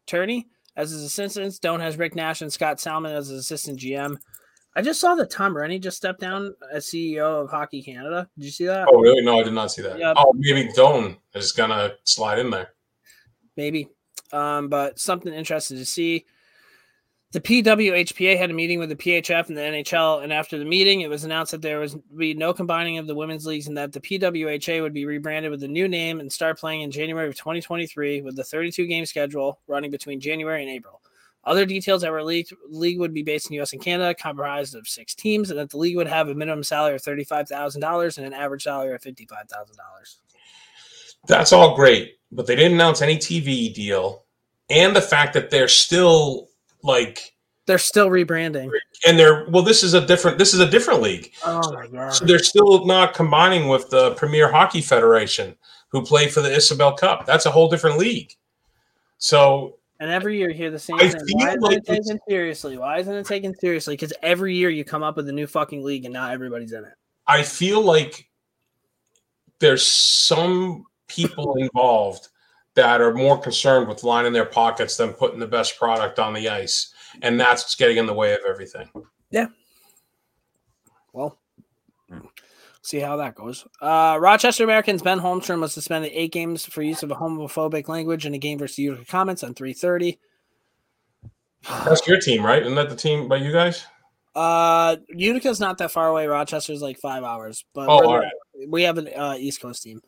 Tourigny 0.06 0.46
as 0.76 0.90
his 0.90 1.02
assistants. 1.02 1.58
Doan 1.58 1.80
has 1.80 1.98
Rick 1.98 2.14
Nash 2.14 2.42
and 2.42 2.52
Scott 2.52 2.78
Salmond 2.78 3.14
as 3.14 3.28
his 3.28 3.40
assistant 3.40 3.78
GM. 3.78 4.16
I 4.76 4.82
just 4.82 5.00
saw 5.00 5.14
that 5.16 5.30
Tom 5.30 5.54
Renney 5.54 5.80
just 5.80 5.96
stepped 5.96 6.20
down 6.20 6.54
as 6.72 6.86
CEO 6.86 7.42
of 7.42 7.50
Hockey 7.50 7.82
Canada. 7.82 8.28
Did 8.38 8.44
you 8.44 8.50
see 8.52 8.66
that? 8.66 8.86
Oh, 8.90 9.00
really? 9.00 9.24
No, 9.24 9.40
I 9.40 9.42
did 9.42 9.52
not 9.52 9.72
see 9.72 9.82
that. 9.82 9.98
Yep. 9.98 10.16
Oh, 10.18 10.32
maybe 10.36 10.70
Doan 10.74 11.16
is 11.34 11.52
gonna 11.52 11.92
slide 12.04 12.38
in 12.38 12.50
there. 12.50 12.68
maybe. 13.56 13.88
Um, 14.32 14.68
but 14.68 14.98
something 15.00 15.32
interesting 15.32 15.76
to 15.78 15.84
see. 15.84 16.24
The 17.32 17.40
PWHPA 17.40 18.36
had 18.36 18.50
a 18.50 18.54
meeting 18.54 18.80
with 18.80 18.88
the 18.88 18.96
PHF 18.96 19.48
and 19.48 19.56
the 19.56 19.60
NHL, 19.60 20.24
and 20.24 20.32
after 20.32 20.58
the 20.58 20.64
meeting, 20.64 21.02
it 21.02 21.08
was 21.08 21.22
announced 21.22 21.52
that 21.52 21.62
there 21.62 21.78
was 21.78 21.94
be 22.16 22.34
no 22.34 22.52
combining 22.52 22.98
of 22.98 23.06
the 23.06 23.14
women's 23.14 23.46
leagues 23.46 23.68
and 23.68 23.76
that 23.76 23.92
the 23.92 24.00
PWHA 24.00 24.82
would 24.82 24.92
be 24.92 25.06
rebranded 25.06 25.52
with 25.52 25.62
a 25.62 25.68
new 25.68 25.86
name 25.86 26.18
and 26.18 26.32
start 26.32 26.58
playing 26.58 26.80
in 26.80 26.90
January 26.90 27.28
of 27.28 27.36
2023 27.36 28.22
with 28.22 28.34
the 28.34 28.42
32 28.42 28.84
game 28.88 29.06
schedule 29.06 29.60
running 29.68 29.92
between 29.92 30.18
January 30.18 30.60
and 30.60 30.72
April. 30.72 31.00
Other 31.44 31.64
details 31.64 32.02
that 32.02 32.10
were 32.10 32.24
leaked: 32.24 32.52
league 32.68 32.98
would 32.98 33.14
be 33.14 33.22
based 33.22 33.48
in 33.48 33.54
U.S. 33.54 33.72
and 33.72 33.80
Canada, 33.80 34.12
comprised 34.12 34.74
of 34.74 34.88
six 34.88 35.14
teams, 35.14 35.50
and 35.50 35.58
that 35.60 35.70
the 35.70 35.78
league 35.78 35.96
would 35.96 36.08
have 36.08 36.28
a 36.28 36.34
minimum 36.34 36.64
salary 36.64 36.96
of 36.96 37.02
thirty-five 37.02 37.48
thousand 37.48 37.80
dollars 37.80 38.18
and 38.18 38.26
an 38.26 38.34
average 38.34 38.64
salary 38.64 38.92
of 38.92 39.02
fifty-five 39.02 39.48
thousand 39.48 39.76
dollars. 39.76 40.18
That's 41.28 41.52
all 41.52 41.76
great, 41.76 42.18
but 42.32 42.46
they 42.46 42.56
didn't 42.56 42.74
announce 42.74 43.00
any 43.00 43.16
TV 43.16 43.72
deal, 43.72 44.24
and 44.68 44.94
the 44.94 45.00
fact 45.00 45.32
that 45.32 45.50
they're 45.50 45.68
still 45.68 46.49
like 46.82 47.34
They're 47.66 47.78
still 47.78 48.08
rebranding. 48.08 48.70
and 49.06 49.18
they're 49.18 49.46
well. 49.50 49.62
This 49.62 49.82
is 49.82 49.94
a 49.94 50.04
different. 50.04 50.38
This 50.38 50.54
is 50.54 50.60
a 50.60 50.68
different 50.68 51.02
league. 51.02 51.32
Oh 51.44 51.72
my 51.72 51.86
god. 51.86 52.10
So 52.14 52.24
they're 52.24 52.38
still 52.38 52.84
not 52.86 53.14
combining 53.14 53.68
with 53.68 53.90
the 53.90 54.12
Premier 54.14 54.50
Hockey 54.50 54.80
Federation, 54.80 55.56
who 55.88 56.02
play 56.02 56.28
for 56.28 56.40
the 56.40 56.48
Isobel 56.50 56.96
Cup. 56.98 57.26
That's 57.26 57.46
a 57.46 57.50
whole 57.50 57.68
different 57.68 57.98
league. 57.98 58.34
So 59.18 59.76
And 60.00 60.10
every 60.10 60.38
year 60.38 60.48
you 60.50 60.56
hear 60.56 60.70
the 60.70 60.78
same 60.78 60.96
I 60.96 61.08
thing. 61.08 61.26
feel 61.26 61.36
Why 61.38 61.48
isn't 61.48 61.60
like 61.62 61.76
it 61.76 61.84
taken 61.86 62.18
seriously? 62.28 62.78
Why 62.78 62.98
isn't 62.98 63.14
it 63.14 63.26
taken 63.26 63.54
seriously? 63.58 63.94
Because 63.94 64.12
every 64.22 64.54
year 64.56 64.70
you 64.70 64.84
come 64.84 65.02
up 65.02 65.16
with 65.16 65.28
a 65.28 65.32
new 65.32 65.46
fucking 65.46 65.82
league 65.84 66.04
and 66.06 66.14
not 66.14 66.32
everybody's 66.32 66.72
in 66.72 66.84
it. 66.84 66.94
I 67.26 67.42
feel 67.42 67.82
like 67.82 68.28
there's 69.58 69.86
some 69.86 70.84
people 71.06 71.56
involved 71.56 72.28
that 72.80 73.00
are 73.00 73.12
more 73.14 73.38
concerned 73.38 73.88
with 73.88 74.04
lining 74.04 74.32
their 74.32 74.46
pockets 74.46 74.96
than 74.96 75.12
putting 75.12 75.38
the 75.38 75.46
best 75.46 75.78
product 75.78 76.18
on 76.18 76.32
the 76.32 76.48
ice, 76.48 76.92
and 77.22 77.38
that's 77.38 77.62
what's 77.62 77.74
getting 77.74 77.98
in 77.98 78.06
the 78.06 78.14
way 78.14 78.32
of 78.32 78.40
everything. 78.48 78.88
Yeah. 79.30 79.46
Well, 81.12 81.38
see 82.82 82.98
how 83.00 83.16
that 83.16 83.34
goes. 83.34 83.66
Uh, 83.80 84.16
Rochester 84.20 84.64
Americans 84.64 85.02
Ben 85.02 85.20
Holmstrom 85.20 85.60
was 85.60 85.72
suspended 85.72 86.10
eight 86.14 86.32
games 86.32 86.64
for 86.66 86.82
use 86.82 87.02
of 87.02 87.10
a 87.10 87.14
homophobic 87.16 87.88
language 87.88 88.26
in 88.26 88.34
a 88.34 88.38
game 88.38 88.58
versus 88.58 88.78
Utica 88.78 89.04
Comets 89.04 89.42
on 89.44 89.54
330. 89.54 90.18
That's 91.84 92.06
your 92.06 92.18
team, 92.18 92.44
right? 92.44 92.62
Isn't 92.62 92.74
that 92.76 92.88
the 92.88 92.96
team 92.96 93.28
by 93.28 93.36
you 93.36 93.52
guys? 93.52 93.84
Uh, 94.34 94.96
Utica's 95.08 95.60
not 95.60 95.76
that 95.78 95.90
far 95.90 96.08
away. 96.08 96.26
Rochester's 96.26 96.80
like 96.80 96.98
five 96.98 97.24
hours, 97.24 97.64
but 97.74 97.88
Oh, 97.88 97.98
we're 97.98 98.04
all 98.06 98.12
the- 98.12 98.18
right. 98.20 98.32
we 98.68 98.84
have 98.84 98.96
an 98.98 99.08
uh, 99.14 99.34
East 99.38 99.60
Coast 99.60 99.82
team. 99.82 100.00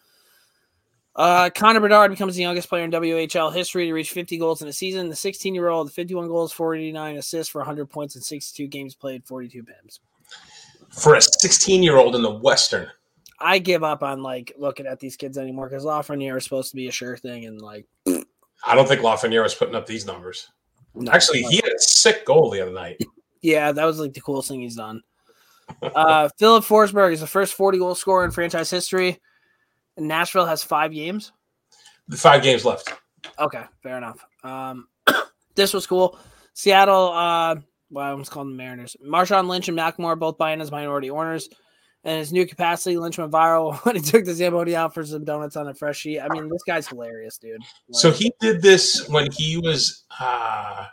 Uh, 1.14 1.50
Connor 1.54 1.80
Bedard 1.80 2.10
becomes 2.10 2.36
the 2.36 2.42
youngest 2.42 2.68
player 2.68 2.84
in 2.84 2.90
WHL 2.90 3.52
history 3.52 3.86
to 3.86 3.92
reach 3.92 4.12
50 4.12 4.38
goals 4.38 4.62
in 4.62 4.68
a 4.68 4.72
season. 4.72 5.08
The 5.08 5.16
16 5.16 5.54
year 5.54 5.68
old, 5.68 5.92
51 5.92 6.26
goals, 6.28 6.52
49 6.52 7.16
assists 7.16 7.52
for 7.52 7.58
100 7.58 7.90
points 7.90 8.16
in 8.16 8.22
62 8.22 8.66
games 8.68 8.94
played, 8.94 9.24
42 9.26 9.62
pims. 9.62 9.98
For 10.90 11.14
a 11.14 11.22
16 11.22 11.82
year 11.82 11.96
old 11.96 12.14
in 12.14 12.22
the 12.22 12.30
Western. 12.30 12.88
I 13.38 13.58
give 13.58 13.82
up 13.82 14.02
on 14.02 14.22
like 14.22 14.52
looking 14.56 14.86
at 14.86 15.00
these 15.00 15.16
kids 15.16 15.36
anymore 15.36 15.68
because 15.68 15.84
Lafreniere 15.84 16.38
is 16.38 16.44
supposed 16.44 16.70
to 16.70 16.76
be 16.76 16.88
a 16.88 16.92
sure 16.92 17.16
thing, 17.16 17.44
and 17.46 17.60
like 17.60 17.86
I 18.06 18.74
don't 18.74 18.86
think 18.86 19.00
Lafreniere 19.00 19.42
was 19.42 19.54
putting 19.54 19.74
up 19.74 19.86
these 19.86 20.06
numbers. 20.06 20.48
no, 20.94 21.10
Actually, 21.10 21.42
he 21.42 21.56
had 21.56 21.72
a 21.72 21.78
sick 21.78 22.24
goal 22.24 22.50
the 22.50 22.62
other 22.62 22.72
night. 22.72 23.00
Yeah, 23.44 23.72
that 23.72 23.84
was 23.84 23.98
like 23.98 24.14
the 24.14 24.20
coolest 24.20 24.46
thing 24.48 24.60
he's 24.60 24.76
done. 24.76 25.02
Uh, 25.82 26.28
Filip 26.38 26.62
Forsberg 26.62 27.12
is 27.12 27.18
the 27.18 27.26
first 27.26 27.54
40 27.54 27.78
goal 27.78 27.96
scorer 27.96 28.24
in 28.24 28.30
franchise 28.30 28.70
history. 28.70 29.20
Nashville 29.98 30.46
has 30.46 30.62
five 30.62 30.92
games. 30.92 31.32
The 32.08 32.16
five 32.16 32.42
games 32.42 32.64
left. 32.64 32.92
Okay, 33.38 33.62
fair 33.82 33.96
enough. 33.98 34.24
Um, 34.42 34.88
this 35.54 35.72
was 35.72 35.86
cool. 35.86 36.18
Seattle, 36.54 37.08
uh, 37.12 37.56
well, 37.90 38.06
I 38.06 38.10
almost 38.10 38.30
called 38.30 38.48
them 38.48 38.56
Mariners. 38.56 38.96
Marshawn 39.04 39.48
Lynch 39.48 39.68
and 39.68 39.78
Macklemore 39.78 40.18
both 40.18 40.38
buy 40.38 40.52
in 40.52 40.60
as 40.60 40.70
minority 40.70 41.10
owners. 41.10 41.48
And 42.04 42.18
his 42.18 42.32
new 42.32 42.46
capacity, 42.46 42.96
Lynch 42.96 43.16
went 43.18 43.30
viral 43.30 43.76
when 43.84 43.94
he 43.94 44.02
took 44.02 44.24
the 44.24 44.34
Zamboni 44.34 44.74
out 44.74 44.92
for 44.92 45.04
some 45.04 45.24
donuts 45.24 45.56
on 45.56 45.68
a 45.68 45.74
fresh 45.74 45.98
sheet. 45.98 46.20
I 46.20 46.28
mean, 46.28 46.48
this 46.48 46.62
guy's 46.66 46.88
hilarious, 46.88 47.38
dude. 47.38 47.60
So 47.92 48.10
he 48.10 48.32
did 48.40 48.60
this 48.60 49.08
when 49.08 49.30
he 49.30 49.56
was 49.58 50.02
uh, 50.18 50.86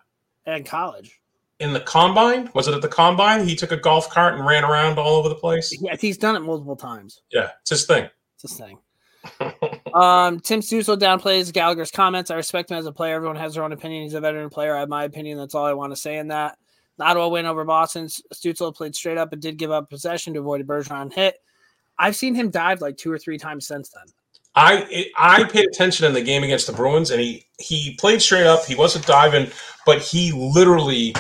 in 0.46 0.64
college. 0.66 1.20
in 1.60 1.74
the 1.74 1.80
combine. 1.80 2.52
Was 2.54 2.68
it 2.68 2.76
at 2.76 2.84
the 2.84 2.88
combine? 2.88 3.48
He 3.48 3.56
took 3.56 3.72
a 3.72 3.78
golf 3.78 4.10
cart 4.12 4.36
and 4.36 4.46
ran 4.46 4.64
around 4.64 5.00
all 5.00 5.16
over 5.16 5.30
the 5.30 5.36
place. 5.36 5.76
Yeah, 5.82 5.96
he's 6.00 6.18
done 6.18 6.36
it 6.36 6.42
multiple 6.42 6.76
times. 6.76 7.24
Yeah, 7.32 7.50
it's 7.62 7.72
his 7.72 7.86
thing. 7.88 8.08
It's 8.36 8.44
his 8.52 8.60
thing. 8.60 8.78
Um, 9.92 10.40
Tim 10.40 10.60
Stützle 10.60 11.00
downplays 11.00 11.52
Gallagher's 11.52 11.90
comments. 11.90 12.30
I 12.30 12.36
respect 12.36 12.70
him 12.70 12.78
as 12.78 12.86
a 12.86 12.92
player. 12.92 13.16
Everyone 13.16 13.38
has 13.38 13.56
their 13.56 13.64
own 13.64 13.72
opinion. 13.72 14.04
He's 14.04 14.14
a 14.14 14.22
veteran 14.22 14.52
player. 14.52 14.76
I 14.76 14.82
have 14.82 14.88
my 14.88 15.04
opinion. 15.04 15.40
That's 15.40 15.56
all 15.56 15.66
I 15.66 15.74
want 15.74 15.92
to 15.92 16.00
say 16.00 16.20
in 16.20 16.28
that. 16.28 16.60
The 16.98 17.06
Ottawa 17.06 17.28
win 17.30 17.48
over 17.48 17.64
Boston. 17.64 18.06
Stützle 18.06 18.76
played 18.76 18.96
straight 18.96 19.18
up 19.18 19.34
and 19.34 19.42
did 19.42 19.58
give 19.58 19.72
up 19.72 19.90
possession 19.90 20.36
to 20.36 20.42
avoid 20.42 20.62
a 20.62 20.64
Bergeron 20.64 21.12
hit. 21.12 21.42
I've 21.98 22.16
seen 22.16 22.36
him 22.36 22.52
dive 22.52 22.82
like 22.82 22.98
two 22.98 23.12
or 23.12 23.18
three 23.18 23.40
times 23.40 23.66
since 23.66 23.90
then. 23.90 24.06
I 24.56 25.08
I 25.18 25.44
paid 25.46 25.66
attention 25.68 26.06
in 26.06 26.14
the 26.14 26.22
game 26.22 26.44
against 26.44 26.68
the 26.68 26.74
Bruins, 26.74 27.12
and 27.12 27.22
he 27.22 27.46
he 27.60 27.96
played 28.00 28.22
straight 28.22 28.48
up. 28.48 28.66
He 28.66 28.76
wasn't 28.76 29.06
diving, 29.06 29.52
but 29.86 30.02
he 30.02 30.32
literally 30.34 31.16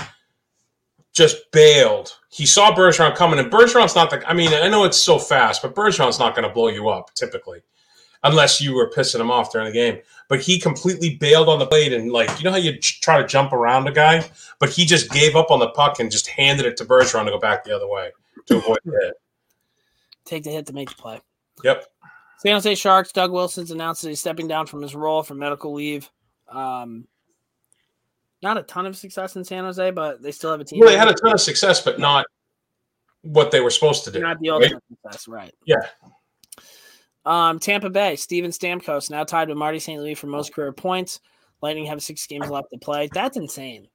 just 1.13 1.51
bailed. 1.51 2.17
He 2.29 2.45
saw 2.45 2.73
Bergeron 2.73 3.15
coming, 3.15 3.39
and 3.39 3.51
Bergeron's 3.51 3.95
not 3.95 4.09
the. 4.09 4.27
I 4.27 4.33
mean, 4.33 4.53
I 4.53 4.67
know 4.67 4.83
it's 4.83 4.97
so 4.97 5.19
fast, 5.19 5.61
but 5.61 5.75
Bergeron's 5.75 6.19
not 6.19 6.35
going 6.35 6.47
to 6.47 6.53
blow 6.53 6.69
you 6.69 6.89
up 6.89 7.13
typically, 7.13 7.61
unless 8.23 8.61
you 8.61 8.73
were 8.73 8.89
pissing 8.89 9.19
him 9.19 9.31
off 9.31 9.51
during 9.51 9.67
the 9.67 9.73
game. 9.73 9.99
But 10.27 10.41
he 10.41 10.59
completely 10.59 11.15
bailed 11.15 11.49
on 11.49 11.59
the 11.59 11.65
blade, 11.65 11.93
and 11.93 12.11
like 12.11 12.29
you 12.37 12.43
know 12.43 12.51
how 12.51 12.57
you 12.57 12.77
try 12.79 13.19
to 13.19 13.27
jump 13.27 13.51
around 13.51 13.87
a 13.87 13.91
guy, 13.91 14.29
but 14.59 14.69
he 14.69 14.85
just 14.85 15.09
gave 15.11 15.35
up 15.35 15.49
on 15.49 15.59
the 15.59 15.69
puck 15.69 15.99
and 15.99 16.11
just 16.11 16.27
handed 16.27 16.65
it 16.65 16.77
to 16.77 16.85
Bergeron 16.85 17.25
to 17.25 17.31
go 17.31 17.39
back 17.39 17.63
the 17.63 17.75
other 17.75 17.87
way 17.87 18.11
to 18.45 18.57
avoid 18.57 18.79
the 18.85 18.91
hit. 18.91 19.13
Take 20.25 20.43
the 20.43 20.51
hit 20.51 20.67
to 20.67 20.73
make 20.73 20.89
the 20.89 20.95
play. 20.95 21.19
Yep. 21.63 21.85
San 22.39 22.53
Jose 22.53 22.75
Sharks. 22.75 23.11
Doug 23.11 23.31
Wilson's 23.31 23.71
announced 23.71 24.03
that 24.03 24.09
he's 24.09 24.19
stepping 24.19 24.47
down 24.47 24.67
from 24.67 24.81
his 24.81 24.95
role 24.95 25.23
for 25.23 25.33
medical 25.33 25.73
leave. 25.73 26.09
Um, 26.47 27.07
not 28.41 28.57
a 28.57 28.63
ton 28.63 28.85
of 28.85 28.95
success 28.95 29.35
in 29.35 29.43
San 29.43 29.65
Jose, 29.65 29.91
but 29.91 30.21
they 30.21 30.31
still 30.31 30.51
have 30.51 30.61
a 30.61 30.63
team. 30.63 30.79
Well, 30.79 30.89
they 30.89 30.97
had 30.97 31.09
a 31.09 31.13
ton 31.13 31.33
of 31.33 31.41
success, 31.41 31.81
but 31.81 31.99
not 31.99 32.25
what 33.23 33.51
they 33.51 33.59
were 33.59 33.69
supposed 33.69 34.05
to 34.05 34.11
do. 34.11 34.19
not 34.19 34.39
the 34.39 34.49
right? 34.49 34.63
ultimate 34.63 34.83
success, 34.87 35.27
right? 35.27 35.53
Yeah. 35.65 35.81
Um, 37.25 37.59
Tampa 37.59 37.89
Bay, 37.89 38.15
Steven 38.15 38.51
Stamkos 38.51 39.09
now 39.09 39.23
tied 39.23 39.49
with 39.49 39.57
Marty 39.57 39.79
St. 39.79 40.01
Louis 40.01 40.15
for 40.15 40.27
most 40.27 40.53
career 40.53 40.71
points. 40.71 41.19
Lightning 41.61 41.85
have 41.85 42.01
six 42.01 42.25
games 42.25 42.49
left 42.49 42.69
to 42.71 42.77
play. 42.77 43.09
That's 43.13 43.37
insane. 43.37 43.87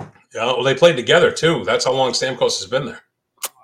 Yeah, 0.00 0.46
well, 0.46 0.62
they 0.62 0.74
played 0.74 0.96
together 0.96 1.30
too. 1.30 1.64
That's 1.64 1.84
how 1.84 1.92
long 1.92 2.12
Stamkos 2.12 2.58
has 2.58 2.66
been 2.66 2.86
there. 2.86 3.02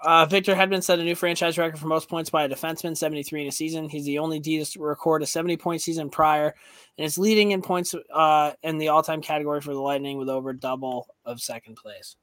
Uh, 0.03 0.25
Victor 0.25 0.55
Hedman 0.55 0.83
set 0.83 0.99
a 0.99 1.05
new 1.05 1.15
franchise 1.15 1.59
record 1.59 1.79
for 1.79 1.87
most 1.87 2.09
points 2.09 2.31
by 2.31 2.45
a 2.45 2.49
defenseman, 2.49 2.97
73 2.97 3.43
in 3.43 3.49
a 3.49 3.53
season. 3.53 3.89
He's 3.89 4.07
the 4.07 4.19
only 4.19 4.41
D 4.41 4.65
to 4.65 4.81
record 4.81 5.23
a 5.23 5.27
70 5.27 5.59
point 5.59 5.83
season 5.83 6.09
prior, 6.09 6.55
and 6.97 7.05
is 7.05 7.19
leading 7.19 7.51
in 7.51 7.61
points 7.61 7.95
uh, 8.13 8.53
in 8.63 8.79
the 8.79 8.89
all 8.89 9.03
time 9.03 9.21
category 9.21 9.61
for 9.61 9.75
the 9.75 9.81
Lightning 9.81 10.17
with 10.17 10.31
over 10.31 10.53
double 10.55 11.07
of 11.27 11.41
second 11.41 11.77
place. 11.77 12.17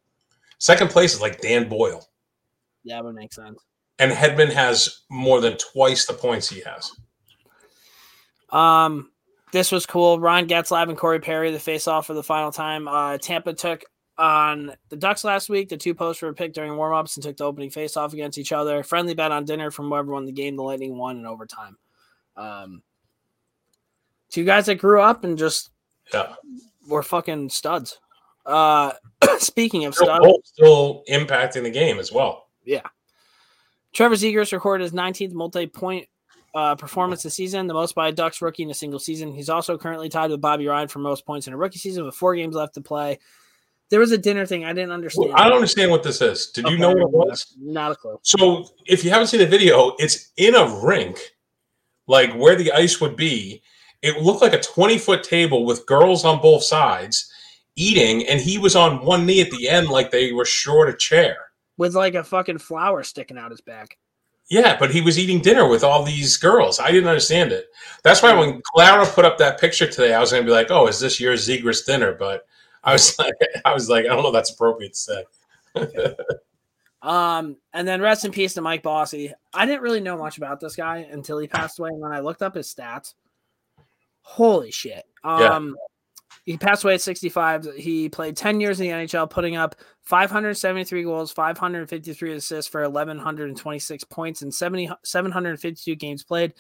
Second 0.57 0.89
place 0.89 1.13
is 1.13 1.21
like 1.21 1.39
Dan 1.39 1.69
Boyle, 1.69 2.09
Yeah, 2.83 2.95
That 2.95 3.05
would 3.05 3.15
make 3.15 3.31
sense. 3.31 3.59
And 3.99 4.11
Hedman 4.11 4.51
has 4.53 5.01
more 5.09 5.41
than 5.41 5.57
twice 5.57 6.05
the 6.05 6.13
points 6.13 6.49
he 6.49 6.61
has. 6.61 6.91
Um, 8.51 9.11
this 9.51 9.71
was 9.71 9.85
cool. 9.85 10.19
Ryan 10.19 10.47
Getzlaf 10.47 10.89
and 10.89 10.97
Corey 10.97 11.19
Perry, 11.19 11.51
the 11.51 11.59
face 11.59 11.87
off 11.87 12.05
for 12.05 12.13
the 12.13 12.23
final 12.23 12.51
time. 12.51 12.87
Uh, 12.87 13.17
Tampa 13.17 13.53
took 13.53 13.83
on 14.17 14.73
the 14.89 14.95
Ducks 14.95 15.23
last 15.23 15.49
week. 15.49 15.69
The 15.69 15.77
two 15.77 15.93
posts 15.93 16.21
were 16.21 16.33
picked 16.33 16.55
during 16.55 16.73
warmups 16.73 17.15
and 17.15 17.23
took 17.23 17.37
the 17.37 17.43
opening 17.45 17.69
face 17.69 17.97
off 17.97 18.13
against 18.13 18.37
each 18.37 18.51
other. 18.51 18.83
Friendly 18.83 19.13
bet 19.13 19.31
on 19.31 19.45
dinner 19.45 19.71
from 19.71 19.87
whoever 19.87 20.11
won 20.11 20.25
the 20.25 20.31
game. 20.31 20.55
The 20.55 20.63
Lightning 20.63 20.97
won 20.97 21.17
in 21.17 21.25
overtime. 21.25 21.77
Um, 22.35 22.83
two 24.29 24.43
guys 24.43 24.65
that 24.67 24.75
grew 24.75 25.01
up 25.01 25.23
and 25.23 25.37
just 25.37 25.69
Yeah, 26.13 26.33
were 26.87 27.03
fucking 27.03 27.49
studs. 27.49 27.99
Uh, 28.45 28.93
speaking 29.39 29.85
of 29.85 29.95
still, 29.95 30.07
studs, 30.07 30.49
still 30.49 31.03
impacting 31.09 31.63
the 31.63 31.71
game 31.71 31.99
as 31.99 32.11
well. 32.11 32.47
Trevor 33.93 34.15
Zegras 34.15 34.51
recorded 34.51 34.83
his 34.83 34.93
19th 34.93 35.33
multi-point 35.33 36.07
uh, 36.53 36.75
performance 36.75 37.23
this 37.23 37.35
season, 37.35 37.67
the 37.67 37.73
most 37.73 37.95
by 37.95 38.09
a 38.09 38.11
Ducks 38.11 38.41
rookie 38.41 38.63
in 38.63 38.69
a 38.69 38.73
single 38.73 38.99
season. 38.99 39.33
He's 39.33 39.49
also 39.49 39.77
currently 39.77 40.09
tied 40.09 40.31
with 40.31 40.41
Bobby 40.41 40.67
Ryan 40.67 40.87
for 40.87 40.99
most 40.99 41.25
points 41.25 41.47
in 41.47 41.53
a 41.53 41.57
rookie 41.57 41.79
season 41.79 42.05
with 42.05 42.15
four 42.15 42.35
games 42.35 42.55
left 42.55 42.73
to 42.75 42.81
play. 42.81 43.19
There 43.89 43.99
was 43.99 44.11
a 44.11 44.17
dinner 44.17 44.45
thing 44.45 44.65
I 44.65 44.73
didn't 44.73 44.91
understand. 44.91 45.33
I 45.33 45.45
don't 45.45 45.55
understand 45.55 45.91
what 45.91 46.03
this 46.03 46.21
is. 46.21 46.47
Did 46.47 46.67
you 46.67 46.77
know 46.77 46.89
what 46.89 47.01
it 47.01 47.11
was? 47.11 47.55
Not 47.59 47.93
a 47.93 47.95
clue. 47.95 48.19
So, 48.21 48.65
if 48.85 49.05
you 49.05 49.11
haven't 49.11 49.27
seen 49.27 49.39
the 49.39 49.45
video, 49.45 49.95
it's 49.97 50.31
in 50.35 50.55
a 50.55 50.81
rink, 50.83 51.17
like 52.05 52.33
where 52.33 52.55
the 52.55 52.71
ice 52.73 52.99
would 52.99 53.15
be. 53.15 53.61
It 54.01 54.21
looked 54.21 54.41
like 54.41 54.53
a 54.53 54.59
20 54.59 54.97
foot 54.97 55.23
table 55.23 55.65
with 55.65 55.85
girls 55.85 56.25
on 56.25 56.41
both 56.41 56.63
sides 56.63 57.31
eating, 57.77 58.27
and 58.27 58.41
he 58.41 58.57
was 58.57 58.75
on 58.75 59.05
one 59.05 59.25
knee 59.25 59.39
at 59.39 59.51
the 59.51 59.69
end, 59.69 59.87
like 59.87 60.11
they 60.11 60.33
were 60.33 60.45
short 60.45 60.89
a 60.89 60.93
chair. 60.93 61.37
With 61.77 61.95
like 61.95 62.15
a 62.15 62.23
fucking 62.23 62.57
flower 62.57 63.03
sticking 63.03 63.37
out 63.37 63.51
his 63.51 63.61
back. 63.61 63.97
Yeah, 64.49 64.77
but 64.79 64.91
he 64.91 65.01
was 65.01 65.19
eating 65.19 65.41
dinner 65.41 65.67
with 65.67 65.83
all 65.83 66.03
these 66.03 66.37
girls. 66.37 66.79
I 66.79 66.91
didn't 66.91 67.09
understand 67.09 67.51
it. 67.51 67.67
That's 68.03 68.23
why 68.23 68.33
when 68.33 68.61
Clara 68.73 69.05
put 69.05 69.25
up 69.25 69.37
that 69.39 69.59
picture 69.59 69.87
today, 69.87 70.13
I 70.13 70.19
was 70.19 70.31
going 70.31 70.43
to 70.43 70.47
be 70.47 70.53
like, 70.53 70.71
"Oh, 70.71 70.87
is 70.87 70.99
this 70.99 71.19
your 71.19 71.33
Zegras 71.33 71.85
dinner?" 71.85 72.13
But 72.13 72.47
I 72.83 72.93
was 72.93 73.17
like, 73.19 73.33
I 73.65 73.73
was 73.73 73.89
like, 73.89 74.05
I 74.05 74.09
don't 74.09 74.23
know 74.23 74.29
if 74.29 74.33
that's 74.33 74.51
appropriate 74.51 74.93
to 74.93 74.99
say. 74.99 75.25
Um, 77.01 77.57
and 77.73 77.87
then 77.87 78.01
rest 78.01 78.25
in 78.25 78.31
peace 78.31 78.55
to 78.55 78.61
Mike 78.61 78.83
Bossy. 78.83 79.31
I 79.53 79.65
didn't 79.65 79.81
really 79.81 79.99
know 79.99 80.17
much 80.17 80.37
about 80.37 80.59
this 80.59 80.75
guy 80.75 81.07
until 81.09 81.37
he 81.37 81.47
passed 81.47 81.79
away. 81.79 81.89
And 81.89 82.01
when 82.01 82.11
I 82.11 82.19
looked 82.19 82.41
up 82.41 82.55
his 82.55 82.73
stats, 82.73 83.13
holy 84.21 84.71
shit. 84.71 85.05
Um, 85.23 85.75
he 86.47 86.57
passed 86.57 86.85
away 86.85 86.93
at 86.93 87.01
65. 87.01 87.67
He 87.75 88.07
played 88.07 88.37
10 88.37 88.61
years 88.61 88.79
in 88.79 88.87
the 88.87 88.93
NHL, 88.93 89.29
putting 89.29 89.57
up 89.57 89.75
573 90.03 91.03
goals, 91.03 91.29
553 91.29 92.33
assists 92.35 92.71
for 92.71 92.81
1,126 92.83 94.03
points 94.05 94.41
in 94.41 94.49
70, 94.49 94.89
752 95.03 95.95
games 95.95 96.23
played. 96.23 96.53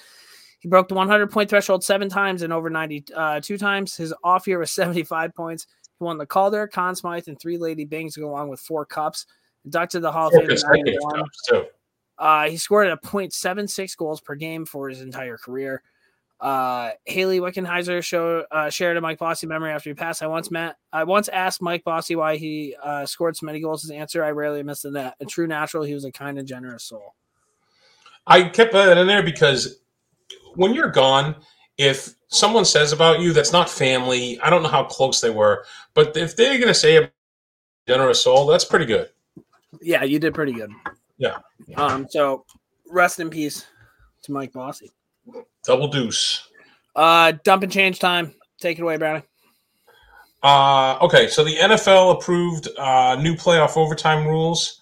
He 0.59 0.67
broke 0.67 0.89
the 0.89 0.93
100 0.95 1.31
point 1.31 1.49
threshold 1.49 1.85
seven 1.85 2.09
times 2.09 2.41
and 2.41 2.51
over 2.51 2.69
92 2.69 3.13
uh, 3.15 3.39
times. 3.57 3.95
His 3.95 4.13
off 4.25 4.45
year 4.45 4.59
was 4.59 4.71
75 4.73 5.33
points. 5.33 5.67
He 5.97 6.03
won 6.03 6.17
the 6.17 6.25
Calder, 6.25 6.67
Conn 6.67 6.93
Smythe, 6.93 7.29
and 7.29 7.39
three 7.39 7.57
Lady 7.57 7.85
Byngs, 7.85 8.17
along 8.21 8.49
with 8.49 8.59
four 8.59 8.85
cups. 8.85 9.25
Inducted 9.63 10.01
the 10.01 10.11
Hall 10.11 10.27
of 10.27 10.33
Fame. 10.33 10.41
in 10.41 10.47
consecutive 10.49 10.95
91. 11.01 11.15
cups, 11.15 11.41
too. 11.47 11.65
Uh, 12.17 12.49
he 12.49 12.57
scored 12.57 12.87
at 12.87 12.93
a 12.93 13.07
.76 13.07 13.95
goals 13.95 14.19
per 14.19 14.35
game 14.35 14.65
for 14.65 14.89
his 14.89 14.99
entire 14.99 15.37
career. 15.37 15.81
Uh, 16.39 16.91
Hayley 17.05 17.39
Wickenheiser 17.39 18.03
show, 18.03 18.45
uh, 18.51 18.69
shared 18.69 18.95
a 18.97 19.01
Mike 19.01 19.17
Bossy 19.17 19.47
memory 19.47 19.71
after 19.71 19.89
he 19.89 19.93
passed. 19.95 20.21
I 20.21 20.27
once 20.27 20.51
met, 20.51 20.77
I 20.93 21.03
once 21.03 21.29
asked 21.29 21.61
Mike 21.61 21.83
Bossy 21.83 22.15
why 22.15 22.37
he 22.37 22.75
uh, 22.83 23.05
scored 23.05 23.35
so 23.35 23.45
many 23.45 23.59
goals. 23.59 23.81
His 23.81 23.91
answer, 23.91 24.23
I 24.23 24.29
rarely 24.29 24.61
missed 24.61 24.85
a 24.85 24.91
net. 24.91 25.15
A 25.19 25.25
true 25.25 25.47
natural. 25.47 25.83
He 25.83 25.93
was 25.93 26.05
a 26.05 26.11
kind 26.11 26.37
and 26.37 26.47
generous 26.47 26.83
soul. 26.83 27.15
I 28.27 28.43
kept 28.43 28.73
that 28.73 28.97
in 28.97 29.07
there 29.07 29.23
because 29.23 29.79
when 30.55 30.73
you're 30.73 30.91
gone, 30.91 31.35
if 31.77 32.13
someone 32.27 32.65
says 32.65 32.91
about 32.91 33.19
you 33.19 33.33
that's 33.33 33.53
not 33.53 33.69
family, 33.69 34.39
I 34.41 34.49
don't 34.49 34.63
know 34.63 34.69
how 34.69 34.83
close 34.83 35.21
they 35.21 35.29
were, 35.29 35.65
but 35.93 36.15
if 36.17 36.35
they're 36.35 36.55
going 36.55 36.67
to 36.67 36.73
say 36.73 36.97
a 36.97 37.11
generous 37.87 38.23
soul, 38.23 38.45
that's 38.45 38.65
pretty 38.65 38.85
good. 38.85 39.09
Yeah, 39.81 40.03
you 40.03 40.19
did 40.19 40.33
pretty 40.33 40.53
good. 40.53 40.71
Yeah. 41.17 41.37
Um. 41.75 42.07
So, 42.09 42.45
rest 42.89 43.19
in 43.19 43.29
peace 43.29 43.65
to 44.23 44.31
Mike 44.31 44.53
Bossy. 44.53 44.91
Double 45.63 45.87
deuce. 45.87 46.47
Uh, 46.95 47.33
dump 47.43 47.63
and 47.63 47.71
change 47.71 47.99
time. 47.99 48.33
Take 48.59 48.79
it 48.79 48.81
away, 48.81 48.97
Brownie. 48.97 49.23
Uh, 50.43 50.97
okay, 51.01 51.27
so 51.27 51.43
the 51.43 51.55
NFL 51.55 52.15
approved 52.15 52.69
uh, 52.77 53.15
new 53.21 53.35
playoff 53.35 53.75
overtime 53.75 54.25
rules, 54.27 54.81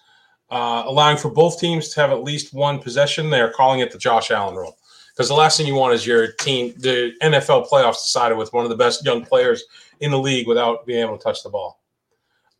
uh, 0.50 0.84
allowing 0.86 1.16
for 1.16 1.30
both 1.30 1.58
teams 1.58 1.88
to 1.90 2.00
have 2.00 2.10
at 2.10 2.22
least 2.22 2.54
one 2.54 2.78
possession. 2.78 3.30
They're 3.30 3.50
calling 3.50 3.80
it 3.80 3.90
the 3.90 3.98
Josh 3.98 4.30
Allen 4.30 4.54
rule 4.54 4.76
because 5.16 5.28
the 5.28 5.34
last 5.34 5.56
thing 5.56 5.66
you 5.66 5.74
want 5.74 5.94
is 5.94 6.06
your 6.06 6.32
team, 6.32 6.74
the 6.76 7.12
NFL 7.22 7.68
playoffs 7.68 8.02
decided 8.02 8.36
with 8.36 8.52
one 8.52 8.64
of 8.64 8.70
the 8.70 8.76
best 8.76 9.04
young 9.04 9.24
players 9.24 9.64
in 10.00 10.10
the 10.10 10.18
league 10.18 10.46
without 10.46 10.84
being 10.84 11.00
able 11.00 11.16
to 11.16 11.24
touch 11.24 11.42
the 11.42 11.48
ball. 11.48 11.80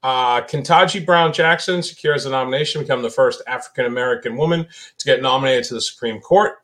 Uh, 0.02 0.40
Ketanji 0.40 1.04
Brown 1.04 1.32
Jackson 1.32 1.82
secures 1.82 2.24
the 2.24 2.30
nomination, 2.30 2.80
become 2.80 3.02
the 3.02 3.10
first 3.10 3.42
African 3.46 3.86
American 3.86 4.36
woman 4.36 4.66
to 4.98 5.04
get 5.04 5.20
nominated 5.20 5.64
to 5.64 5.74
the 5.74 5.80
Supreme 5.80 6.20
Court. 6.20 6.62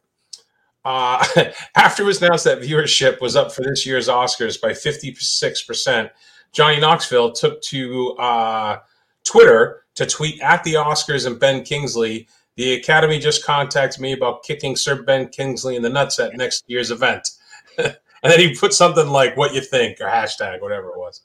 Uh, 0.85 1.25
after 1.77 2.03
it 2.03 2.07
was 2.07 2.23
announced 2.23 2.45
that 2.45 2.61
viewership 2.61 3.21
was 3.21 3.37
up 3.37 3.53
for 3.53 3.63
this 3.63 3.87
year's 3.87 4.09
Oscars 4.09 4.61
by 4.61 4.71
56%, 4.71 6.11
Johnny 6.53 6.81
Knoxville 6.81 7.33
took 7.33 7.63
to 7.63 8.13
uh, 8.13 8.79
Twitter 9.25 9.85
to 9.95 10.07
tweet 10.07 10.41
at 10.43 10.65
the 10.65 10.75
Oscars 10.75 11.27
and 11.27 11.39
Ben 11.39 11.65
Kingsley. 11.65 12.29
The 12.57 12.75
Academy 12.75 13.19
just 13.19 13.45
contacted 13.45 14.01
me 14.01 14.13
about 14.13 14.43
kicking 14.43 14.77
Sir 14.77 15.03
Ben 15.03 15.29
Kingsley 15.29 15.77
in 15.77 15.83
the 15.83 15.89
nuts 15.89 16.19
at 16.19 16.37
next 16.37 16.65
year's 16.67 16.91
event. 16.91 17.31
and 17.79 17.97
then 18.23 18.39
he 18.39 18.55
put 18.55 18.75
something 18.75 19.09
like 19.09 19.37
"What 19.37 19.55
you 19.55 19.63
think" 19.63 20.01
or 20.01 20.07
hashtag 20.07 20.61
whatever 20.61 20.89
it 20.89 20.99
was. 20.99 21.23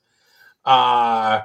Uh, 0.63 1.41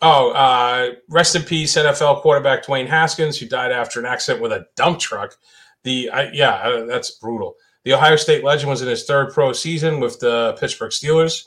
oh, 0.00 0.30
uh, 0.30 0.90
rest 1.08 1.34
in 1.34 1.42
peace, 1.42 1.76
NFL 1.76 2.22
quarterback 2.22 2.64
Dwayne 2.64 2.86
Haskins, 2.86 3.38
who 3.38 3.46
died 3.46 3.72
after 3.72 3.98
an 3.98 4.06
accident 4.06 4.42
with 4.42 4.52
a 4.52 4.66
dump 4.76 5.00
truck. 5.00 5.36
The 5.86 6.10
I, 6.10 6.30
yeah, 6.32 6.84
that's 6.88 7.12
brutal. 7.12 7.54
The 7.84 7.92
Ohio 7.92 8.16
State 8.16 8.42
legend 8.42 8.68
was 8.68 8.82
in 8.82 8.88
his 8.88 9.04
third 9.04 9.32
pro 9.32 9.52
season 9.52 10.00
with 10.00 10.18
the 10.18 10.56
Pittsburgh 10.58 10.90
Steelers. 10.90 11.46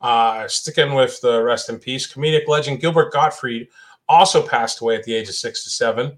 Uh, 0.00 0.46
sticking 0.46 0.94
with 0.94 1.20
the 1.22 1.42
rest 1.42 1.68
in 1.68 1.76
peace, 1.80 2.06
comedic 2.06 2.46
legend 2.46 2.80
Gilbert 2.80 3.12
Gottfried 3.12 3.66
also 4.08 4.46
passed 4.46 4.80
away 4.80 4.94
at 4.94 5.02
the 5.02 5.12
age 5.12 5.28
of 5.28 5.34
sixty-seven. 5.34 6.16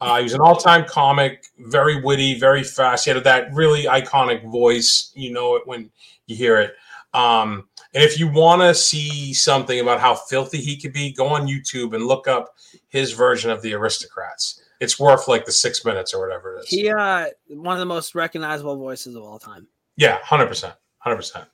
Uh, 0.00 0.16
he 0.16 0.24
was 0.24 0.34
an 0.34 0.40
all-time 0.40 0.84
comic, 0.84 1.46
very 1.58 2.02
witty, 2.02 2.36
very 2.40 2.64
fast. 2.64 3.04
He 3.04 3.12
had 3.12 3.22
that 3.22 3.54
really 3.54 3.84
iconic 3.84 4.42
voice. 4.50 5.12
You 5.14 5.32
know 5.32 5.54
it 5.54 5.62
when 5.64 5.92
you 6.26 6.34
hear 6.34 6.58
it. 6.58 6.74
Um, 7.14 7.68
and 7.94 8.02
if 8.02 8.18
you 8.18 8.26
want 8.26 8.62
to 8.62 8.74
see 8.74 9.32
something 9.32 9.78
about 9.78 10.00
how 10.00 10.16
filthy 10.16 10.58
he 10.58 10.76
could 10.76 10.92
be, 10.92 11.12
go 11.12 11.28
on 11.28 11.46
YouTube 11.46 11.94
and 11.94 12.06
look 12.06 12.26
up 12.26 12.56
his 12.88 13.12
version 13.12 13.50
of 13.52 13.62
the 13.62 13.74
Aristocrats. 13.74 14.61
It's 14.82 14.98
worth 14.98 15.28
like 15.28 15.44
the 15.44 15.52
six 15.52 15.84
minutes 15.84 16.12
or 16.12 16.20
whatever 16.20 16.56
it 16.56 16.64
is. 16.64 16.68
He 16.68 16.90
uh 16.90 17.26
one 17.48 17.74
of 17.74 17.78
the 17.78 17.86
most 17.86 18.16
recognizable 18.16 18.76
voices 18.76 19.14
of 19.14 19.22
all 19.22 19.38
time. 19.38 19.68
Yeah, 19.96 20.18
hundred 20.24 20.48
percent, 20.48 20.74
hundred 20.98 21.16
percent. 21.16 21.44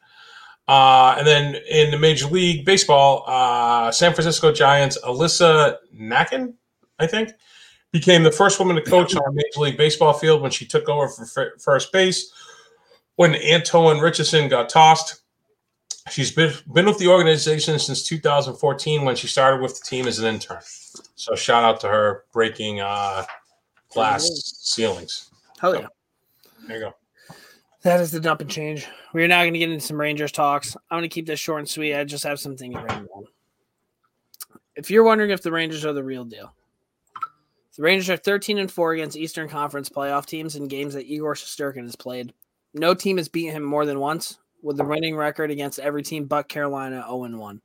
Uh, 0.67 1.15
and 1.19 1.27
then 1.27 1.57
in 1.71 1.91
the 1.91 1.99
Major 1.99 2.27
League 2.27 2.65
Baseball, 2.65 3.25
uh, 3.27 3.91
San 3.91 4.13
Francisco 4.15 4.53
Giants, 4.53 4.99
Alyssa 5.03 5.77
Nakken, 5.95 6.55
I 6.99 7.07
think, 7.07 7.31
became 7.93 8.23
the 8.23 8.33
first 8.33 8.59
woman 8.59 8.77
to 8.77 8.83
coach 8.83 9.15
on 9.15 9.23
a 9.27 9.33
Major 9.33 9.61
League 9.61 9.77
Baseball 9.77 10.15
field 10.15 10.41
when 10.41 10.51
she 10.51 10.67
took 10.67 10.89
over 10.89 11.09
for 11.09 11.27
fir- 11.27 11.55
first 11.59 11.93
base 11.93 12.33
when 13.17 13.35
Antoan 13.35 13.99
Richardson 13.99 14.49
got 14.49 14.71
tossed. 14.71 15.23
She's 16.11 16.33
been, 16.33 16.53
been 16.73 16.87
with 16.87 16.99
the 16.99 17.09
organization 17.09 17.79
since 17.79 18.07
2014 18.07 19.05
when 19.05 19.17
she 19.17 19.27
started 19.27 19.61
with 19.61 19.79
the 19.79 19.85
team 19.85 20.07
as 20.07 20.19
an 20.19 20.35
intern. 20.35 20.61
So 21.19 21.35
shout 21.35 21.65
out 21.65 21.81
to 21.81 21.89
her 21.89 22.25
breaking 22.33 22.79
uh, 22.79 23.25
glass 23.91 24.31
ceilings. 24.63 25.33
Hell 25.61 25.75
yeah. 25.75 25.89
There 26.69 26.77
you 26.77 26.85
go. 26.85 26.95
That 27.83 28.01
is 28.01 28.13
the 28.13 28.21
dump 28.21 28.41
and 28.41 28.49
change. 28.49 28.87
We 29.13 29.25
are 29.25 29.29
now 29.29 29.43
going 29.43 29.53
to 29.53 29.59
get 29.59 29.69
into 29.69 29.85
some 29.85 30.01
Rangers 30.01 30.31
talks. 30.31 30.77
I'm 30.89 30.99
going 30.99 31.11
to 31.11 31.13
keep 31.13 31.27
this 31.27 31.41
short 31.41 31.59
and 31.59 31.69
sweet. 31.69 31.97
I 31.97 32.05
just 32.05 32.23
have 32.23 32.39
something 32.39 32.73
to 32.73 32.79
written 32.79 33.09
down. 33.13 33.25
If 34.77 34.93
you're 34.93 35.03
wondering 35.03 35.31
if 35.31 35.43
the 35.43 35.51
Rangers 35.51 35.85
are 35.85 35.93
the 35.93 36.05
real 36.05 36.25
deal, 36.25 36.55
the 37.77 37.83
Rangers 37.83 38.11
are 38.11 38.17
13 38.17 38.59
and 38.59 38.71
4 38.71 38.93
against 38.93 39.17
Eastern 39.17 39.49
Conference 39.49 39.89
playoff 39.89 40.25
teams 40.25 40.55
in 40.55 40.69
games 40.69 40.95
that 40.95 41.07
Igor 41.07 41.35
Shesterkin 41.35 41.83
has 41.83 41.97
played. 41.97 42.33
No 42.75 42.95
team 42.95 43.17
has 43.17 43.29
beaten 43.29 43.57
him 43.57 43.65
more 43.65 43.87
than 43.87 43.99
once, 43.99 44.39
with 44.63 44.77
the 44.77 44.85
winning 44.85 45.17
record 45.17 45.51
against 45.51 45.81
every 45.81 46.05
team 46.05 46.27
but 46.27 46.49
Carolina 46.49 47.05
0 47.09 47.37
1. 47.37 47.61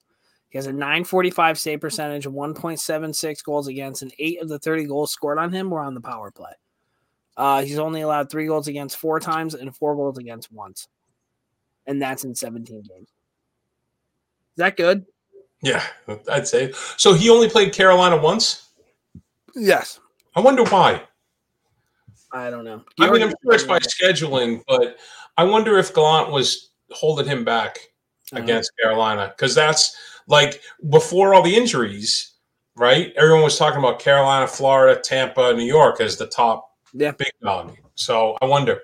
He 0.54 0.60
has 0.60 0.68
a 0.68 0.72
945 0.72 1.58
save 1.58 1.82
percentage, 1.82 2.28
1.76 2.28 3.44
goals 3.44 3.68
against, 3.68 4.04
and 4.04 4.14
eight 4.20 4.40
of 4.40 4.48
the 4.50 4.60
30 4.60 4.86
goals 4.86 5.12
scored 5.12 5.40
on 5.40 5.52
him 5.52 5.72
were 5.72 5.80
on 5.82 5.96
the 5.96 6.00
power 6.00 6.30
play. 6.30 6.52
Uh, 7.36 7.64
he's 7.64 7.80
only 7.80 8.02
allowed 8.02 8.30
three 8.30 8.46
goals 8.46 8.68
against 8.68 8.98
four 8.98 9.20
times 9.20 9.56
and 9.56 9.76
four 9.76 9.96
goals 9.96 10.20
against 10.20 10.52
once. 10.52 10.88
And 11.88 12.00
that's 12.00 12.24
in 12.24 12.36
17 12.36 12.84
games. 12.84 13.08
Is 13.10 14.58
that 14.58 14.78
good? 14.78 15.08
Yeah, 15.64 15.82
I'd 16.30 16.48
say. 16.48 16.72
So 16.98 17.16
he 17.16 17.32
only 17.32 17.50
played 17.50 17.74
Carolina 17.74 18.18
once? 18.22 18.70
Yes. 19.56 20.00
I 20.36 20.40
wonder 20.42 20.64
why. 20.66 21.02
I 22.32 22.52
don't 22.52 22.64
know. 22.64 22.84
I 23.00 23.10
mean, 23.10 23.24
I'm 23.24 23.34
sure 23.44 23.56
it's 23.56 23.64
by 23.64 23.80
scheduling, 23.80 24.62
but 24.68 24.98
I 25.36 25.46
wonder 25.46 25.80
if 25.80 25.96
Gallant 25.96 26.32
was 26.32 26.70
holding 26.92 27.26
him 27.26 27.44
back 27.44 27.80
Uh-huh. 28.32 28.44
against 28.44 28.72
Carolina 28.80 29.34
because 29.36 29.56
that's 29.56 29.96
like 30.28 30.62
before 30.90 31.34
all 31.34 31.42
the 31.42 31.56
injuries, 31.56 32.34
right? 32.76 33.14
Everyone 33.16 33.44
was 33.44 33.58
talking 33.58 33.80
about 33.80 34.00
Carolina, 34.00 34.48
Florida, 34.48 35.00
Tampa, 35.00 35.54
New 35.54 35.66
York 35.66 36.02
as 36.02 36.18
the 36.18 36.28
top 36.28 36.70
Yeah. 36.94 37.12
big 37.12 37.32
dog. 37.42 37.78
So 37.96 38.38
I 38.42 38.46
wonder. 38.46 38.82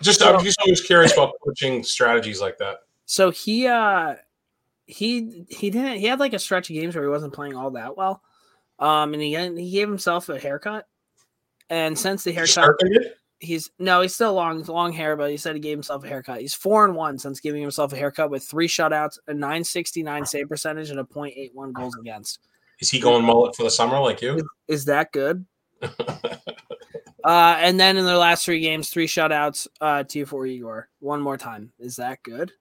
Just 0.00 0.22
I'm 0.22 0.42
just 0.42 0.60
always 0.60 0.80
curious 0.80 1.12
about 1.12 1.32
coaching 1.44 1.82
strategies 1.82 2.40
like 2.40 2.58
that. 2.58 2.78
So 3.06 3.30
he 3.30 3.66
uh 3.66 4.16
he 4.86 5.44
he 5.48 5.70
didn't 5.70 5.98
he 5.98 6.06
had 6.06 6.20
like 6.20 6.32
a 6.32 6.38
stretch 6.38 6.68
of 6.70 6.74
games 6.74 6.94
where 6.94 7.04
he 7.04 7.10
wasn't 7.10 7.32
playing 7.32 7.56
all 7.56 7.70
that 7.72 7.96
well. 7.96 8.22
Um 8.78 9.14
and 9.14 9.22
he 9.22 9.36
he 9.36 9.70
gave 9.70 9.88
himself 9.88 10.28
a 10.28 10.38
haircut. 10.38 10.86
And 11.68 11.96
since 11.98 12.24
the 12.24 12.32
haircut? 12.32 12.76
He's 13.40 13.70
no, 13.78 14.02
he's 14.02 14.14
still 14.14 14.34
long 14.34 14.62
long 14.64 14.92
hair, 14.92 15.16
but 15.16 15.30
he 15.30 15.36
said 15.36 15.54
he 15.54 15.60
gave 15.60 15.76
himself 15.76 16.04
a 16.04 16.08
haircut. 16.08 16.40
He's 16.40 16.54
four 16.54 16.84
and 16.84 16.94
one 16.94 17.18
since 17.18 17.40
giving 17.40 17.62
himself 17.62 17.92
a 17.92 17.96
haircut 17.96 18.30
with 18.30 18.44
three 18.44 18.68
shutouts, 18.68 19.18
a 19.26 19.34
969 19.34 20.26
save 20.26 20.48
percentage, 20.48 20.90
and 20.90 21.00
a 21.00 21.04
0.81 21.04 21.72
goals 21.72 21.96
against. 21.98 22.40
Is 22.80 22.90
he 22.90 23.00
going 23.00 23.24
mullet 23.24 23.56
for 23.56 23.62
the 23.62 23.70
summer 23.70 23.98
like 23.98 24.20
you? 24.20 24.46
Is 24.68 24.84
that 24.86 25.12
good? 25.12 25.46
Uh, 27.24 27.56
and 27.58 27.78
then 27.78 27.96
in 27.96 28.04
their 28.04 28.16
last 28.16 28.44
three 28.44 28.60
games, 28.60 28.88
three 28.88 29.06
shutouts 29.06 29.68
uh, 29.80 30.02
to 30.04 30.24
for 30.24 30.46
Igor. 30.46 30.88
One 31.00 31.20
more 31.20 31.36
time. 31.36 31.72
Is 31.78 31.96
that 31.96 32.22
good? 32.22 32.52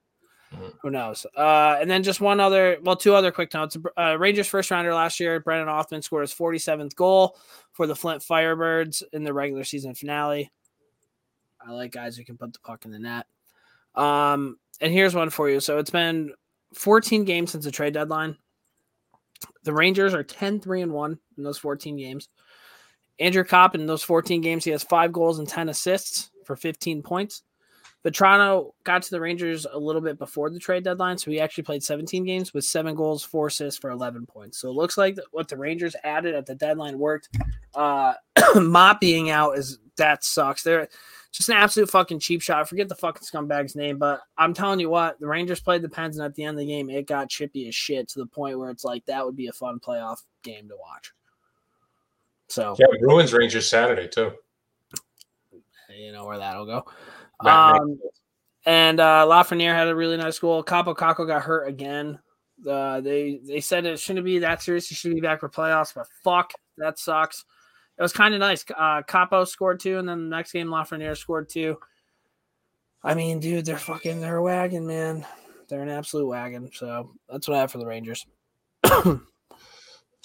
Mhm. 0.53 0.73
Who 0.81 0.89
knows? 0.89 1.25
Uh, 1.35 1.77
and 1.79 1.89
then 1.89 2.03
just 2.03 2.21
one 2.21 2.39
other, 2.39 2.77
well, 2.81 2.95
two 2.95 3.13
other 3.13 3.31
quick 3.31 3.53
notes. 3.53 3.77
Uh, 3.97 4.17
Rangers 4.17 4.47
first 4.47 4.71
rounder 4.71 4.93
last 4.93 5.19
year, 5.19 5.39
Brennan 5.39 5.67
Othmann 5.67 6.03
scored 6.03 6.23
his 6.23 6.33
47th 6.33 6.95
goal 6.95 7.37
for 7.71 7.87
the 7.87 7.95
Flint 7.95 8.23
Firebirds 8.23 9.03
in 9.13 9.23
the 9.23 9.33
regular 9.33 9.63
season 9.63 9.93
finale. 9.93 10.51
I 11.65 11.71
like 11.71 11.91
guys 11.91 12.17
who 12.17 12.23
can 12.23 12.37
put 12.37 12.53
the 12.53 12.59
puck 12.59 12.85
in 12.85 12.91
the 12.91 12.99
net. 12.99 13.25
Um, 13.95 14.57
and 14.81 14.93
here's 14.93 15.15
one 15.15 15.29
for 15.29 15.49
you. 15.49 15.59
So 15.59 15.77
it's 15.77 15.89
been 15.89 16.31
14 16.75 17.25
games 17.25 17.51
since 17.51 17.65
the 17.65 17.71
trade 17.71 17.93
deadline. 17.93 18.37
The 19.63 19.73
Rangers 19.73 20.13
are 20.13 20.23
10 20.23 20.59
3 20.59 20.81
and 20.81 20.93
1 20.93 21.19
in 21.37 21.43
those 21.43 21.57
14 21.57 21.97
games. 21.97 22.29
Andrew 23.19 23.43
Copp 23.43 23.75
in 23.75 23.85
those 23.85 24.03
14 24.03 24.41
games, 24.41 24.63
he 24.63 24.71
has 24.71 24.83
five 24.83 25.11
goals 25.11 25.39
and 25.39 25.47
10 25.47 25.69
assists 25.69 26.31
for 26.45 26.55
15 26.55 27.03
points. 27.03 27.43
Vatrano 28.05 28.71
got 28.85 29.01
to 29.03 29.11
the 29.11 29.19
Rangers 29.19 29.65
a 29.69 29.77
little 29.77 30.01
bit 30.01 30.17
before 30.17 30.49
the 30.49 30.59
trade 30.59 30.85
deadline, 30.85 31.17
so 31.17 31.29
he 31.29 31.41
actually 31.41 31.65
played 31.65 31.83
17 31.83 32.23
games 32.23 32.53
with 32.53 32.63
seven 32.63 32.95
goals, 32.95 33.25
four 33.25 33.47
assists 33.47 33.77
for 33.77 33.89
11 33.89 34.25
points. 34.25 34.57
So 34.57 34.69
it 34.69 34.75
looks 34.75 34.97
like 34.97 35.17
what 35.31 35.49
the 35.49 35.57
Rangers 35.57 35.97
added 36.05 36.33
at 36.33 36.45
the 36.45 36.55
deadline 36.55 36.97
worked. 36.97 37.27
Uh, 37.75 38.13
Motte 38.55 39.01
being 39.01 39.29
out 39.29 39.57
is 39.57 39.79
that 39.97 40.23
sucks. 40.23 40.63
They're 40.63 40.87
just 41.31 41.49
an 41.49 41.55
absolute 41.55 41.89
fucking 41.89 42.19
cheap 42.19 42.41
shot. 42.41 42.59
I 42.59 42.63
forget 42.63 42.89
the 42.89 42.95
fucking 42.95 43.23
scumbag's 43.23 43.75
name, 43.75 43.97
but 43.97 44.21
I'm 44.37 44.53
telling 44.53 44.79
you 44.79 44.89
what, 44.89 45.19
the 45.19 45.27
Rangers 45.27 45.59
played 45.59 45.81
the 45.81 45.89
Pens, 45.89 46.17
and 46.17 46.25
at 46.25 46.35
the 46.35 46.43
end 46.43 46.55
of 46.55 46.59
the 46.59 46.67
game, 46.67 46.89
it 46.89 47.07
got 47.07 47.29
chippy 47.29 47.67
as 47.67 47.75
shit 47.75 48.07
to 48.09 48.19
the 48.19 48.25
point 48.25 48.57
where 48.57 48.71
it's 48.71 48.83
like 48.83 49.05
that 49.05 49.25
would 49.25 49.35
be 49.35 49.47
a 49.47 49.51
fun 49.51 49.79
playoff 49.79 50.23
game 50.43 50.67
to 50.69 50.75
watch. 50.75 51.13
So 52.47 52.75
yeah, 52.79 52.87
Bruins 52.99 53.31
Rangers 53.31 53.69
Saturday 53.69 54.07
too. 54.07 54.31
You 55.95 56.11
know 56.11 56.25
where 56.25 56.39
that'll 56.39 56.65
go. 56.65 56.85
Um, 57.41 57.99
and 58.65 58.99
uh, 58.99 59.25
Lafreniere 59.27 59.73
had 59.73 59.87
a 59.87 59.95
really 59.95 60.17
nice 60.17 60.39
goal. 60.39 60.63
Kaapo 60.63 60.95
Kakko 60.95 61.27
got 61.27 61.43
hurt 61.43 61.67
again. 61.67 62.19
Uh, 62.67 63.01
they 63.01 63.39
they 63.45 63.61
said 63.61 63.85
it 63.85 63.99
shouldn't 63.99 64.25
be 64.25 64.39
that 64.39 64.63
serious. 64.63 64.87
He 64.87 64.95
should 64.95 65.13
be 65.13 65.21
back 65.21 65.41
for 65.41 65.49
playoffs, 65.49 65.93
but 65.93 66.07
fuck, 66.23 66.51
that 66.77 66.97
sucks 66.97 67.45
it 67.99 68.01
was 68.01 68.13
kind 68.13 68.33
of 68.33 68.39
nice. 68.39 68.63
Uh, 68.69 69.01
Kaapo 69.01 69.45
scored 69.45 69.81
two, 69.81 69.99
and 69.99 70.07
then 70.07 70.29
the 70.29 70.35
next 70.35 70.53
game 70.53 70.67
Lafreniere 70.67 71.17
scored 71.17 71.49
two. 71.49 71.77
I 73.03 73.13
mean, 73.13 73.41
dude, 73.41 73.65
they're 73.65 73.77
fucking 73.77 74.21
they're 74.21 74.37
a 74.37 74.43
wagon, 74.43 74.87
man. 74.87 75.25
They're 75.67 75.83
an 75.83 75.89
absolute 75.89 76.27
wagon. 76.27 76.69
So 76.73 77.11
that's 77.29 77.47
what 77.47 77.57
I 77.57 77.59
have 77.59 77.71
for 77.71 77.77
the 77.77 77.85
Rangers. 77.85 78.25
All 78.85 79.19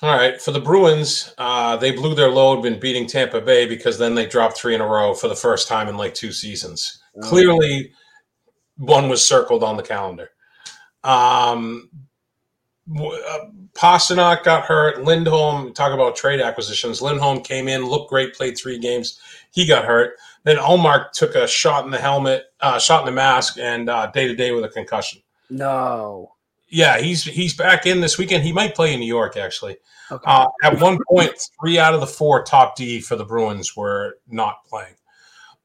right, 0.03 0.41
for 0.41 0.53
the 0.53 0.61
Bruins, 0.61 1.35
uh, 1.39 1.77
they 1.77 1.91
blew 1.93 2.15
their 2.15 2.31
load 2.31 2.65
in 2.65 2.79
beating 2.79 3.07
Tampa 3.07 3.41
Bay 3.41 3.67
because 3.67 3.99
then 3.99 4.15
they 4.15 4.27
dropped 4.27 4.57
three 4.57 4.75
in 4.75 4.81
a 4.81 4.87
row 4.87 5.15
for 5.15 5.29
the 5.29 5.37
first 5.37 5.67
time 5.67 5.89
in 5.89 5.97
like 5.97 6.15
two 6.15 6.33
seasons. 6.33 7.03
Oh. 7.17 7.29
Clearly, 7.29 7.93
one 8.77 9.09
was 9.09 9.27
circled 9.27 9.65
on 9.65 9.77
the 9.77 9.83
calendar. 9.83 10.31
Um, 11.03 11.91
uh, 12.93 13.39
Pastrnak 13.75 14.45
got 14.45 14.65
hurt. 14.65 15.03
Lindholm, 15.03 15.73
talk 15.73 15.93
about 15.93 16.17
trade 16.17 16.41
acquisitions. 16.41 17.03
Lindholm 17.03 17.41
came 17.41 17.69
in, 17.69 17.87
looked 17.87 18.11
great, 18.11 18.35
played 18.35 18.57
three 18.57 18.79
games. 18.79 19.21
He 19.53 19.67
got 19.67 19.85
hurt. 19.85 20.17
Then 20.45 20.57
Ullmark 20.57 21.13
took 21.13 21.35
a 21.35 21.47
shot 21.47 21.85
in 21.85 21.91
the 21.91 21.99
helmet, 21.99 22.45
uh, 22.61 22.79
shot 22.79 23.01
in 23.01 23.07
the 23.07 23.13
mask, 23.13 23.59
and 23.59 23.87
day 24.13 24.29
to 24.29 24.35
day 24.35 24.53
with 24.53 24.65
a 24.65 24.69
concussion. 24.69 25.23
No. 25.51 26.33
Yeah, 26.69 26.99
he's 26.99 27.25
he's 27.25 27.55
back 27.55 27.87
in 27.87 28.01
this 28.01 28.19
weekend. 28.19 28.43
He 28.43 28.53
might 28.53 28.75
play 28.75 28.95
in 28.95 29.01
New 29.01 29.07
York 29.07 29.37
actually. 29.37 29.77
Okay. 30.11 30.25
Uh, 30.27 30.47
at 30.65 30.81
one 30.81 30.99
point, 31.09 31.33
three 31.61 31.79
out 31.79 31.95
of 31.95 32.01
the 32.01 32.07
four 32.07 32.43
top 32.43 32.77
D 32.77 33.01
for 33.01 33.17
the 33.17 33.25
Bruins 33.25 33.77
were 33.77 34.19
not 34.29 34.65
playing. 34.67 34.95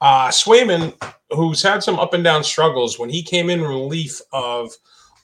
Uh, 0.01 0.29
Swayman, 0.29 0.93
who's 1.31 1.61
had 1.61 1.83
some 1.83 1.99
up 1.99 2.13
and 2.13 2.23
down 2.23 2.43
struggles, 2.43 2.97
when 2.97 3.09
he 3.09 3.21
came 3.21 3.49
in 3.49 3.61
relief 3.61 4.21
of 4.31 4.71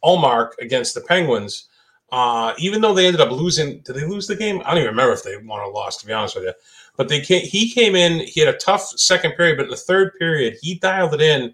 Ullmark 0.03 0.51
against 0.59 0.95
the 0.95 1.01
Penguins, 1.01 1.69
uh, 2.11 2.53
even 2.57 2.81
though 2.81 2.93
they 2.93 3.07
ended 3.07 3.21
up 3.21 3.31
losing, 3.31 3.79
did 3.79 3.93
they 3.93 4.05
lose 4.05 4.27
the 4.27 4.35
game? 4.35 4.61
I 4.65 4.69
don't 4.69 4.77
even 4.77 4.89
remember 4.89 5.13
if 5.13 5.23
they 5.23 5.37
won 5.37 5.59
or 5.59 5.71
lost, 5.71 6.01
to 6.01 6.07
be 6.07 6.13
honest 6.13 6.35
with 6.35 6.45
you. 6.45 6.53
But 6.97 7.09
they 7.09 7.19
came, 7.19 7.45
he 7.45 7.69
came 7.69 7.95
in, 7.95 8.19
he 8.19 8.39
had 8.39 8.53
a 8.53 8.57
tough 8.57 8.87
second 8.97 9.33
period, 9.33 9.57
but 9.57 9.65
in 9.65 9.71
the 9.71 9.75
third 9.75 10.13
period, 10.17 10.57
he 10.61 10.75
dialed 10.75 11.13
it 11.13 11.21
in. 11.21 11.53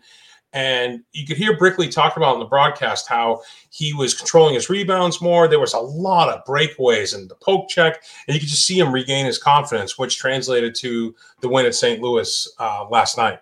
And 0.54 1.02
you 1.14 1.26
could 1.26 1.38
hear 1.38 1.58
Brickley 1.58 1.88
talk 1.88 2.18
about 2.18 2.34
in 2.34 2.42
the 2.42 2.46
broadcast 2.46 3.08
how 3.08 3.42
he 3.70 3.94
was 3.94 4.14
controlling 4.14 4.54
his 4.54 4.70
rebounds 4.70 5.22
more. 5.22 5.48
There 5.48 5.62
was 5.62 5.74
a 5.74 5.80
lot 5.80 6.28
of 6.28 6.44
breakaways 6.44 7.16
and 7.16 7.30
the 7.30 7.36
poke 7.36 7.70
check, 7.70 8.04
and 8.28 8.36
you 8.36 8.40
could 8.42 8.50
just 8.50 8.66
see 8.66 8.78
him 8.78 8.92
regain 8.92 9.26
his 9.26 9.38
confidence, 9.38 9.98
which 9.98 10.18
translated 10.18 10.76
to 10.76 11.16
the 11.40 11.48
win 11.48 11.66
at 11.66 11.74
St. 11.74 12.02
Louis 12.02 12.54
uh, 12.60 12.86
last 12.90 13.18
night. 13.18 13.40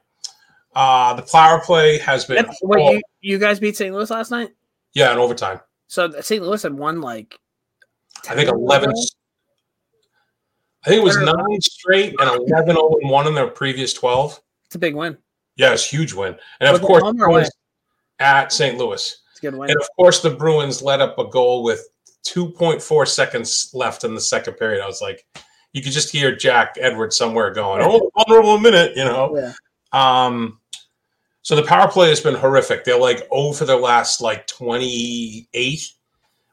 Uh, 0.76 1.16
the 1.16 1.24
power 1.24 1.60
play 1.60 1.97
has 1.97 2.26
been. 2.26 2.45
Wait, 2.62 2.93
you, 2.93 3.01
you 3.22 3.38
guys 3.39 3.60
beat 3.60 3.76
St. 3.76 3.93
Louis 3.93 4.10
last 4.12 4.30
night? 4.30 4.51
Yeah, 4.93 5.12
in 5.12 5.18
overtime. 5.18 5.60
So 5.90 6.22
St. 6.22 6.42
Louis 6.42 6.62
had 6.62 6.74
won 6.74 7.02
like 7.02 7.38
I 8.30 8.36
think 8.36 8.48
eleven. 8.48 8.94
I 10.86 10.90
think 10.90 11.02
it 11.02 11.04
was 11.04 11.18
nine 11.18 11.62
straight 11.62 12.16
and 12.20 12.30
11 12.48 12.68
0 12.76 12.98
1 13.02 13.28
in 13.28 13.36
their 13.36 13.48
previous 13.48 13.92
12. 13.92 14.40
It's 14.66 14.76
a 14.76 14.80
big 14.80 14.96
win. 14.96 15.18
Yeah, 15.58 15.74
it's 15.74 15.86
huge 15.86 16.14
win. 16.14 16.38
And 16.62 16.74
of 16.74 16.82
course, 16.82 17.52
at 18.20 18.54
St. 18.54 18.78
Louis. 18.78 19.18
It's 19.32 19.40
a 19.40 19.42
good 19.42 19.56
win. 19.56 19.72
And 19.72 19.80
of 19.82 19.88
course, 19.98 20.22
the 20.22 20.30
Bruins 20.30 20.82
let 20.82 21.02
up 21.02 21.20
a 21.20 21.28
goal 21.28 21.64
with 21.64 21.86
2.4 22.26 23.08
seconds 23.08 23.72
left 23.74 24.06
in 24.06 24.16
the 24.16 24.22
second 24.22 24.54
period. 24.54 24.82
I 24.82 24.88
was 24.88 25.02
like, 25.02 25.26
you 25.74 25.82
could 25.82 25.92
just 25.92 26.12
hear 26.12 26.34
Jack 26.34 26.76
Edwards 26.80 27.18
somewhere 27.18 27.52
going, 27.52 27.82
oh, 27.84 28.10
vulnerable 28.16 28.58
minute, 28.58 28.96
you 28.96 29.04
know. 29.04 29.36
Yeah. 29.36 29.54
Um, 29.92 30.59
so 31.42 31.56
the 31.56 31.64
power 31.64 31.90
play 31.90 32.10
has 32.10 32.20
been 32.20 32.36
horrific. 32.36 32.84
They're 32.84 33.00
like 33.00 33.28
oh 33.32 33.54
for 33.54 33.66
their 33.66 33.78
last 33.78 34.22
like 34.22 34.48
28 34.48 35.94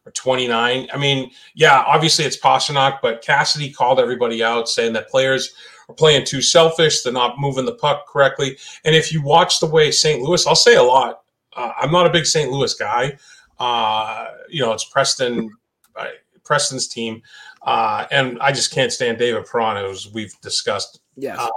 or 0.04 0.12
29. 0.12 0.88
I 0.92 0.96
mean, 0.96 1.30
yeah, 1.54 1.82
obviously 1.86 2.24
it's 2.24 2.38
Pastrnak, 2.38 2.98
but 3.02 3.22
Cassidy 3.22 3.72
called 3.72 3.98
everybody 3.98 4.42
out 4.42 4.68
saying 4.68 4.92
that 4.94 5.08
players 5.08 5.52
are 5.88 5.94
playing 5.94 6.24
too 6.24 6.40
selfish. 6.40 7.02
They're 7.02 7.12
not 7.12 7.38
moving 7.38 7.64
the 7.64 7.74
puck 7.74 8.06
correctly. 8.06 8.56
And 8.84 8.94
if 8.94 9.12
you 9.12 9.22
watch 9.22 9.60
the 9.60 9.66
way 9.66 9.90
St. 9.90 10.22
Louis, 10.22 10.46
I'll 10.46 10.54
say 10.54 10.76
a 10.76 10.82
lot. 10.82 11.22
Uh, 11.56 11.72
I'm 11.80 11.90
not 11.90 12.06
a 12.06 12.10
big 12.10 12.26
St. 12.26 12.50
Louis 12.50 12.72
guy. 12.74 13.16
Uh, 13.58 14.26
you 14.48 14.60
know, 14.60 14.72
it's 14.72 14.84
Preston, 14.84 15.50
uh, 15.96 16.08
Preston's 16.44 16.86
team. 16.86 17.22
Uh, 17.62 18.06
and 18.10 18.38
I 18.40 18.52
just 18.52 18.70
can't 18.70 18.92
stand 18.92 19.18
David 19.18 19.44
Perron, 19.46 19.76
as 19.76 20.12
we've 20.12 20.38
discussed. 20.40 21.00
Yes. 21.16 21.38
Uh, 21.38 21.48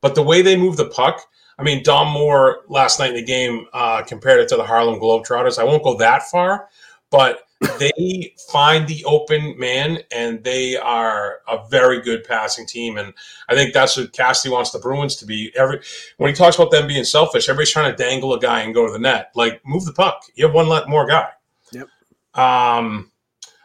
but 0.00 0.14
the 0.14 0.22
way 0.22 0.40
they 0.40 0.56
move 0.56 0.76
the 0.76 0.88
puck, 0.88 1.20
I 1.60 1.62
mean, 1.62 1.82
Dom 1.82 2.10
Moore 2.10 2.62
last 2.68 2.98
night 2.98 3.10
in 3.10 3.16
the 3.16 3.22
game 3.22 3.66
uh, 3.74 4.02
compared 4.02 4.40
it 4.40 4.48
to 4.48 4.56
the 4.56 4.64
Harlem 4.64 4.98
Globetrotters. 4.98 5.58
I 5.58 5.64
won't 5.64 5.84
go 5.84 5.94
that 5.98 6.22
far, 6.22 6.68
but 7.10 7.40
they 7.78 8.34
find 8.50 8.88
the 8.88 9.04
open 9.04 9.58
man 9.58 9.98
and 10.10 10.42
they 10.42 10.78
are 10.78 11.40
a 11.46 11.68
very 11.68 12.00
good 12.00 12.24
passing 12.24 12.64
team. 12.64 12.96
And 12.96 13.12
I 13.50 13.54
think 13.54 13.74
that's 13.74 13.98
what 13.98 14.14
Cassidy 14.14 14.50
wants 14.50 14.70
the 14.70 14.78
Bruins 14.78 15.16
to 15.16 15.26
be. 15.26 15.52
Every 15.54 15.80
when 16.16 16.30
he 16.30 16.34
talks 16.34 16.56
about 16.56 16.70
them 16.70 16.86
being 16.86 17.04
selfish, 17.04 17.50
everybody's 17.50 17.72
trying 17.72 17.94
to 17.94 18.02
dangle 18.02 18.32
a 18.32 18.40
guy 18.40 18.60
and 18.60 18.72
go 18.72 18.86
to 18.86 18.92
the 18.92 18.98
net. 18.98 19.30
Like 19.34 19.60
move 19.66 19.84
the 19.84 19.92
puck. 19.92 20.22
You 20.36 20.46
have 20.46 20.54
one 20.54 20.68
let 20.68 20.88
more 20.88 21.06
guy. 21.06 21.28
Yep. 21.72 21.88
Um. 22.34 23.12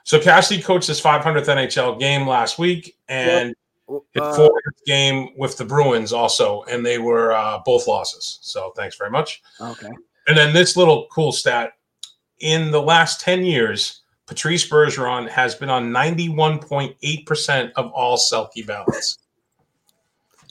So 0.04 0.20
Cassidy 0.20 0.62
coached 0.62 0.88
his 0.88 1.02
500th 1.02 1.46
NHL 1.46 1.98
game 1.98 2.28
last 2.28 2.60
week, 2.60 2.98
and 3.08 3.50
yep 3.50 3.58
his 3.88 4.22
uh, 4.22 4.36
fourth 4.36 4.86
game 4.86 5.30
with 5.38 5.58
the 5.58 5.66
Bruins 5.66 6.12
also, 6.14 6.64
and 6.64 6.86
they 6.86 6.98
were 6.98 7.34
uh, 7.34 7.60
both 7.66 7.88
losses. 7.88 8.40
So 8.42 8.72
thanks 8.76 8.96
very 8.98 9.12
much. 9.12 9.42
Okay. 9.62 9.92
And 10.28 10.38
then 10.38 10.54
this 10.54 10.76
little 10.76 11.08
cool 11.12 11.32
stat: 11.32 11.74
in 12.40 12.72
the 12.72 12.82
last 12.82 13.22
ten 13.22 13.46
years, 13.46 14.02
Patrice 14.26 14.68
Bergeron 14.68 15.30
has 15.30 15.56
been 15.56 15.70
on 15.70 15.92
ninety-one 15.92 16.60
point 16.60 16.96
eight 17.04 17.26
percent 17.26 17.72
of 17.76 17.92
all 17.92 18.18
Selke 18.18 18.66
ballots. 18.66 19.20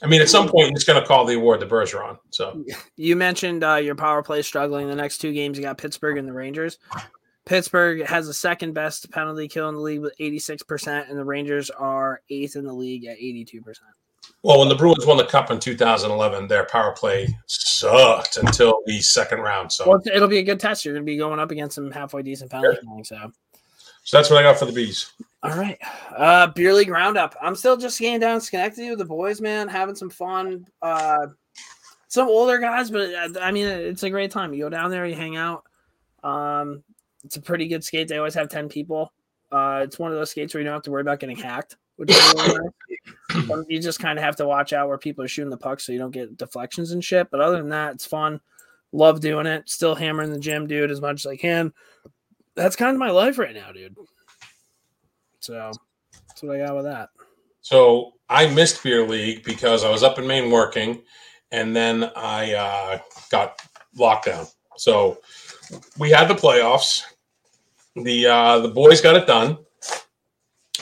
I 0.03 0.07
mean, 0.07 0.21
at 0.21 0.29
some 0.29 0.49
point, 0.49 0.71
he's 0.71 0.85
going 0.85 1.01
to 1.01 1.07
call 1.07 1.25
the 1.25 1.35
award 1.35 1.61
to 1.61 1.67
Bergeron. 1.67 2.19
So 2.31 2.63
you 2.97 3.17
mentioned 3.17 3.65
uh, 3.65 3.77
your 3.77 3.95
power 3.95 4.23
play 4.23 4.43
struggling. 4.43 4.89
The 4.89 4.95
next 4.95 5.19
two 5.19 5.33
games, 5.33 5.57
you 5.57 5.65
got 5.65 5.79
Pittsburgh 5.79 6.19
and 6.19 6.29
the 6.29 6.33
Rangers. 6.33 6.79
Pittsburgh 7.47 8.07
has 8.07 8.27
the 8.27 8.35
second 8.35 8.73
best 8.73 9.11
penalty 9.11 9.49
kill 9.49 9.69
in 9.69 9.75
the 9.75 9.81
league 9.81 10.01
with 10.01 10.17
86%, 10.19 11.09
and 11.09 11.19
the 11.19 11.25
Rangers 11.25 11.71
are 11.71 12.23
eighth 12.31 12.57
in 12.57 12.65
the 12.65 12.73
league 12.73 13.05
at 13.05 13.19
82%. 13.19 13.63
Well, 14.43 14.59
when 14.59 14.69
the 14.69 14.75
Bruins 14.75 15.05
won 15.05 15.19
the 15.19 15.25
Cup 15.25 15.51
in 15.51 15.61
2011, 15.61 16.49
their 16.49 16.65
power 16.67 16.93
play 16.93 17.29
sucked 17.47 18.39
until 18.39 18.81
the 18.87 19.01
second 19.01 19.41
round. 19.41 19.71
So 19.71 19.89
well, 19.89 20.03
it'll 20.13 20.29
be 20.29 20.39
a 20.39 20.43
good 20.43 20.61
test. 20.61 20.85
You're 20.85 20.95
going 20.95 21.05
to 21.05 21.11
be 21.11 21.17
going 21.17 21.39
up 21.39 21.51
against 21.51 21.75
some 21.75 21.91
halfway 21.91 22.23
decent 22.23 22.51
penalty 22.51 22.79
killing. 22.83 23.05
So. 23.05 23.33
so 24.05 24.17
that's 24.17 24.31
what 24.31 24.39
I 24.39 24.43
got 24.43 24.59
for 24.59 24.67
the 24.67 24.73
bees. 24.73 25.13
All 25.43 25.57
right, 25.57 25.79
uh, 26.17 26.47
beer 26.49 26.73
league 26.73 26.89
roundup. 26.89 27.37
I'm 27.43 27.55
still 27.55 27.77
just 27.77 28.01
getting 28.01 28.21
down 28.21 28.41
Schenectady 28.41 28.89
with 28.89 28.99
the 28.99 29.05
boys, 29.05 29.43
man, 29.43 29.69
having 29.69 29.95
some 29.95 30.09
fun. 30.09 30.67
Uh, 30.81 31.27
some 32.09 32.29
older 32.29 32.59
guys, 32.59 32.91
but 32.91 33.13
uh, 33.15 33.41
I 33.41 33.51
mean, 33.51 33.67
it's 33.67 34.05
a 34.05 34.11
great 34.11 34.31
time. 34.31 34.55
You 34.55 34.65
go 34.65 34.69
down 34.71 34.91
there, 34.91 35.05
you 35.05 35.15
hang 35.15 35.37
out. 35.37 35.65
Um, 36.23 36.83
it's 37.25 37.37
a 37.37 37.41
pretty 37.41 37.69
good 37.69 37.83
skate. 37.83 38.09
They 38.09 38.19
always 38.19 38.35
have 38.35 38.49
10 38.49 38.69
people. 38.69 39.13
Uh, 39.51 39.81
it's 39.83 39.99
one 39.99 40.11
of 40.11 40.19
those 40.19 40.31
skates 40.31 40.55
where 40.55 40.61
you 40.61 40.65
don't 40.65 40.75
have 40.75 40.83
to 40.83 40.91
worry 40.91 41.01
about 41.01 41.21
getting 41.21 41.37
hacked, 41.37 41.77
which 41.97 42.11
is 42.11 42.35
really 42.37 42.59
nice. 42.59 42.71
You 43.69 43.81
just 43.81 44.01
kind 44.01 44.19
of 44.19 44.25
have 44.25 44.37
to 44.37 44.47
watch 44.47 44.73
out 44.73 44.89
where 44.89 44.99
people 44.99 45.25
are 45.25 45.29
shooting 45.29 45.51
the 45.51 45.57
puck 45.57 45.81
so 45.81 45.93
you 45.93 45.99
don't 45.99 46.11
get 46.11 46.37
deflections 46.37 46.93
and 46.93 47.05
shit. 47.05 47.31
But 47.31 47.41
other 47.41 47.59
than 47.59 47.71
that, 47.71 47.95
it's 47.95 48.07
fun. 48.07 48.41
Love 48.93 49.21
doing 49.21 49.47
it. 49.47 49.69
Still 49.69 49.95
hammering 49.95 50.33
the 50.33 50.39
gym, 50.39 50.67
dude, 50.67 50.91
as 50.91 51.01
much 51.01 51.25
as 51.25 51.27
I 51.27 51.37
can. 51.37 51.73
That's 52.55 52.77
kind 52.77 52.95
of 52.95 52.99
my 52.99 53.11
life 53.11 53.39
right 53.39 53.55
now, 53.55 53.73
dude. 53.73 53.97
So 55.41 55.73
that's 56.13 56.43
what 56.43 56.57
I 56.57 56.65
got 56.65 56.77
with 56.77 56.85
that. 56.85 57.11
So 57.61 58.13
I 58.29 58.47
missed 58.49 58.83
beer 58.83 59.07
league 59.07 59.43
because 59.45 59.85
I 59.85 59.91
was 59.91 60.03
up 60.03 60.19
in 60.19 60.27
Maine 60.27 60.51
working, 60.51 61.03
and 61.51 61.75
then 61.75 62.11
I 62.17 62.55
uh, 62.55 62.99
got 63.31 63.61
locked 63.97 64.27
down. 64.27 64.47
So 64.77 65.19
we 65.99 66.11
had 66.11 66.29
the 66.29 66.35
playoffs 66.35 67.03
the 67.97 68.27
uh, 68.27 68.59
the 68.61 68.69
boys 68.69 69.01
got 69.01 69.17
it 69.17 69.27
done, 69.27 69.59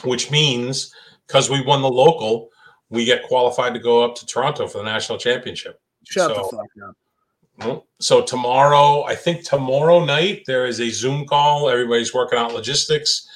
which 0.03 0.31
means 0.31 0.93
because 1.27 1.49
we 1.49 1.61
won 1.61 1.81
the 1.81 1.89
local, 1.89 2.49
we 2.89 3.05
get 3.05 3.23
qualified 3.23 3.73
to 3.73 3.79
go 3.79 4.03
up 4.03 4.15
to 4.15 4.25
Toronto 4.25 4.67
for 4.67 4.79
the 4.79 4.83
national 4.83 5.17
championship. 5.17 5.81
Shut 6.03 6.29
so, 6.29 6.49
the 6.51 6.57
fuck 6.57 7.69
up. 7.69 7.85
So 7.99 8.21
tomorrow, 8.21 9.03
I 9.03 9.15
think 9.15 9.43
tomorrow 9.43 10.03
night 10.03 10.43
there 10.47 10.65
is 10.65 10.79
a 10.81 10.89
Zoom 10.89 11.25
call. 11.25 11.69
Everybody's 11.69 12.13
working 12.13 12.39
out 12.39 12.53
logistics. 12.53 13.27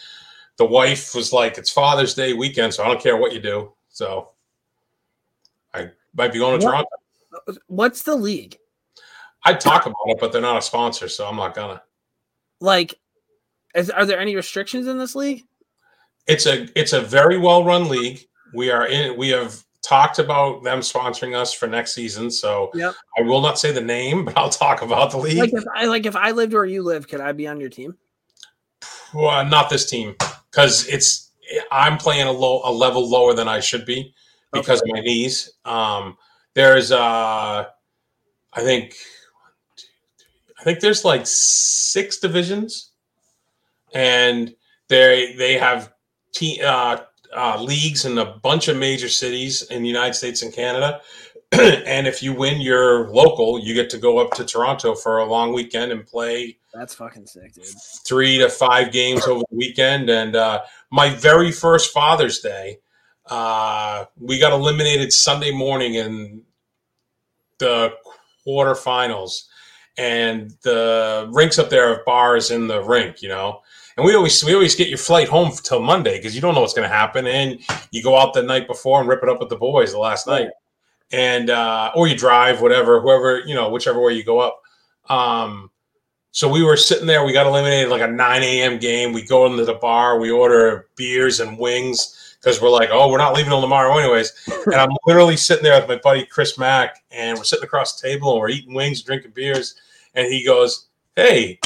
The 0.58 0.66
wife 0.66 1.14
was 1.14 1.32
like, 1.32 1.58
"It's 1.58 1.70
Father's 1.70 2.16
Day 2.16 2.34
weekend, 2.34 2.74
so 2.74 2.84
I 2.84 2.88
don't 2.88 3.02
care 3.02 3.18
what 3.18 3.32
you 3.32 3.40
do." 3.40 3.74
So 3.90 4.30
I 5.74 5.92
might 6.16 6.34
be 6.34 6.40
going 6.40 6.60
to 6.60 6.66
what? 6.66 6.72
Toronto. 6.72 7.62
What's 7.68 8.04
the 8.04 8.16
league? 8.16 8.58
I 9.44 9.54
talk 9.54 9.86
about 9.86 9.96
it, 10.08 10.18
but 10.20 10.32
they're 10.32 10.42
not 10.42 10.58
a 10.58 10.62
sponsor, 10.62 11.08
so 11.08 11.26
I'm 11.28 11.36
not 11.36 11.56
gonna. 11.56 11.82
Like, 12.60 13.00
is, 13.78 13.90
are 13.90 14.06
there 14.06 14.20
any 14.20 14.36
restrictions 14.36 14.88
in 14.88 14.98
this 14.98 15.16
league? 15.16 15.46
It's 16.28 16.46
a 16.46 16.68
it's 16.78 16.94
a 16.94 17.02
very 17.02 17.38
well 17.38 17.64
run 17.64 17.88
league. 17.88 18.28
We 18.54 18.72
are 18.72 18.88
in. 18.88 19.18
We 19.18 19.30
have 19.30 19.64
talked 19.82 20.20
about 20.20 20.64
them 20.64 20.80
sponsoring 20.80 21.36
us 21.36 21.54
for 21.54 21.68
next 21.68 21.94
season. 21.94 22.30
So 22.30 22.72
Yep. 22.74 22.94
I 23.18 23.22
will 23.22 23.42
not 23.42 23.58
say 23.58 23.72
the 23.72 23.82
name, 23.82 24.26
but 24.26 24.38
I'll 24.38 24.50
talk 24.50 24.82
about 24.82 25.12
the 25.12 25.18
league. 25.18 25.38
Like, 25.38 25.54
if 25.54 25.64
I 25.74 25.86
like 25.86 26.06
if 26.06 26.16
I 26.16 26.32
lived 26.32 26.54
where 26.54 26.66
you 26.66 26.84
live, 26.84 27.08
could 27.08 27.22
I 27.22 27.32
be 27.32 27.48
on 27.48 27.60
your 27.60 27.70
team? 27.70 27.96
Well, 29.14 29.46
not 29.46 29.70
this 29.70 29.90
team 29.90 30.16
because 30.52 30.88
it's 30.88 31.32
I'm 31.72 31.98
playing 31.98 32.28
a 32.28 32.32
low 32.32 32.62
a 32.66 32.72
level 32.72 33.10
lower 33.10 33.34
than 33.34 33.48
I 33.48 33.60
should 33.60 33.86
be 33.86 34.14
because 34.52 34.82
of 34.82 34.88
my 34.88 35.00
knees. 35.00 35.54
Um, 35.66 36.18
there's 36.54 36.92
uh, 36.92 37.66
I 38.54 38.62
think 38.62 38.96
one, 39.42 39.54
two, 39.76 39.88
three, 40.18 40.54
I 40.60 40.64
think 40.64 40.80
there's 40.80 41.06
like 41.06 41.22
six 41.26 42.18
divisions, 42.18 42.87
and 43.94 44.54
they 44.90 45.34
they 45.38 45.58
have 45.58 45.94
te- 46.34 46.62
uh, 46.62 46.98
uh, 47.36 47.62
leagues 47.62 48.06
in 48.06 48.18
a 48.18 48.26
bunch 48.26 48.68
of 48.68 48.78
major 48.78 49.10
cities 49.10 49.64
in 49.64 49.82
the 49.82 49.88
United 49.88 50.14
States 50.14 50.42
and 50.42 50.54
Canada. 50.54 51.02
and 51.52 52.08
if 52.08 52.22
you 52.22 52.34
win 52.34 52.60
your 52.60 53.10
local, 53.10 53.58
you 53.60 53.74
get 53.74 53.90
to 53.90 53.98
go 53.98 54.18
up 54.18 54.32
to 54.32 54.44
Toronto 54.44 54.94
for 54.96 55.20
a 55.20 55.26
long 55.26 55.54
weekend 55.54 55.94
and 55.94 56.06
play 56.06 56.58
That's 56.74 56.94
fucking 56.94 57.26
sick, 57.26 57.54
dude. 57.54 57.66
three 58.06 58.38
to 58.38 58.50
five 58.50 58.92
games 58.92 59.26
over 59.26 59.44
the 59.50 59.56
weekend. 59.56 60.10
And 60.10 60.36
uh, 60.36 60.64
my 60.92 61.10
very 61.10 61.54
first 61.54 61.94
Father's 61.94 62.42
Day, 62.42 62.80
uh, 63.28 64.06
we 64.20 64.40
got 64.40 64.52
eliminated 64.52 65.14
Sunday 65.14 65.52
morning 65.52 65.94
in 65.94 66.42
the 67.60 67.94
quarterfinals. 68.46 69.46
And 69.98 70.52
the 70.64 71.28
rinks 71.32 71.58
up 71.58 71.70
there 71.70 71.96
have 71.96 72.06
bars 72.06 72.52
in 72.52 72.68
the 72.68 72.84
rink, 72.84 73.22
you 73.22 73.30
know. 73.30 73.62
And 73.98 74.06
we 74.06 74.16
always 74.16 74.44
we 74.46 74.54
always 74.54 74.76
get 74.76 74.90
your 74.90 75.00
flight 75.00 75.28
home 75.28 75.52
till 75.64 75.82
Monday 75.82 76.18
because 76.18 76.36
you 76.36 76.42
don't 76.42 76.54
know 76.54 76.62
what's 76.62 76.76
going 76.76 76.88
to 76.88 76.96
happen, 76.96 77.26
and 77.26 77.60
you 77.92 78.04
go 78.04 78.16
out 78.16 78.34
the 78.34 78.44
night 78.44 78.68
before 78.68 79.00
and 79.00 79.10
rip 79.10 79.24
it 79.24 79.30
up 79.30 79.40
with 79.40 79.50
the 79.50 79.56
boys 79.56 79.92
the 79.92 79.98
last 79.98 80.28
night, 80.28 80.50
and 81.12 81.50
uh, 81.50 81.92
or 81.96 82.08
you 82.08 82.16
drive 82.16 82.62
whatever, 82.62 83.02
whoever 83.02 83.40
you 83.40 83.56
know, 83.56 83.70
whichever 83.70 84.00
way 84.00 84.14
you 84.14 84.24
go 84.24 84.40
up. 84.40 84.62
Um, 85.10 85.72
so 86.32 86.48
we 86.48 86.62
were 86.62 86.78
sitting 86.78 87.08
there. 87.08 87.26
We 87.26 87.34
got 87.34 87.48
eliminated 87.48 87.90
like 87.90 88.04
a 88.04 88.08
9 88.08 88.44
a.m. 88.44 88.78
game. 88.78 89.12
We 89.12 89.26
go 89.26 89.48
into 89.48 89.66
the 89.66 89.74
bar. 89.74 90.20
We 90.20 90.30
order 90.30 90.88
beers 90.96 91.40
and 91.40 91.58
wings 91.58 92.36
because 92.40 92.62
we're 92.62 92.70
like, 92.70 92.90
oh, 92.92 93.10
we're 93.10 93.18
not 93.18 93.34
leaving 93.34 93.50
till 93.50 93.62
tomorrow 93.62 93.98
anyways. 93.98 94.32
and 94.68 94.76
I'm 94.76 94.92
literally 95.08 95.36
sitting 95.36 95.64
there 95.64 95.80
with 95.80 95.90
my 95.90 96.00
buddy 96.04 96.24
Chris 96.26 96.60
Mack, 96.60 97.04
and 97.10 97.36
we're 97.36 97.44
sitting 97.44 97.64
across 97.64 98.00
the 98.00 98.08
table 98.08 98.34
and 98.34 98.40
we're 98.40 98.50
eating 98.50 98.76
wings, 98.76 99.02
drinking 99.02 99.32
beers. 99.32 99.82
And 100.14 100.32
he 100.32 100.46
goes, 100.46 100.90
hey, 101.16 101.60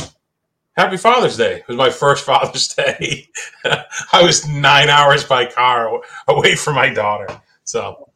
happy 0.77 0.97
Father's 0.97 1.37
Day. 1.37 1.57
It 1.57 1.67
was 1.67 1.77
my 1.77 1.89
first 1.89 2.25
Father's 2.25 2.67
Day. 2.69 3.27
I 3.65 4.21
was 4.23 4.47
nine 4.47 4.89
hours 4.89 5.23
by 5.23 5.45
car 5.45 6.01
away 6.27 6.55
from 6.55 6.75
my 6.75 6.89
daughter. 6.93 7.27
So, 7.63 8.09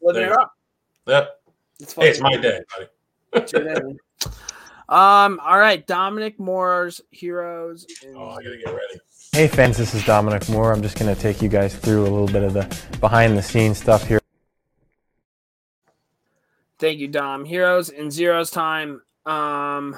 Living 0.00 0.22
There 0.22 0.32
it 0.32 0.34
you 0.34 0.40
up. 0.40 0.52
yeah. 1.06 1.24
It's 1.80 1.92
Hey, 1.94 2.08
it's 2.10 2.20
my 2.20 2.36
day, 2.36 2.60
buddy. 3.32 3.98
Um. 4.88 5.40
All 5.44 5.58
right, 5.58 5.84
Dominic 5.84 6.38
Moore's 6.38 7.00
heroes. 7.10 7.84
and 8.04 8.16
Oh, 8.16 8.28
I 8.30 8.36
gotta 8.36 8.56
get 8.56 8.68
ready. 8.72 9.00
Hey 9.32 9.48
fans, 9.48 9.76
this 9.76 9.94
is 9.94 10.04
Dominic 10.06 10.48
Moore. 10.48 10.72
I'm 10.72 10.80
just 10.80 10.96
going 10.96 11.12
to 11.12 11.20
take 11.20 11.42
you 11.42 11.48
guys 11.48 11.74
through 11.74 12.02
a 12.02 12.08
little 12.08 12.28
bit 12.28 12.44
of 12.44 12.52
the 12.54 12.96
behind 13.00 13.36
the 13.36 13.42
scenes 13.42 13.78
stuff 13.78 14.06
here. 14.06 14.20
Thank 16.78 17.00
you, 17.00 17.08
Dom. 17.08 17.44
Heroes 17.44 17.90
and 17.90 18.12
zeros 18.12 18.50
time. 18.52 19.02
Um, 19.26 19.96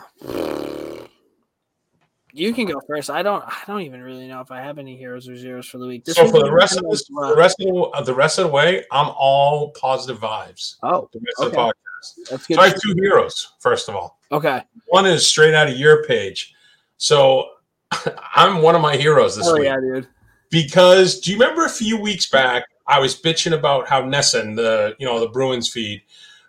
you 2.33 2.53
can 2.53 2.67
go 2.67 2.81
first. 2.87 3.11
I 3.11 3.23
don't. 3.23 3.43
I 3.47 3.63
don't 3.67 3.83
even 3.83 4.03
really 4.03 4.27
know 4.29 4.41
if 4.41 4.51
I 4.51 4.61
have 4.61 4.79
any 4.79 4.97
heroes 4.97 5.29
or 5.29 5.37
zeros 5.37 5.67
for 5.67 5.79
the 5.79 5.87
week. 5.87 6.05
This 6.05 6.17
So 6.17 6.27
for 6.27 6.43
the 6.43 6.53
rest 6.53 6.77
of 6.79 6.85
this, 6.91 7.05
the 7.07 7.35
rest 7.37 7.57
of 7.61 7.67
the, 7.67 7.81
uh, 7.95 8.03
the 8.03 8.15
rest 8.15 8.39
of 8.39 8.47
the 8.47 8.53
way, 8.53 8.85
I'm 8.93 9.11
all 9.17 9.71
positive 9.73 10.21
vibes. 10.21 10.77
Oh, 10.83 11.09
The 11.13 11.21
rest 11.21 11.41
of 11.41 11.53
the 11.53 11.59
Okay. 11.59 11.71
podcast. 11.71 12.29
that's 12.31 12.47
good. 12.47 12.55
So 12.57 12.61
I 12.63 12.69
have 12.69 12.81
two 12.81 12.95
heroes. 13.01 13.53
First 13.61 13.89
of 13.89 13.97
all, 13.97 14.19
Okay. 14.33 14.63
one 14.87 15.07
is 15.07 15.27
straight 15.27 15.55
out 15.55 15.69
of 15.69 15.77
your 15.79 16.05
page. 16.05 16.55
So 16.99 17.49
I'm 18.35 18.63
one 18.63 18.75
of 18.75 18.83
my 18.83 18.97
heroes 18.97 19.37
this 19.37 19.47
Oh 19.49 19.55
week 19.55 19.65
yeah, 19.65 19.77
dude. 19.81 20.07
because 20.51 21.21
do 21.21 21.31
you 21.33 21.39
remember 21.39 21.65
a 21.65 21.71
few 21.71 21.99
weeks 22.01 22.29
back 22.29 22.65
I 22.87 22.99
was 23.01 23.21
bitching 23.21 23.53
about 23.53 23.89
how 23.89 24.03
NESN, 24.03 24.57
the 24.57 24.97
you 24.99 25.07
know 25.07 25.21
the 25.21 25.29
Bruins 25.29 25.69
feed 25.71 26.03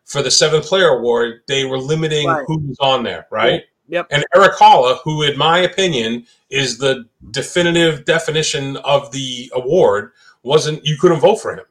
for 0.06 0.22
the 0.24 0.32
seventh 0.32 0.66
player 0.66 0.88
award, 0.90 1.42
they 1.48 1.66
were 1.66 1.78
limiting 1.78 2.28
Right. 2.28 2.44
was 2.48 2.78
on 2.80 3.04
there, 3.04 3.28
right? 3.30 3.64
Yep. 3.90 4.08
And 4.12 4.26
Erik 4.36 4.54
Haula, 4.54 5.00
who 5.04 5.24
in 5.24 5.38
my 5.38 5.60
opinion 5.60 6.26
is 6.50 6.78
the 6.78 7.06
definitive 7.32 8.06
definition 8.06 8.78
of 8.78 9.12
the 9.12 9.52
award, 9.56 10.12
wasn't 10.44 10.86
you 10.86 10.98
couldn't 10.98 11.20
vote 11.20 11.38
for 11.38 11.54
him. 11.54 11.66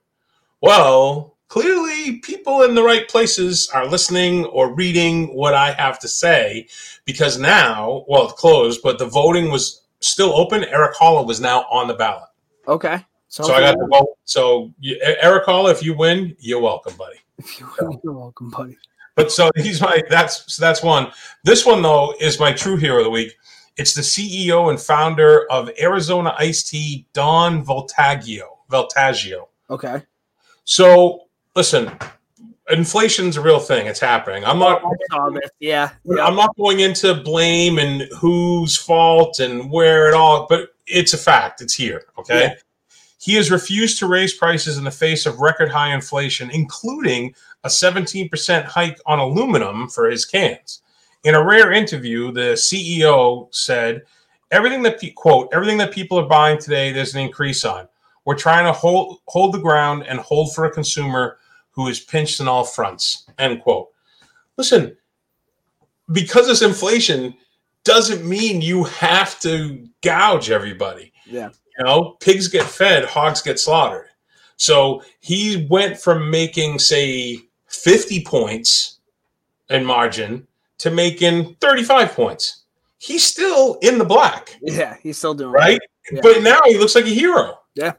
Well, 0.60 1.36
clearly 1.46 2.18
people 2.18 2.62
in 2.62 2.74
the 2.74 2.82
right 2.82 3.08
places 3.08 3.70
are 3.72 3.86
listening 3.86 4.44
or 4.46 4.74
reading 4.74 5.34
what 5.34 5.54
I 5.54 5.72
have 5.72 5.98
to 6.00 6.08
say 6.08 6.66
because 7.04 7.38
now, 7.38 8.04
well, 8.08 8.24
it's 8.24 8.40
closed, 8.40 8.80
but 8.82 8.98
the 8.98 9.06
voting 9.06 9.50
was 9.50 9.82
still 10.00 10.34
open. 10.34 10.64
Erik 10.64 10.96
Haula 10.96 11.24
was 11.24 11.40
now 11.40 11.62
on 11.70 11.86
the 11.86 11.94
ballot. 11.94 12.28
Okay. 12.66 13.04
So 13.28 13.52
I 13.52 13.60
got 13.60 13.78
the 13.78 13.86
vote. 13.86 14.16
So 14.24 14.72
you, 14.80 14.98
Erik 15.00 15.46
Haula, 15.46 15.70
if 15.70 15.82
you 15.82 15.94
win, 15.94 16.34
you're 16.40 16.60
welcome, 16.60 16.96
buddy. 16.96 17.18
If 17.38 17.60
you 17.60 17.68
win, 17.80 18.00
You're 18.02 18.14
welcome, 18.14 18.50
buddy. 18.50 18.76
But 19.18 19.32
so 19.32 19.50
he's 19.56 19.80
my 19.80 20.02
that's 20.08 20.54
so 20.54 20.64
that's 20.64 20.82
one. 20.82 21.10
This 21.44 21.66
one 21.66 21.82
though 21.82 22.14
is 22.20 22.38
my 22.38 22.52
true 22.52 22.76
hero 22.76 22.98
of 22.98 23.04
the 23.04 23.10
week. 23.10 23.36
It's 23.76 23.94
the 23.94 24.02
CEO 24.02 24.70
and 24.70 24.80
founder 24.80 25.50
of 25.50 25.70
Arizona 25.80 26.34
Iced 26.38 26.68
Tea, 26.68 27.06
Don 27.12 27.64
Vultaggio. 27.64 28.46
Vultaggio. 28.70 29.48
Okay. 29.70 30.02
So 30.64 31.24
listen, 31.56 31.90
inflation's 32.70 33.36
a 33.36 33.40
real 33.40 33.58
thing. 33.58 33.86
It's 33.86 34.00
happening. 34.00 34.44
I'm 34.44 34.58
not 34.58 34.82
oh, 34.84 35.30
this. 35.32 35.50
Yeah. 35.58 35.90
yeah. 36.04 36.24
I'm 36.24 36.36
not 36.36 36.56
going 36.56 36.80
into 36.80 37.14
blame 37.14 37.78
and 37.78 38.02
whose 38.18 38.76
fault 38.76 39.40
and 39.40 39.70
where 39.70 40.08
it 40.08 40.14
all, 40.14 40.46
but 40.48 40.70
it's 40.86 41.12
a 41.12 41.18
fact. 41.18 41.60
It's 41.60 41.74
here. 41.74 42.04
Okay. 42.18 42.42
Yeah. 42.42 42.54
He 43.18 43.34
has 43.34 43.50
refused 43.50 43.98
to 43.98 44.06
raise 44.06 44.32
prices 44.32 44.78
in 44.78 44.84
the 44.84 44.90
face 44.90 45.26
of 45.26 45.40
record 45.40 45.70
high 45.70 45.92
inflation, 45.92 46.50
including 46.50 47.34
a 47.64 47.68
17% 47.68 48.64
hike 48.64 48.98
on 49.06 49.18
aluminum 49.18 49.88
for 49.88 50.08
his 50.08 50.24
cans. 50.24 50.82
In 51.24 51.34
a 51.34 51.44
rare 51.44 51.72
interview, 51.72 52.30
the 52.30 52.56
CEO 52.56 53.48
said, 53.50 54.02
"Everything 54.52 54.82
that 54.84 55.00
quote 55.16 55.48
everything 55.52 55.78
that 55.78 55.92
people 55.92 56.18
are 56.18 56.28
buying 56.28 56.58
today, 56.58 56.92
there's 56.92 57.14
an 57.14 57.20
increase 57.20 57.64
on. 57.64 57.88
We're 58.24 58.36
trying 58.36 58.66
to 58.66 58.72
hold 58.72 59.18
hold 59.26 59.52
the 59.52 59.58
ground 59.58 60.04
and 60.06 60.20
hold 60.20 60.54
for 60.54 60.64
a 60.64 60.70
consumer 60.70 61.38
who 61.72 61.88
is 61.88 61.98
pinched 61.98 62.38
in 62.40 62.46
all 62.46 62.64
fronts." 62.64 63.26
End 63.38 63.60
quote. 63.62 63.88
Listen, 64.56 64.96
because 66.12 66.46
this 66.46 66.62
inflation 66.62 67.34
doesn't 67.84 68.24
mean 68.24 68.62
you 68.62 68.84
have 68.84 69.40
to 69.40 69.88
gouge 70.02 70.50
everybody. 70.50 71.12
Yeah. 71.26 71.50
You 71.78 71.84
know, 71.84 72.16
pigs 72.20 72.48
get 72.48 72.64
fed, 72.64 73.04
hogs 73.04 73.40
get 73.40 73.58
slaughtered. 73.58 74.06
So 74.56 75.02
he 75.20 75.66
went 75.70 75.96
from 75.98 76.30
making, 76.30 76.80
say, 76.80 77.38
50 77.68 78.24
points 78.24 78.98
in 79.70 79.84
margin 79.84 80.46
to 80.78 80.90
making 80.90 81.54
35 81.60 82.12
points. 82.12 82.64
He's 82.98 83.22
still 83.22 83.78
in 83.82 83.98
the 83.98 84.04
black, 84.04 84.58
Yeah. 84.60 84.96
He's 85.02 85.18
still 85.18 85.34
doing 85.34 85.52
right? 85.52 85.80
Yeah. 86.10 86.20
But 86.22 86.42
now 86.42 86.60
he 86.64 86.78
looks 86.78 86.94
like 86.96 87.04
a 87.04 87.08
hero. 87.10 87.60
Yeah. 87.76 87.92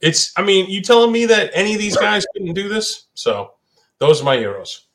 It's, 0.00 0.32
I 0.38 0.42
mean, 0.42 0.70
you 0.70 0.80
telling 0.80 1.12
me 1.12 1.26
that 1.26 1.50
any 1.52 1.74
of 1.74 1.80
these 1.80 1.96
guys 1.96 2.24
couldn't 2.32 2.54
do 2.54 2.68
this? 2.68 3.06
So 3.14 3.54
those 3.98 4.22
are 4.22 4.24
my 4.24 4.36
heroes. 4.38 4.86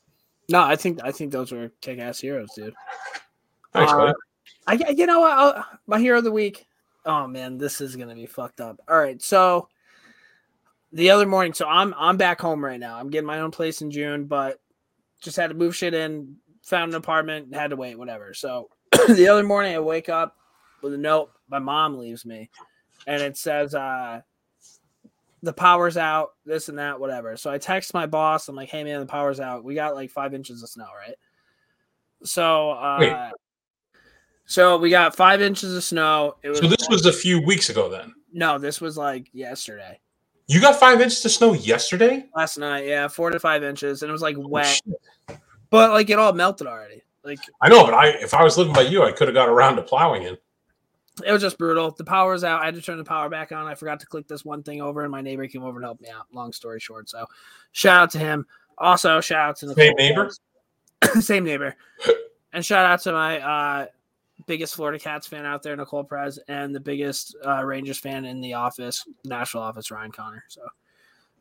No, 0.49 0.61
I 0.61 0.75
think 0.75 0.99
I 1.03 1.11
think 1.11 1.31
those 1.31 1.51
were 1.51 1.71
kick 1.81 1.99
ass 1.99 2.19
heroes, 2.19 2.49
dude. 2.55 2.73
Thanks, 3.73 3.91
Uh, 3.91 3.97
buddy. 3.97 4.13
I 4.67 4.91
you 4.91 5.05
know 5.05 5.19
what? 5.19 5.31
I'll- 5.31 5.65
my 5.87 5.99
hero 5.99 6.17
of 6.17 6.23
the 6.23 6.31
week. 6.31 6.65
Oh 7.05 7.27
man, 7.27 7.57
this 7.57 7.81
is 7.81 7.95
gonna 7.95 8.15
be 8.15 8.25
fucked 8.25 8.61
up. 8.61 8.79
All 8.87 8.97
right, 8.97 9.21
so 9.21 9.67
the 10.93 11.09
other 11.09 11.25
morning, 11.25 11.53
so 11.53 11.67
I'm 11.67 11.93
I'm 11.97 12.17
back 12.17 12.39
home 12.39 12.63
right 12.63 12.79
now. 12.79 12.97
I'm 12.97 13.09
getting 13.09 13.27
my 13.27 13.39
own 13.39 13.51
place 13.51 13.81
in 13.81 13.91
June, 13.91 14.25
but 14.25 14.59
just 15.21 15.37
had 15.37 15.47
to 15.47 15.55
move 15.55 15.75
shit 15.75 15.93
in. 15.93 16.37
Found 16.65 16.93
an 16.93 16.97
apartment, 16.97 17.53
had 17.53 17.71
to 17.71 17.75
wait, 17.75 17.97
whatever. 17.97 18.33
So 18.33 18.69
the 19.09 19.27
other 19.27 19.43
morning, 19.43 19.75
I 19.75 19.79
wake 19.79 20.07
up 20.07 20.37
with 20.81 20.93
a 20.93 20.97
note. 20.97 21.31
My 21.49 21.59
mom 21.59 21.97
leaves 21.97 22.25
me, 22.25 22.49
and 23.05 23.21
it 23.21 23.35
says, 23.37 23.75
uh, 23.75 24.21
"The 25.41 25.51
power's 25.51 25.97
out. 25.97 26.29
This 26.45 26.69
and 26.69 26.79
that, 26.79 27.01
whatever." 27.01 27.35
So 27.35 27.51
I 27.51 27.57
text 27.57 27.93
my 27.93 28.05
boss. 28.05 28.47
I'm 28.47 28.55
like, 28.55 28.69
"Hey 28.69 28.85
man, 28.85 29.01
the 29.01 29.05
power's 29.05 29.41
out. 29.41 29.65
We 29.65 29.75
got 29.75 29.95
like 29.95 30.09
five 30.09 30.33
inches 30.33 30.63
of 30.63 30.69
snow, 30.69 30.87
right?" 31.05 31.17
So, 32.23 32.71
uh. 32.71 33.31
So 34.45 34.77
we 34.77 34.89
got 34.89 35.15
five 35.15 35.41
inches 35.41 35.75
of 35.75 35.83
snow. 35.83 36.35
It 36.43 36.49
was 36.49 36.59
So 36.59 36.67
this 36.67 36.87
was 36.89 37.05
a 37.05 37.13
few 37.13 37.41
weeks 37.41 37.69
ago 37.69 37.89
then. 37.89 38.13
no, 38.31 38.57
this 38.57 38.81
was 38.81 38.97
like 38.97 39.29
yesterday. 39.33 39.99
You 40.47 40.59
got 40.59 40.75
five 40.79 40.99
inches 40.99 41.23
of 41.25 41.31
snow 41.31 41.53
yesterday? 41.53 42.25
last 42.35 42.57
night. 42.57 42.85
Yeah, 42.85 43.07
four 43.07 43.29
to 43.29 43.39
five 43.39 43.63
inches, 43.63 44.01
and 44.03 44.09
it 44.09 44.11
was 44.11 44.21
like 44.21 44.37
Oh, 44.37 44.47
wet, 44.47 44.65
shit. 44.67 45.39
but 45.69 45.91
like 45.91 46.09
it 46.09 46.19
all 46.19 46.33
melted 46.33 46.67
already. 46.67 47.01
Like 47.23 47.39
I 47.61 47.69
know, 47.69 47.85
but 47.85 47.93
I 47.93 48.07
if 48.09 48.33
I 48.33 48.43
was 48.43 48.57
living 48.57 48.73
by 48.73 48.81
you, 48.81 49.03
I 49.03 49.11
could 49.13 49.27
have 49.29 49.35
got 49.35 49.47
around 49.47 49.77
to 49.77 49.81
plowing 49.83 50.23
in. 50.23 50.37
it 51.25 51.31
was 51.31 51.41
just 51.41 51.57
brutal. 51.57 51.91
The 51.91 52.03
power 52.03 52.33
was 52.33 52.43
out. 52.43 52.61
I 52.61 52.65
had 52.65 52.75
to 52.75 52.81
turn 52.81 52.97
the 52.97 53.05
power 53.05 53.29
back 53.29 53.53
on. 53.53 53.65
I 53.67 53.75
forgot 53.75 54.01
to 54.01 54.05
click 54.05 54.27
this 54.27 54.43
one 54.43 54.61
thing 54.63 54.81
over, 54.81 55.03
and 55.03 55.11
my 55.11 55.21
neighbor 55.21 55.47
came 55.47 55.63
over 55.63 55.77
and 55.77 55.85
helped 55.85 56.01
me 56.01 56.09
out. 56.09 56.25
Long 56.33 56.51
story 56.51 56.81
short, 56.81 57.09
so 57.09 57.25
shout 57.71 58.01
out 58.03 58.11
to 58.11 58.19
him. 58.19 58.45
Also, 58.77 59.21
shout 59.21 59.49
out 59.49 59.55
to 59.57 59.67
the 59.67 59.75
Same 59.75 59.93
neighbor? 59.95 60.29
same 61.21 61.45
neighbor, 61.45 61.75
and 62.53 62.65
shout 62.65 62.85
out 62.85 62.99
to 63.03 63.13
my 63.13 63.39
uh, 63.39 63.85
biggest 64.47 64.75
Florida 64.75 64.99
Cats 64.99 65.27
fan 65.27 65.45
out 65.45 65.63
there, 65.63 65.75
Nicole 65.75 66.03
Perez, 66.03 66.39
and 66.47 66.73
the 66.73 66.79
biggest 66.79 67.35
uh, 67.45 67.63
Rangers 67.63 67.97
fan 67.99 68.25
in 68.25 68.41
the 68.41 68.53
office, 68.53 69.05
national 69.25 69.63
office, 69.63 69.91
Ryan 69.91 70.11
Connor. 70.11 70.43
So, 70.47 70.61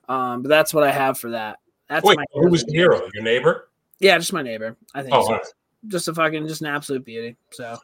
um, 0.09 0.43
but 0.43 0.49
that's 0.49 0.73
what 0.75 0.85
I 0.85 0.91
have 0.91 1.19
for 1.19 1.31
that. 1.31 1.59
That's 1.89 2.05
Wait, 2.05 2.17
my 2.17 2.25
who 2.33 2.49
was 2.51 2.65
the 2.65 2.73
hero? 2.73 3.01
Your 3.15 3.23
neighbor? 3.23 3.69
Yeah, 3.99 4.17
just 4.19 4.33
my 4.33 4.43
neighbor. 4.43 4.77
I 4.95 5.03
think 5.03 5.15
Oh, 5.15 5.27
so. 5.27 5.33
right. 5.33 5.43
just 5.89 6.09
a 6.09 6.15
fucking 6.15 6.47
just 6.49 6.61
an 6.63 6.69
absolute 6.69 7.05
beauty. 7.05 7.37
So 7.51 7.77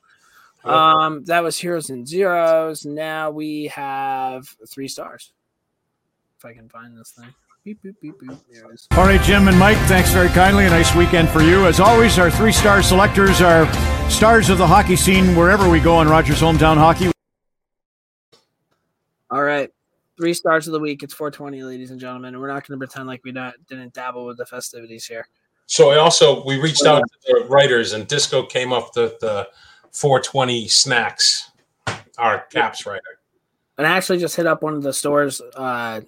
um 0.65 1.25
that 1.25 1.43
was 1.43 1.57
heroes 1.57 1.91
and 1.91 2.07
zeros. 2.09 2.85
Now 2.85 3.31
we 3.31 3.67
have 3.69 4.49
three 4.69 4.89
stars. 4.89 5.33
If 6.39 6.45
I 6.45 6.53
can 6.55 6.69
find 6.69 6.97
this 6.97 7.13
thing. 7.13 7.33
Beep, 7.69 7.83
beep, 7.83 8.01
beep, 8.01 8.19
beep. 8.19 8.39
There 8.51 8.71
it 8.71 8.73
is. 8.73 8.89
All 8.93 9.05
right, 9.05 9.21
Jim 9.21 9.47
and 9.47 9.59
Mike, 9.59 9.77
thanks 9.89 10.11
very 10.11 10.31
kindly. 10.31 10.65
A 10.65 10.71
nice 10.71 10.95
weekend 10.95 11.29
for 11.29 11.43
you. 11.43 11.67
As 11.67 11.81
always, 11.81 12.19
our 12.19 12.31
three 12.31 12.51
star 12.51 12.83
selectors 12.83 13.43
are 13.43 13.71
stars 14.09 14.49
of 14.49 14.57
the 14.57 14.67
hockey 14.67 14.97
scene 14.97 15.37
wherever 15.37 15.69
we 15.69 15.79
go 15.79 16.01
in 16.01 16.09
Rogers 16.09 16.41
Hometown 16.41 16.79
Hockey. 16.79 17.13
All 19.31 19.43
right. 19.43 19.71
Three 20.17 20.33
stars 20.33 20.67
of 20.67 20.73
the 20.73 20.81
week. 20.81 21.03
It's 21.03 21.13
420, 21.13 21.63
ladies 21.63 21.91
and 21.91 22.01
gentlemen. 22.01 22.41
We're 22.41 22.49
not 22.49 22.67
going 22.67 22.81
to 22.81 22.87
pretend 22.87 23.07
like 23.07 23.21
we 23.23 23.33
not, 23.33 23.53
didn't 23.69 23.93
dabble 23.93 24.25
with 24.25 24.39
the 24.39 24.47
festivities 24.47 25.05
here. 25.05 25.29
So 25.67 25.91
I 25.91 25.99
also 25.99 26.43
we 26.47 26.59
reached 26.59 26.87
out 26.87 27.03
to 27.03 27.19
the 27.27 27.49
writers 27.51 27.93
and 27.93 28.09
Disco 28.09 28.47
came 28.47 28.73
up 28.73 28.97
with 28.97 29.19
the 29.19 29.47
420 29.93 30.69
snacks. 30.69 31.51
Our 32.17 32.47
caps 32.51 32.87
writer. 32.87 33.03
And 33.77 33.87
I 33.87 33.95
actually 33.95 34.21
just 34.21 34.37
hit 34.37 34.47
up 34.47 34.63
one 34.63 34.73
of 34.73 34.83
the 34.83 34.95
stores 34.95 35.43
uh, 35.55 36.01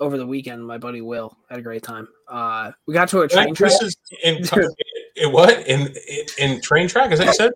over 0.00 0.18
the 0.18 0.26
weekend. 0.26 0.66
My 0.66 0.78
buddy 0.78 1.00
Will 1.00 1.36
had 1.48 1.58
a 1.58 1.62
great 1.62 1.82
time. 1.82 2.08
Uh, 2.28 2.72
we 2.86 2.94
got 2.94 3.08
to 3.10 3.20
a 3.20 3.28
train 3.28 3.54
track. 3.54 3.72
This 3.80 3.82
is 3.82 3.96
in, 4.24 4.36
in 5.16 5.32
what 5.32 5.66
in, 5.66 5.94
in 6.08 6.26
in 6.38 6.60
train 6.60 6.88
track? 6.88 7.12
Is 7.12 7.18
that 7.18 7.26
you 7.28 7.32
said? 7.32 7.52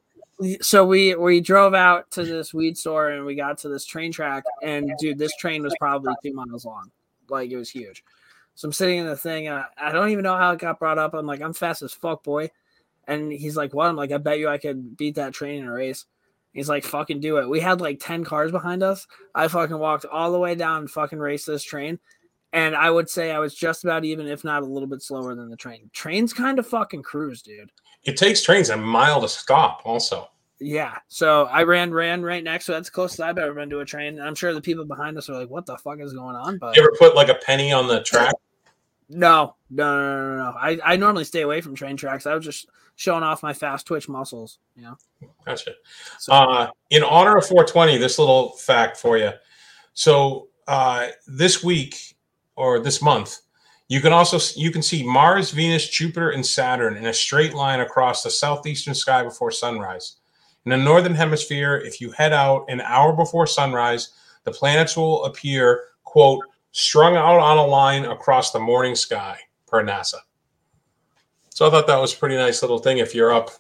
so 0.61 0.84
we 0.86 1.14
we 1.14 1.41
drove 1.41 1.74
out 1.74 2.11
to 2.11 2.24
this 2.24 2.55
weed 2.55 2.76
store 2.76 3.11
and 3.11 3.24
we 3.24 3.34
got 3.34 3.59
to 3.59 3.68
this 3.68 3.84
train 3.84 4.11
track 4.11 4.45
and 4.62 4.91
dude 4.99 5.18
this 5.18 5.34
train 5.38 5.62
was 5.62 5.74
probably 5.78 6.14
two 6.22 6.32
miles 6.32 6.64
long 6.64 6.91
like 7.28 7.51
it 7.51 7.57
was 7.57 7.70
huge 7.70 8.03
so 8.55 8.66
i'm 8.66 8.72
sitting 8.72 8.99
in 8.99 9.07
the 9.07 9.16
thing 9.16 9.49
and 9.49 9.59
I, 9.59 9.88
I 9.88 9.93
don't 9.93 10.11
even 10.11 10.24
know 10.24 10.36
how 10.36 10.53
it 10.53 10.59
got 10.59 10.78
brought 10.78 10.99
up 10.99 11.14
i'm 11.14 11.26
like 11.26 11.43
i'm 11.43 11.53
fast 11.53 11.82
as 11.82 11.93
fuck 11.93 12.22
boy 12.22 12.51
and 13.07 13.30
he's 13.30 13.57
like 13.57 13.74
what 13.74 13.88
i'm 13.88 13.97
like 13.97 14.12
i 14.12 14.16
bet 14.16 14.38
you 14.38 14.49
i 14.49 14.59
could 14.59 14.97
beat 14.97 15.16
that 15.16 15.34
train 15.34 15.62
in 15.62 15.68
a 15.68 15.72
race 15.72 16.07
he's 16.53 16.68
like 16.68 16.84
fucking 16.84 17.20
do 17.20 17.36
it 17.36 17.49
we 17.49 17.61
had 17.61 17.80
like 17.80 18.01
10 18.01 18.24
cars 18.24 18.51
behind 18.51 18.82
us 18.82 19.07
i 19.34 19.47
fucking 19.47 19.78
walked 19.78 20.07
all 20.07 20.32
the 20.32 20.38
way 20.38 20.55
down 20.55 20.80
and 20.80 20.91
fucking 20.91 21.18
raced 21.18 21.47
this 21.47 21.62
train 21.62 21.99
and 22.53 22.74
i 22.74 22.90
would 22.90 23.09
say 23.09 23.30
i 23.30 23.38
was 23.38 23.55
just 23.55 23.84
about 23.84 24.05
even 24.05 24.26
if 24.26 24.44
not 24.44 24.62
a 24.62 24.66
little 24.66 24.88
bit 24.88 25.03
slower 25.03 25.34
than 25.34 25.48
the 25.48 25.57
train 25.57 25.88
trains 25.92 26.32
kind 26.32 26.59
of 26.59 26.66
fucking 26.66 27.03
cruise 27.03 27.42
dude 27.42 27.70
It 28.05 28.16
takes 28.16 28.42
trains 28.42 28.70
a 28.70 28.76
mile 28.76 29.20
to 29.20 29.28
stop. 29.28 29.82
Also, 29.84 30.28
Yeah. 30.59 30.96
So 31.09 31.44
I 31.46 31.62
ran, 31.64 31.92
ran 31.92 32.22
right 32.22 32.42
next. 32.42 32.64
So 32.66 32.72
that's 32.72 32.88
the 32.88 32.94
closest 32.94 33.20
I've 33.20 33.38
ever 33.38 33.55
been 33.55 33.70
to 33.70 33.80
a 33.80 33.84
train. 33.84 34.18
And 34.18 34.22
I'm 34.26 34.34
sure 34.34 34.53
the 34.55 34.61
people 34.61 34.84
behind 34.84 35.16
us 35.18 35.28
are 35.28 35.34
like, 35.34 35.51
"What 35.51 35.64
the 35.66 35.76
fuck 35.78 36.01
is 36.01 36.12
going 36.12 36.36
on?" 36.36 36.59
But 36.59 36.76
you 36.76 36.82
ever 36.82 36.94
put 36.98 37.14
like 37.14 37.28
a 37.28 37.34
penny 37.34 37.72
on 37.72 37.88
the 37.88 38.03
track? 38.03 38.34
no, 39.09 39.55
no, 39.70 39.96
no, 39.96 40.16
no, 40.16 40.36
no, 40.36 40.36
no. 40.36 40.57
I, 40.59 40.78
I 40.84 40.96
normally 40.96 41.24
stay 41.24 41.42
away 41.42 41.61
from 41.61 41.74
train 41.74 41.96
tracks. 41.96 42.26
I 42.26 42.34
was 42.34 42.44
just 42.44 42.68
showing 42.96 43.22
off 43.22 43.42
my 43.42 43.53
fast 43.53 43.86
twitch 43.86 44.09
muscles. 44.09 44.59
You 44.76 44.82
know. 44.82 44.96
Gotcha. 45.46 45.72
So 46.18 46.32
Uh, 46.32 46.70
in 46.90 47.03
honor 47.03 47.36
of 47.36 47.46
420, 47.46 47.98
this 47.98 48.18
little 48.18 48.51
fact 48.57 48.96
for 48.96 49.18
you. 49.18 49.32
So 49.94 50.48
uh, 50.68 51.09
this 51.26 51.62
week 51.64 52.10
or 52.61 52.79
this 52.79 53.01
month, 53.01 53.41
you 53.89 54.01
can 54.01 54.13
also 54.13 54.39
you 54.59 54.71
can 54.71 54.83
see 54.83 55.03
Mars, 55.03 55.51
Venus, 55.51 55.89
Jupiter, 55.89 56.31
and 56.31 56.45
Saturn 56.45 56.97
in 56.97 57.07
a 57.07 57.13
straight 57.13 57.55
line 57.55 57.81
across 57.81 58.23
the 58.23 58.31
southeastern 58.31 58.95
sky 58.95 59.23
before 59.23 59.51
sunrise. 59.51 60.17
In 60.65 60.71
the 60.71 60.77
northern 60.77 61.15
hemisphere, 61.15 61.77
if 61.77 62.01
you 62.01 62.11
head 62.11 62.33
out 62.33 62.67
an 62.69 62.83
hour 62.83 63.15
before 63.15 63.47
sunrise, 63.47 64.11
the 64.45 64.53
planets 64.53 64.97
will 64.97 65.25
appear 65.25 65.85
quote 66.05 66.45
strung 66.73 67.17
out 67.17 67.41
on 67.41 67.59
a 67.59 67.67
line 67.67 68.05
across 68.05 68.53
the 68.53 68.61
morning 68.61 68.95
sky 68.95 69.39
per 69.67 69.83
NASA. 69.83 70.21
So 71.49 71.67
I 71.67 71.71
thought 71.71 71.87
that 71.87 71.99
was 71.99 72.15
a 72.15 72.17
pretty 72.17 72.37
nice 72.37 72.63
little 72.63 72.79
thing 72.79 72.99
if 72.99 73.15
you're 73.15 73.33
up 73.33 73.51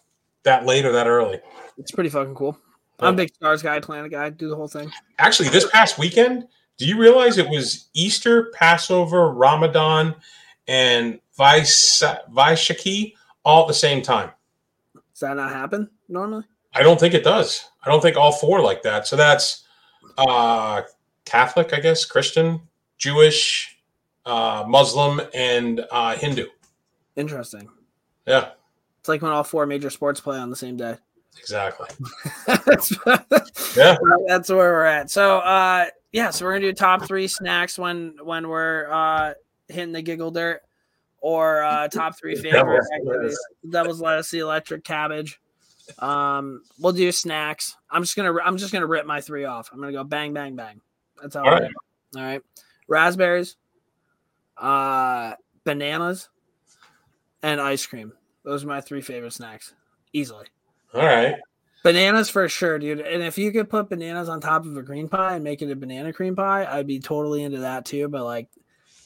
that 0.44 0.64
late 0.64 0.84
or 0.84 0.92
that 0.92 1.06
early. 1.06 1.40
it's 1.76 1.90
pretty 1.90 2.10
fucking 2.10 2.34
cool. 2.34 2.56
I'm 3.00 3.14
a 3.14 3.16
big 3.16 3.34
stars 3.34 3.62
guy, 3.62 3.80
planet 3.80 4.10
guy. 4.10 4.30
Do 4.30 4.48
the 4.48 4.56
whole 4.56 4.68
thing. 4.68 4.92
Actually, 5.18 5.48
this 5.48 5.68
past 5.70 5.98
weekend, 5.98 6.46
do 6.80 6.86
you 6.86 6.98
realize 6.98 7.36
it 7.36 7.46
was 7.50 7.90
Easter, 7.92 8.50
Passover, 8.54 9.30
Ramadan, 9.30 10.14
and 10.66 11.20
Vais- 11.36 12.02
Vaisakhi 12.32 13.12
all 13.44 13.62
at 13.62 13.68
the 13.68 13.74
same 13.74 14.00
time? 14.00 14.30
Does 14.94 15.20
that 15.20 15.36
not 15.36 15.50
happen 15.52 15.90
normally? 16.08 16.44
I 16.72 16.82
don't 16.82 16.98
think 16.98 17.12
it 17.12 17.22
does. 17.22 17.66
I 17.84 17.90
don't 17.90 18.00
think 18.00 18.16
all 18.16 18.32
four 18.32 18.62
like 18.62 18.82
that. 18.84 19.06
So 19.06 19.14
that's 19.14 19.64
uh, 20.16 20.80
Catholic, 21.26 21.74
I 21.74 21.80
guess, 21.80 22.06
Christian, 22.06 22.62
Jewish, 22.96 23.78
uh, 24.24 24.64
Muslim, 24.66 25.20
and 25.34 25.84
uh, 25.90 26.16
Hindu. 26.16 26.46
Interesting. 27.14 27.68
Yeah, 28.26 28.52
It's 29.00 29.08
like 29.10 29.20
when 29.20 29.32
all 29.32 29.44
four 29.44 29.66
major 29.66 29.90
sports 29.90 30.20
play 30.22 30.38
on 30.38 30.48
the 30.48 30.56
same 30.56 30.78
day. 30.78 30.96
Exactly. 31.38 31.88
that's, 32.46 32.92
Yeah. 33.76 33.96
that's 34.26 34.48
where 34.48 34.72
we're 34.72 34.84
at. 34.84 35.10
So 35.10 35.38
uh 35.38 35.86
yeah, 36.12 36.30
so 36.30 36.44
we're 36.44 36.52
gonna 36.54 36.66
do 36.66 36.72
top 36.72 37.06
three 37.06 37.28
snacks 37.28 37.78
when 37.78 38.14
when 38.22 38.48
we're 38.48 38.90
uh 38.90 39.34
hitting 39.68 39.92
the 39.92 40.02
giggle 40.02 40.30
dirt 40.30 40.60
or 41.20 41.62
uh 41.62 41.88
top 41.88 42.18
three 42.18 42.34
favorite 42.40 42.60
Devil's 42.62 42.88
activities. 42.94 43.38
Devil's 43.70 44.00
lettuce, 44.00 44.30
the 44.30 44.38
electric 44.40 44.84
cabbage. 44.84 45.40
Um 45.98 46.62
we'll 46.78 46.92
do 46.92 47.10
snacks. 47.12 47.76
I'm 47.90 48.02
just 48.02 48.16
gonna 48.16 48.34
I'm 48.44 48.56
just 48.56 48.72
gonna 48.72 48.86
rip 48.86 49.06
my 49.06 49.20
three 49.20 49.44
off. 49.44 49.70
I'm 49.72 49.80
gonna 49.80 49.92
go 49.92 50.04
bang 50.04 50.32
bang 50.34 50.56
bang. 50.56 50.80
That's 51.20 51.34
how 51.34 51.44
All 51.44 51.50
right. 51.50 51.70
all 52.16 52.22
right. 52.22 52.42
Raspberries, 52.88 53.56
uh 54.56 55.34
bananas, 55.64 56.28
and 57.42 57.60
ice 57.60 57.86
cream. 57.86 58.12
Those 58.44 58.64
are 58.64 58.68
my 58.68 58.80
three 58.80 59.00
favorite 59.00 59.32
snacks. 59.32 59.74
Easily. 60.12 60.46
All 60.94 61.04
right. 61.04 61.36
Bananas 61.82 62.28
for 62.28 62.48
sure, 62.48 62.78
dude. 62.78 63.00
And 63.00 63.22
if 63.22 63.38
you 63.38 63.52
could 63.52 63.70
put 63.70 63.88
bananas 63.88 64.28
on 64.28 64.40
top 64.40 64.66
of 64.66 64.76
a 64.76 64.82
green 64.82 65.08
pie 65.08 65.36
and 65.36 65.44
make 65.44 65.62
it 65.62 65.70
a 65.70 65.76
banana 65.76 66.12
cream 66.12 66.36
pie, 66.36 66.66
I'd 66.70 66.86
be 66.86 67.00
totally 67.00 67.42
into 67.42 67.58
that 67.58 67.86
too. 67.86 68.08
But 68.08 68.24
like, 68.24 68.48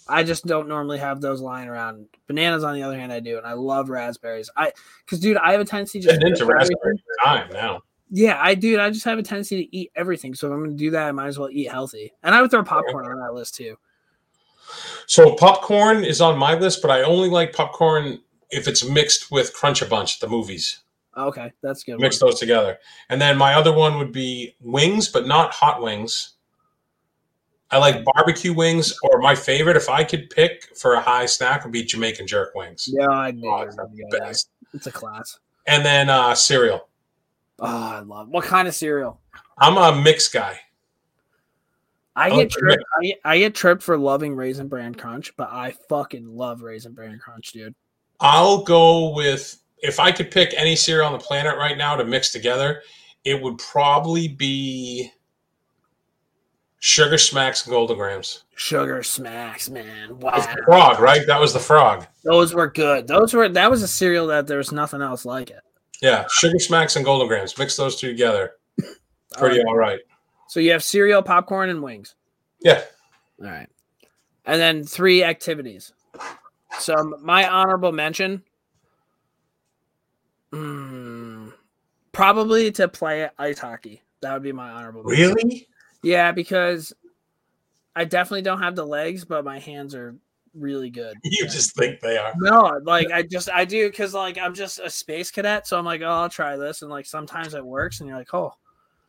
I 0.08 0.22
just 0.22 0.44
don't 0.44 0.68
normally 0.68 0.98
have 0.98 1.20
those 1.20 1.40
lying 1.40 1.68
around. 1.68 2.06
Bananas, 2.26 2.64
on 2.64 2.74
the 2.74 2.82
other 2.82 2.98
hand, 2.98 3.12
I 3.12 3.20
do, 3.20 3.38
and 3.38 3.46
I 3.46 3.52
love 3.52 3.90
raspberries. 3.90 4.50
I, 4.56 4.72
because 5.04 5.20
dude, 5.20 5.36
I 5.36 5.52
have 5.52 5.60
a 5.60 5.64
tendency 5.64 6.00
to 6.00 6.08
just 6.08 6.22
into 6.22 6.44
raspberry 6.44 7.02
time 7.22 7.50
now. 7.52 7.82
Yeah, 8.10 8.38
I 8.40 8.54
do. 8.54 8.78
I 8.80 8.90
just 8.90 9.04
have 9.06 9.18
a 9.18 9.22
tendency 9.22 9.64
to 9.64 9.76
eat 9.76 9.90
everything. 9.96 10.34
So 10.34 10.48
if 10.48 10.52
I'm 10.52 10.58
going 10.60 10.70
to 10.70 10.76
do 10.76 10.90
that, 10.90 11.08
I 11.08 11.12
might 11.12 11.28
as 11.28 11.38
well 11.38 11.48
eat 11.50 11.70
healthy. 11.70 12.12
And 12.22 12.34
I 12.34 12.42
would 12.42 12.50
throw 12.50 12.62
popcorn 12.62 13.06
on 13.06 13.18
that 13.20 13.34
list 13.34 13.54
too. 13.54 13.76
So 15.06 15.34
popcorn 15.36 16.04
is 16.04 16.20
on 16.20 16.38
my 16.38 16.54
list, 16.54 16.82
but 16.82 16.90
I 16.90 17.02
only 17.02 17.28
like 17.28 17.52
popcorn 17.52 18.20
if 18.50 18.68
it's 18.68 18.84
mixed 18.84 19.30
with 19.30 19.52
Crunch 19.54 19.82
a 19.82 19.86
Bunch, 19.86 20.20
the 20.20 20.28
movies. 20.28 20.80
Okay, 21.16 21.52
that's 21.62 21.84
good. 21.84 21.98
Mix 22.00 22.20
one. 22.20 22.30
those 22.30 22.40
together. 22.40 22.78
And 23.08 23.20
then 23.20 23.36
my 23.38 23.54
other 23.54 23.72
one 23.72 23.98
would 23.98 24.12
be 24.12 24.56
wings, 24.60 25.08
but 25.08 25.26
not 25.26 25.52
hot 25.52 25.82
wings. 25.82 26.34
I 27.70 27.78
like 27.78 28.04
barbecue 28.04 28.52
wings, 28.52 28.94
or 29.02 29.20
my 29.20 29.34
favorite, 29.34 29.76
if 29.76 29.88
I 29.88 30.04
could 30.04 30.30
pick 30.30 30.76
for 30.76 30.94
a 30.94 31.00
high 31.00 31.26
snack, 31.26 31.64
would 31.64 31.72
be 31.72 31.82
Jamaican 31.82 32.26
jerk 32.26 32.54
wings. 32.54 32.88
Yeah, 32.92 33.08
I 33.08 33.32
know. 33.32 33.48
Oh, 33.48 33.62
you 33.62 33.66
it's 33.68 33.76
were 33.76 33.82
the 33.82 33.88
gonna 33.88 34.02
go 34.02 34.08
there. 34.10 34.20
best. 34.28 34.48
It's 34.74 34.86
a 34.86 34.92
class. 34.92 35.38
And 35.66 35.84
then 35.84 36.08
uh, 36.10 36.34
cereal. 36.34 36.88
Oh, 37.58 37.66
I 37.66 38.00
love. 38.00 38.28
What 38.28 38.44
kind 38.44 38.68
of 38.68 38.74
cereal? 38.74 39.20
I'm 39.58 39.76
a 39.76 40.00
mix 40.00 40.28
guy. 40.28 40.60
I 42.16 42.30
I 42.30 42.36
get 42.36 42.50
tripped. 42.50 42.84
I, 43.02 43.14
I 43.24 43.38
get 43.38 43.54
tripped 43.54 43.82
for 43.82 43.98
loving 43.98 44.36
Raisin 44.36 44.68
Bran 44.68 44.94
Crunch, 44.94 45.36
but 45.36 45.48
I 45.50 45.74
fucking 45.88 46.28
love 46.28 46.62
Raisin 46.62 46.92
Bran 46.92 47.18
Crunch, 47.18 47.52
dude. 47.52 47.74
I'll 48.20 48.62
go 48.62 49.14
with 49.14 49.58
if 49.78 50.00
I 50.00 50.12
could 50.12 50.30
pick 50.30 50.52
any 50.56 50.76
cereal 50.76 51.06
on 51.06 51.12
the 51.12 51.18
planet 51.18 51.56
right 51.58 51.76
now 51.76 51.96
to 51.96 52.04
mix 52.04 52.30
together, 52.30 52.82
it 53.24 53.40
would 53.40 53.58
probably 53.58 54.28
be 54.28 55.10
Sugar 56.80 57.16
Smacks 57.18 57.64
and 57.64 57.72
Golden 57.72 57.96
Grahams. 57.96 58.44
Sugar 58.56 59.02
Smacks, 59.02 59.70
man. 59.70 60.18
Wow, 60.18 60.36
the 60.38 60.62
frog, 60.64 61.00
right? 61.00 61.26
That 61.26 61.40
was 61.40 61.52
the 61.52 61.58
frog. 61.58 62.06
those 62.24 62.54
were 62.54 62.70
good. 62.70 63.06
Those 63.08 63.32
were 63.34 63.48
that 63.48 63.70
was 63.70 63.82
a 63.82 63.88
cereal 63.88 64.26
that 64.28 64.46
there 64.46 64.58
was 64.58 64.72
nothing 64.72 65.00
else 65.02 65.24
like 65.24 65.50
it. 65.50 65.60
Yeah, 66.02 66.26
Sugar 66.30 66.58
Smacks 66.58 66.96
and 66.96 67.04
Golden 67.04 67.26
Grahams. 67.28 67.56
Mix 67.58 67.76
those 67.76 67.96
two 67.96 68.08
together. 68.08 68.52
Pretty 69.38 69.60
All 69.60 69.64
right. 69.64 69.66
all 69.66 69.76
right. 69.78 70.00
So 70.48 70.60
you 70.60 70.72
have 70.72 70.84
cereal, 70.84 71.22
popcorn, 71.22 71.70
and 71.70 71.82
wings. 71.82 72.14
Yeah. 72.60 72.82
All 73.40 73.46
right. 73.50 73.68
and 74.44 74.60
then 74.60 74.84
three 74.84 75.24
activities. 75.24 75.92
So 76.78 77.14
my 77.22 77.48
honorable 77.48 77.92
mention, 77.92 78.42
mm, 80.54 81.52
probably 82.12 82.70
to 82.72 82.88
play 82.88 83.28
ice 83.38 83.58
hockey. 83.58 84.02
That 84.20 84.32
would 84.34 84.42
be 84.42 84.52
my 84.52 84.70
honorable. 84.70 85.04
mention. 85.04 85.34
Really? 85.34 85.68
Yeah, 86.02 86.32
because 86.32 86.92
I 87.96 88.04
definitely 88.04 88.42
don't 88.42 88.62
have 88.62 88.76
the 88.76 88.86
legs, 88.86 89.24
but 89.24 89.44
my 89.44 89.58
hands 89.58 89.94
are 89.94 90.14
really 90.54 90.90
good. 90.90 91.16
You 91.24 91.44
just 91.44 91.74
think 91.76 92.00
they 92.00 92.16
are. 92.16 92.32
No, 92.36 92.80
like 92.84 93.10
I 93.10 93.22
just 93.22 93.50
I 93.50 93.64
do 93.64 93.90
because 93.90 94.14
like 94.14 94.38
I'm 94.38 94.54
just 94.54 94.78
a 94.78 94.90
space 94.90 95.30
cadet, 95.30 95.66
so 95.66 95.78
I'm 95.78 95.84
like, 95.84 96.02
oh, 96.02 96.06
I'll 96.06 96.28
try 96.28 96.56
this, 96.56 96.82
and 96.82 96.90
like 96.90 97.06
sometimes 97.06 97.54
it 97.54 97.64
works, 97.64 98.00
and 98.00 98.08
you're 98.08 98.18
like, 98.18 98.32
oh, 98.34 98.54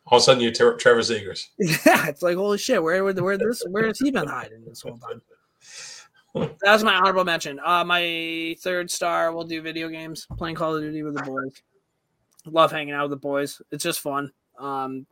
All 0.06 0.18
of 0.18 0.22
a 0.22 0.24
sudden, 0.24 0.42
you're 0.42 0.52
Tre- 0.52 0.76
Trevor 0.76 1.00
Zegras. 1.00 1.46
yeah, 1.58 2.08
it's 2.08 2.22
like 2.22 2.36
holy 2.36 2.58
shit, 2.58 2.82
where 2.82 3.04
would 3.04 3.20
where 3.20 3.38
this 3.38 3.62
where 3.70 3.86
has 3.86 3.98
he 3.98 4.10
been 4.10 4.28
hiding 4.28 4.64
this 4.64 4.82
whole 4.82 4.98
time? 4.98 5.22
That 6.36 6.72
was 6.72 6.84
my 6.84 6.94
honorable 6.94 7.24
mention. 7.24 7.58
Uh, 7.64 7.84
my 7.84 8.56
third 8.60 8.90
star, 8.90 9.32
we'll 9.32 9.44
do 9.44 9.62
video 9.62 9.88
games, 9.88 10.26
playing 10.36 10.56
Call 10.56 10.76
of 10.76 10.82
Duty 10.82 11.02
with 11.02 11.16
the 11.16 11.22
boys. 11.22 11.62
Love 12.46 12.70
hanging 12.70 12.94
out 12.94 13.02
with 13.02 13.10
the 13.10 13.16
boys. 13.16 13.60
It's 13.70 13.82
just 13.82 14.00
fun. 14.00 14.32
Um, 14.58 15.06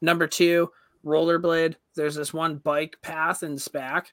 number 0.00 0.26
two, 0.26 0.70
rollerblade. 1.04 1.76
There's 1.94 2.14
this 2.14 2.32
one 2.32 2.56
bike 2.56 2.96
path 3.02 3.42
in 3.42 3.56
SPAC, 3.56 4.06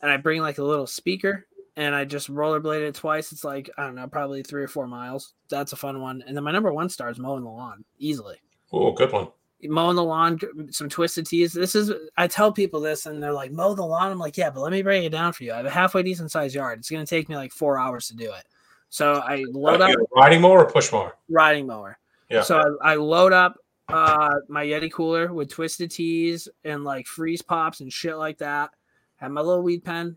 and 0.00 0.10
I 0.10 0.16
bring 0.16 0.40
like 0.40 0.58
a 0.58 0.64
little 0.64 0.86
speaker 0.86 1.46
and 1.76 1.94
I 1.94 2.04
just 2.04 2.28
rollerblade 2.28 2.88
it 2.88 2.96
twice. 2.96 3.30
It's 3.30 3.44
like, 3.44 3.70
I 3.78 3.84
don't 3.84 3.94
know, 3.94 4.08
probably 4.08 4.42
three 4.42 4.64
or 4.64 4.68
four 4.68 4.88
miles. 4.88 5.34
That's 5.48 5.72
a 5.72 5.76
fun 5.76 6.00
one. 6.00 6.24
And 6.26 6.36
then 6.36 6.42
my 6.42 6.50
number 6.50 6.72
one 6.72 6.88
star 6.88 7.08
is 7.08 7.20
mowing 7.20 7.44
the 7.44 7.50
lawn 7.50 7.84
easily 7.98 8.40
Oh, 8.72 8.92
good 8.92 9.12
one. 9.12 9.28
Mowing 9.62 9.96
the 9.96 10.04
lawn, 10.04 10.38
some 10.70 10.88
twisted 10.88 11.26
tees. 11.26 11.52
This 11.52 11.74
is 11.74 11.92
I 12.16 12.26
tell 12.26 12.52
people 12.52 12.80
this, 12.80 13.06
and 13.06 13.22
they're 13.22 13.32
like, 13.32 13.52
"Mow 13.52 13.74
the 13.74 13.84
lawn." 13.84 14.12
I'm 14.12 14.18
like, 14.18 14.36
"Yeah, 14.36 14.50
but 14.50 14.60
let 14.60 14.72
me 14.72 14.82
break 14.82 15.04
it 15.04 15.10
down 15.10 15.32
for 15.32 15.44
you. 15.44 15.52
I 15.52 15.56
have 15.56 15.66
a 15.66 15.70
halfway 15.70 16.02
decent 16.02 16.30
sized 16.30 16.54
yard. 16.54 16.78
It's 16.78 16.90
going 16.90 17.04
to 17.04 17.08
take 17.08 17.28
me 17.28 17.36
like 17.36 17.52
four 17.52 17.78
hours 17.78 18.08
to 18.08 18.16
do 18.16 18.32
it." 18.32 18.44
So 18.90 19.14
I 19.14 19.44
load 19.50 19.80
up 19.80 19.90
riding 20.14 20.40
mower 20.40 20.64
or 20.64 20.70
push 20.70 20.92
mower? 20.92 21.16
riding 21.28 21.66
mower. 21.66 21.98
Yeah. 22.30 22.42
So 22.42 22.78
I, 22.82 22.92
I 22.92 22.94
load 22.94 23.32
up 23.32 23.56
uh 23.88 24.34
my 24.48 24.64
Yeti 24.64 24.92
cooler 24.92 25.32
with 25.32 25.50
twisted 25.50 25.90
tees 25.90 26.48
and 26.64 26.84
like 26.84 27.06
freeze 27.06 27.42
pops 27.42 27.80
and 27.80 27.92
shit 27.92 28.16
like 28.16 28.38
that. 28.38 28.70
Have 29.16 29.32
my 29.32 29.40
little 29.40 29.62
weed 29.62 29.84
pen, 29.84 30.16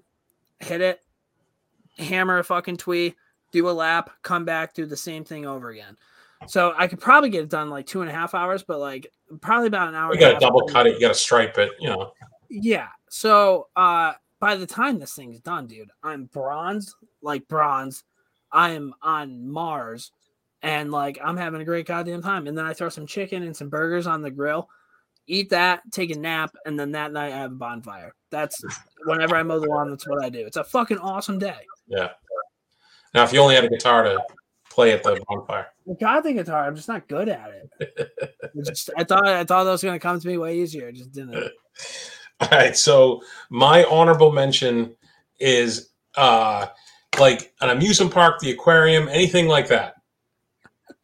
hit 0.60 0.82
it, 0.82 1.02
hammer 1.98 2.38
a 2.38 2.44
fucking 2.44 2.78
twee, 2.78 3.16
do 3.52 3.70
a 3.70 3.72
lap, 3.72 4.12
come 4.22 4.46
back, 4.46 4.74
do 4.74 4.86
the 4.86 4.98
same 4.98 5.24
thing 5.24 5.46
over 5.46 5.70
again. 5.70 5.98
So 6.48 6.74
I 6.78 6.88
could 6.88 7.00
probably 7.00 7.30
get 7.30 7.44
it 7.44 7.50
done 7.50 7.70
like 7.70 7.86
two 7.86 8.02
and 8.02 8.10
a 8.10 8.14
half 8.14 8.34
hours, 8.34 8.64
but 8.64 8.80
like 8.80 9.12
probably 9.40 9.68
about 9.68 9.90
an 9.90 9.96
hour. 9.96 10.14
You 10.14 10.20
got 10.20 10.34
to 10.34 10.40
double 10.40 10.62
cut 10.68 10.88
it. 10.88 10.96
You 10.96 11.00
got 11.00 11.10
to 11.10 11.14
stripe 11.16 11.58
it. 11.58 11.72
You 11.80 11.90
know. 11.90 12.14
yeah. 12.50 12.88
So 13.10 13.68
uh 13.76 14.14
by 14.40 14.56
the 14.56 14.66
time 14.66 15.00
this 15.00 15.14
thing's 15.14 15.40
done, 15.40 15.68
dude, 15.68 15.92
I'm 16.04 16.26
bronze, 16.26 16.96
like 17.22 17.48
bronze. 17.48 18.04
I 18.52 18.72
am 18.72 18.94
on 19.02 19.50
Mars 19.50 20.12
and 20.62 20.92
like 20.92 21.20
I'm 21.24 21.38
having 21.38 21.62
a 21.62 21.66
great 21.66 21.86
goddamn 21.86 22.22
time. 22.22 22.48
And 22.48 22.58
then 22.58 22.66
I 22.66 22.74
throw 22.74 22.90
some 22.90 23.08
chicken 23.08 23.44
and 23.44 23.56
some 23.56 23.70
burgers 23.70 24.08
on 24.08 24.22
the 24.22 24.32
grill, 24.32 24.68
eat 25.28 25.50
that, 25.52 25.82
take 25.92 26.12
a 26.12 26.20
nap, 26.20 26.56
and 26.66 26.78
then 26.78 26.92
that 26.92 27.14
night 27.14 27.32
I 27.32 27.38
have 27.38 27.52
a 27.52 27.56
bonfire. 27.56 28.14
That's 28.32 28.62
whenever 29.06 29.36
I 29.36 29.44
mow 29.44 29.60
the 29.60 29.68
lawn, 29.68 29.90
that's 29.90 30.08
what 30.08 30.24
I 30.24 30.30
do. 30.30 30.46
It's 30.46 30.58
a 30.58 30.64
fucking 30.64 30.98
awesome 30.98 31.40
day. 31.40 31.60
Yeah. 31.88 32.10
Now, 33.14 33.24
if 33.24 33.34
you 33.34 33.40
only 33.40 33.56
had 33.56 33.66
a 33.66 33.70
guitar 33.70 34.04
to 34.04 34.24
play 34.72 34.94
at 34.94 35.04
the 35.04 35.22
bonfire, 35.28 35.68
I 35.90 35.94
got 36.00 36.24
the 36.24 36.34
guitar. 36.34 36.66
I'm 36.66 36.76
just 36.76 36.88
not 36.88 37.08
good 37.08 37.30
at 37.30 37.52
it. 37.52 38.10
It's 38.54 38.68
just, 38.68 38.90
I 38.98 39.06
thought 39.06 39.26
I 39.26 39.46
thought 39.46 39.64
that 39.64 39.72
was 39.72 39.82
gonna 39.82 39.98
come 39.98 40.20
to 40.20 40.28
me 40.28 40.38
way 40.38 40.60
easier. 40.60 40.90
It 40.90 40.96
just 40.96 41.14
didn't. 41.14 41.36
All 42.42 42.50
right. 42.52 42.76
So 42.76 43.22
my 43.50 43.86
honorable 43.86 44.32
mention 44.32 44.94
is 45.40 45.90
uh 46.16 46.68
like 47.18 47.54
an 47.62 47.70
amusement 47.70 48.14
park, 48.14 48.40
the 48.40 48.52
aquarium, 48.52 49.08
anything 49.08 49.48
like 49.48 49.70
that. 49.70 49.96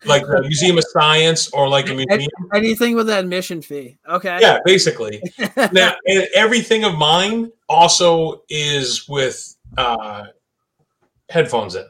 Like 0.06 0.24
the 0.24 0.42
Museum 0.42 0.78
of 0.78 0.84
Science 0.90 1.50
or 1.52 1.70
like 1.70 1.90
a 1.90 1.94
museum. 1.94 2.30
Anything 2.54 2.96
with 2.96 3.10
an 3.10 3.18
admission 3.18 3.62
fee. 3.62 3.98
Okay. 4.10 4.38
Yeah, 4.42 4.60
basically. 4.66 5.22
Now 5.72 5.96
everything 6.36 6.84
of 6.84 6.98
mine 6.98 7.52
also 7.70 8.44
is 8.50 9.08
with 9.08 9.56
uh 9.78 10.26
headphones 11.30 11.76
in. 11.76 11.86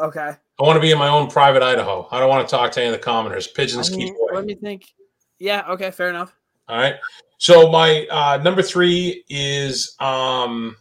Okay. 0.00 0.36
I 0.58 0.62
want 0.62 0.76
to 0.76 0.80
be 0.80 0.90
in 0.90 0.98
my 0.98 1.08
own 1.08 1.28
private 1.28 1.62
Idaho. 1.62 2.08
I 2.10 2.18
don't 2.18 2.30
want 2.30 2.48
to 2.48 2.50
talk 2.50 2.72
to 2.72 2.80
any 2.80 2.88
of 2.88 2.92
the 2.92 3.02
commoners. 3.02 3.46
Pigeons 3.46 3.92
I 3.92 3.96
keep 3.96 4.14
away. 4.14 4.30
let 4.32 4.44
me 4.46 4.54
think. 4.54 4.94
Yeah. 5.38 5.64
Okay. 5.70 5.90
Fair 5.90 6.08
enough. 6.08 6.34
All 6.68 6.78
right. 6.78 6.96
So 7.38 7.70
my 7.70 8.06
uh, 8.10 8.40
number 8.42 8.62
three 8.62 9.24
is 9.28 9.94
um, 10.00 10.76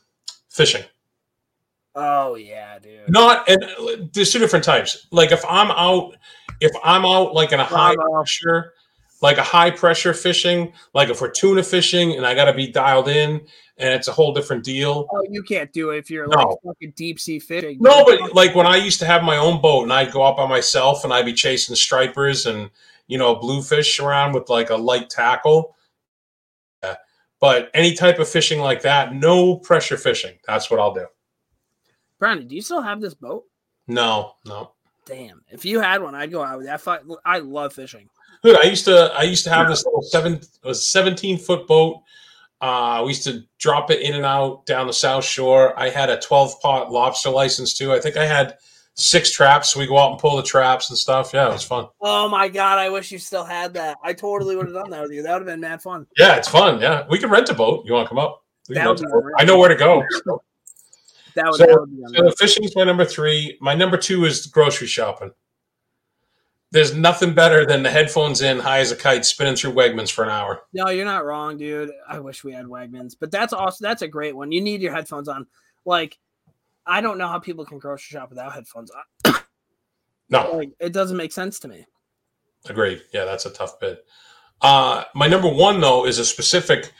fishing. 0.49 0.83
Oh 1.95 2.35
yeah, 2.35 2.79
dude. 2.79 3.09
Not 3.09 3.47
and 3.49 3.63
uh, 3.63 4.07
there's 4.13 4.31
two 4.31 4.39
different 4.39 4.65
types. 4.65 5.07
Like 5.11 5.31
if 5.31 5.43
I'm 5.47 5.71
out, 5.71 6.15
if 6.59 6.71
I'm 6.83 7.05
out 7.05 7.33
like 7.33 7.51
in 7.51 7.59
a 7.59 7.63
high 7.63 7.95
pressure, 7.95 8.73
like 9.21 9.37
a 9.37 9.43
high 9.43 9.71
pressure 9.71 10.13
fishing, 10.13 10.73
like 10.93 11.09
if 11.09 11.21
we're 11.21 11.31
tuna 11.31 11.63
fishing 11.63 12.13
and 12.13 12.25
I 12.25 12.35
got 12.35 12.45
to 12.45 12.53
be 12.53 12.67
dialed 12.67 13.07
in, 13.07 13.45
and 13.77 13.93
it's 13.93 14.07
a 14.07 14.11
whole 14.11 14.33
different 14.33 14.63
deal. 14.63 15.07
Oh, 15.11 15.23
you 15.29 15.43
can't 15.43 15.71
do 15.73 15.89
it 15.91 15.97
if 15.97 16.09
you're 16.09 16.27
like 16.27 16.39
No. 16.39 16.57
fucking 16.65 16.93
deep 16.95 17.19
sea 17.19 17.39
fishing. 17.39 17.77
No, 17.81 18.05
but 18.05 18.33
like 18.33 18.55
when 18.55 18.65
I 18.65 18.77
used 18.77 18.99
to 18.99 19.05
have 19.05 19.23
my 19.23 19.37
own 19.37 19.61
boat 19.61 19.83
and 19.83 19.91
I'd 19.93 20.11
go 20.13 20.23
out 20.23 20.37
by 20.37 20.47
myself 20.47 21.03
and 21.03 21.13
I'd 21.13 21.25
be 21.25 21.33
chasing 21.33 21.75
stripers 21.75 22.45
and 22.45 22.69
you 23.07 23.17
know 23.17 23.35
bluefish 23.35 23.99
around 23.99 24.33
with 24.33 24.49
like 24.49 24.69
a 24.69 24.75
light 24.75 25.09
tackle. 25.09 25.75
Yeah. 26.83 26.95
But 27.41 27.69
any 27.73 27.95
type 27.95 28.19
of 28.19 28.29
fishing 28.29 28.59
like 28.59 28.81
that, 28.83 29.13
no 29.13 29.57
pressure 29.57 29.97
fishing. 29.97 30.37
That's 30.47 30.71
what 30.71 30.79
I'll 30.79 30.93
do. 30.93 31.07
Brandon, 32.17 32.47
do 32.47 32.55
you 32.55 32.61
still 32.61 32.81
have 32.81 33.01
this 33.01 33.13
boat? 33.13 33.43
No, 33.87 34.35
no. 34.45 34.71
Damn. 35.05 35.43
If 35.49 35.65
you 35.65 35.81
had 35.81 36.01
one, 36.01 36.15
I'd 36.15 36.31
go 36.31 36.41
out 36.41 36.57
with 36.57 36.67
that. 36.67 36.81
I 37.25 37.39
love 37.39 37.73
fishing. 37.73 38.09
Dude, 38.45 38.57
I 38.63 38.67
used 38.67 38.85
to 38.85 39.11
I 39.17 39.23
used 39.23 39.43
to 39.45 39.49
have 39.49 39.67
this 39.67 39.83
little 39.85 40.03
seven 40.03 40.33
it 40.35 40.47
was 40.63 40.87
seventeen 40.87 41.37
foot 41.37 41.65
boat. 41.67 42.01
Uh, 42.61 43.01
we 43.03 43.09
used 43.09 43.23
to 43.23 43.43
drop 43.57 43.89
it 43.89 44.01
in 44.01 44.13
and 44.15 44.23
out 44.23 44.65
down 44.67 44.85
the 44.87 44.93
South 44.93 45.25
Shore. 45.25 45.77
I 45.79 45.89
had 45.89 46.09
a 46.11 46.19
twelve 46.19 46.59
pot 46.61 46.91
lobster 46.91 47.31
license 47.31 47.73
too. 47.73 47.91
I 47.91 47.99
think 47.99 48.17
I 48.17 48.25
had 48.25 48.57
six 48.93 49.31
traps. 49.31 49.71
So 49.71 49.79
we 49.79 49.87
go 49.87 49.97
out 49.97 50.11
and 50.11 50.19
pull 50.19 50.37
the 50.37 50.43
traps 50.43 50.89
and 50.91 50.97
stuff. 50.97 51.31
Yeah, 51.33 51.49
it 51.49 51.53
was 51.53 51.63
fun. 51.63 51.87
Oh 52.01 52.29
my 52.29 52.47
god, 52.47 52.77
I 52.77 52.89
wish 52.89 53.11
you 53.11 53.17
still 53.17 53.43
had 53.43 53.73
that. 53.73 53.97
I 54.03 54.13
totally 54.13 54.55
would 54.55 54.67
have 54.67 54.75
done 54.75 54.91
that 54.91 55.01
with 55.01 55.11
you. 55.11 55.23
That 55.23 55.33
would 55.33 55.39
have 55.41 55.47
been 55.47 55.59
mad 55.59 55.81
fun. 55.81 56.05
Yeah, 56.15 56.35
it's 56.35 56.47
fun. 56.47 56.79
Yeah, 56.79 57.05
we 57.09 57.17
can 57.17 57.31
rent 57.31 57.49
a 57.49 57.55
boat. 57.55 57.83
You 57.87 57.93
want 57.93 58.05
to 58.05 58.09
come 58.09 58.19
up? 58.19 58.43
We 58.69 58.75
can 58.75 58.83
That 58.85 58.89
would 58.91 58.99
rent 58.99 59.07
be 59.07 59.11
a 59.11 59.15
boat. 59.15 59.23
great. 59.23 59.35
I 59.39 59.43
know 59.43 59.57
where 59.57 59.69
to 59.69 59.75
go. 59.75 60.03
That 61.35 61.45
would, 61.47 61.55
So- 61.55 61.65
that 61.65 61.79
would 61.79 61.89
be 61.89 62.15
So 62.15 62.23
the 62.23 62.35
fishing's 62.37 62.75
my 62.75 62.83
number 62.83 63.05
three. 63.05 63.57
My 63.59 63.73
number 63.73 63.97
two 63.97 64.25
is 64.25 64.45
grocery 64.45 64.87
shopping. 64.87 65.31
There's 66.75 66.93
nothing 66.93 67.33
better 67.33 67.65
than 67.65 67.83
the 67.83 67.89
headphones 67.89 68.41
in, 68.41 68.59
high 68.59 68.79
as 68.79 68.91
a 68.91 68.97
kite, 68.97 69.23
spinning 69.23 69.55
through 69.55 69.71
Wegmans 69.71 70.11
for 70.11 70.25
an 70.25 70.29
hour. 70.29 70.63
No, 70.73 70.89
you're 70.89 71.05
not 71.05 71.23
wrong, 71.23 71.57
dude. 71.57 71.89
I 72.05 72.19
wish 72.19 72.43
we 72.43 72.51
had 72.51 72.65
Wegmans, 72.65 73.15
but 73.17 73.31
that's 73.31 73.53
also 73.53 73.77
that's 73.79 74.01
a 74.01 74.09
great 74.09 74.35
one. 74.35 74.51
You 74.51 74.59
need 74.59 74.81
your 74.81 74.91
headphones 74.91 75.29
on. 75.29 75.47
Like, 75.85 76.17
I 76.85 76.99
don't 76.99 77.17
know 77.17 77.29
how 77.29 77.39
people 77.39 77.63
can 77.63 77.79
grocery 77.79 78.17
shop 78.17 78.29
without 78.29 78.51
headphones 78.51 78.91
on. 78.91 79.35
No, 80.29 80.51
Like, 80.51 80.71
it 80.81 80.91
doesn't 80.91 81.15
make 81.15 81.31
sense 81.31 81.59
to 81.59 81.69
me. 81.69 81.85
Agreed. 82.67 83.03
Yeah, 83.13 83.23
that's 83.23 83.45
a 83.45 83.51
tough 83.51 83.79
bit. 83.79 84.03
Uh, 84.59 85.05
my 85.13 85.27
number 85.27 85.47
one 85.47 85.79
though 85.79 86.05
is 86.05 86.19
a 86.19 86.25
specific 86.25 86.91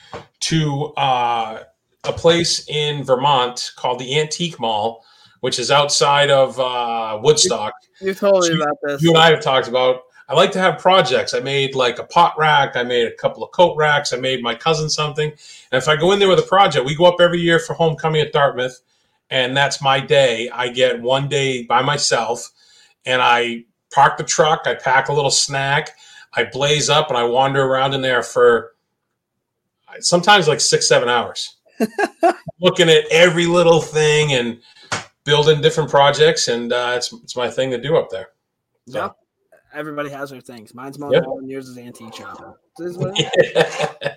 to 0.41 0.93
uh, 0.95 1.63
a 2.05 2.13
place 2.13 2.65
in 2.69 3.03
Vermont 3.03 3.71
called 3.76 3.99
the 3.99 4.17
Antique 4.17 4.57
Mall, 4.57 5.03
which 5.41 5.59
is 5.59 5.71
outside 5.71 6.29
of 6.29 6.59
uh, 6.59 7.19
Woodstock. 7.21 7.73
You 8.01 8.13
told 8.13 8.47
me 8.47 8.55
about 8.55 8.77
this. 8.83 9.01
You 9.01 9.09
and 9.09 9.17
I 9.17 9.31
have 9.31 9.41
talked 9.41 9.67
about. 9.67 10.01
I 10.27 10.33
like 10.33 10.51
to 10.53 10.59
have 10.59 10.79
projects. 10.79 11.33
I 11.33 11.39
made 11.39 11.75
like 11.75 11.99
a 11.99 12.03
pot 12.03 12.33
rack. 12.38 12.75
I 12.75 12.83
made 12.83 13.07
a 13.07 13.15
couple 13.15 13.43
of 13.43 13.51
coat 13.51 13.77
racks. 13.77 14.11
I 14.11 14.17
made 14.17 14.41
my 14.41 14.55
cousin 14.55 14.89
something. 14.89 15.29
And 15.29 15.81
if 15.81 15.88
I 15.88 15.95
go 15.95 16.11
in 16.13 16.19
there 16.19 16.27
with 16.27 16.39
a 16.39 16.43
project, 16.43 16.86
we 16.86 16.95
go 16.95 17.05
up 17.05 17.21
every 17.21 17.39
year 17.39 17.59
for 17.59 17.73
homecoming 17.73 18.21
at 18.21 18.33
Dartmouth, 18.33 18.79
and 19.29 19.55
that's 19.55 19.81
my 19.81 19.99
day. 19.99 20.49
I 20.49 20.69
get 20.69 21.01
one 21.01 21.29
day 21.29 21.63
by 21.63 21.83
myself, 21.83 22.49
and 23.05 23.21
I 23.21 23.65
park 23.93 24.17
the 24.17 24.23
truck. 24.23 24.61
I 24.65 24.73
pack 24.73 25.09
a 25.09 25.13
little 25.13 25.31
snack. 25.31 25.91
I 26.33 26.45
blaze 26.45 26.89
up, 26.89 27.09
and 27.09 27.17
I 27.17 27.23
wander 27.23 27.63
around 27.63 27.93
in 27.93 28.01
there 28.01 28.23
for 28.23 28.73
sometimes 29.99 30.47
like 30.47 30.59
six, 30.59 30.88
seven 30.88 31.09
hours, 31.09 31.55
looking 32.59 32.89
at 32.89 33.05
every 33.11 33.45
little 33.45 33.81
thing 33.81 34.33
and 34.33 34.59
building 35.26 35.59
different 35.61 35.89
projects. 35.89 36.47
And 36.47 36.71
uh, 36.71 36.93
it's 36.95 37.11
it's 37.11 37.36
my 37.36 37.49
thing 37.49 37.71
to 37.71 37.82
do 37.82 37.97
up 37.97 38.09
there. 38.09 38.30
So- 38.88 38.99
Yep. 38.99 39.15
Everybody 39.73 40.09
has 40.11 40.30
their 40.30 40.39
things. 40.39 40.73
Mine's 40.73 40.97
the 40.97 41.05
lawn, 41.05 41.39
and 41.39 41.49
yours 41.49 41.67
is 41.67 41.78
antique 41.78 42.13
shopping. 42.15 42.53
This 42.78 42.91
is 42.91 42.97
what 42.97 43.11
it 43.19 43.30
It 43.99 44.15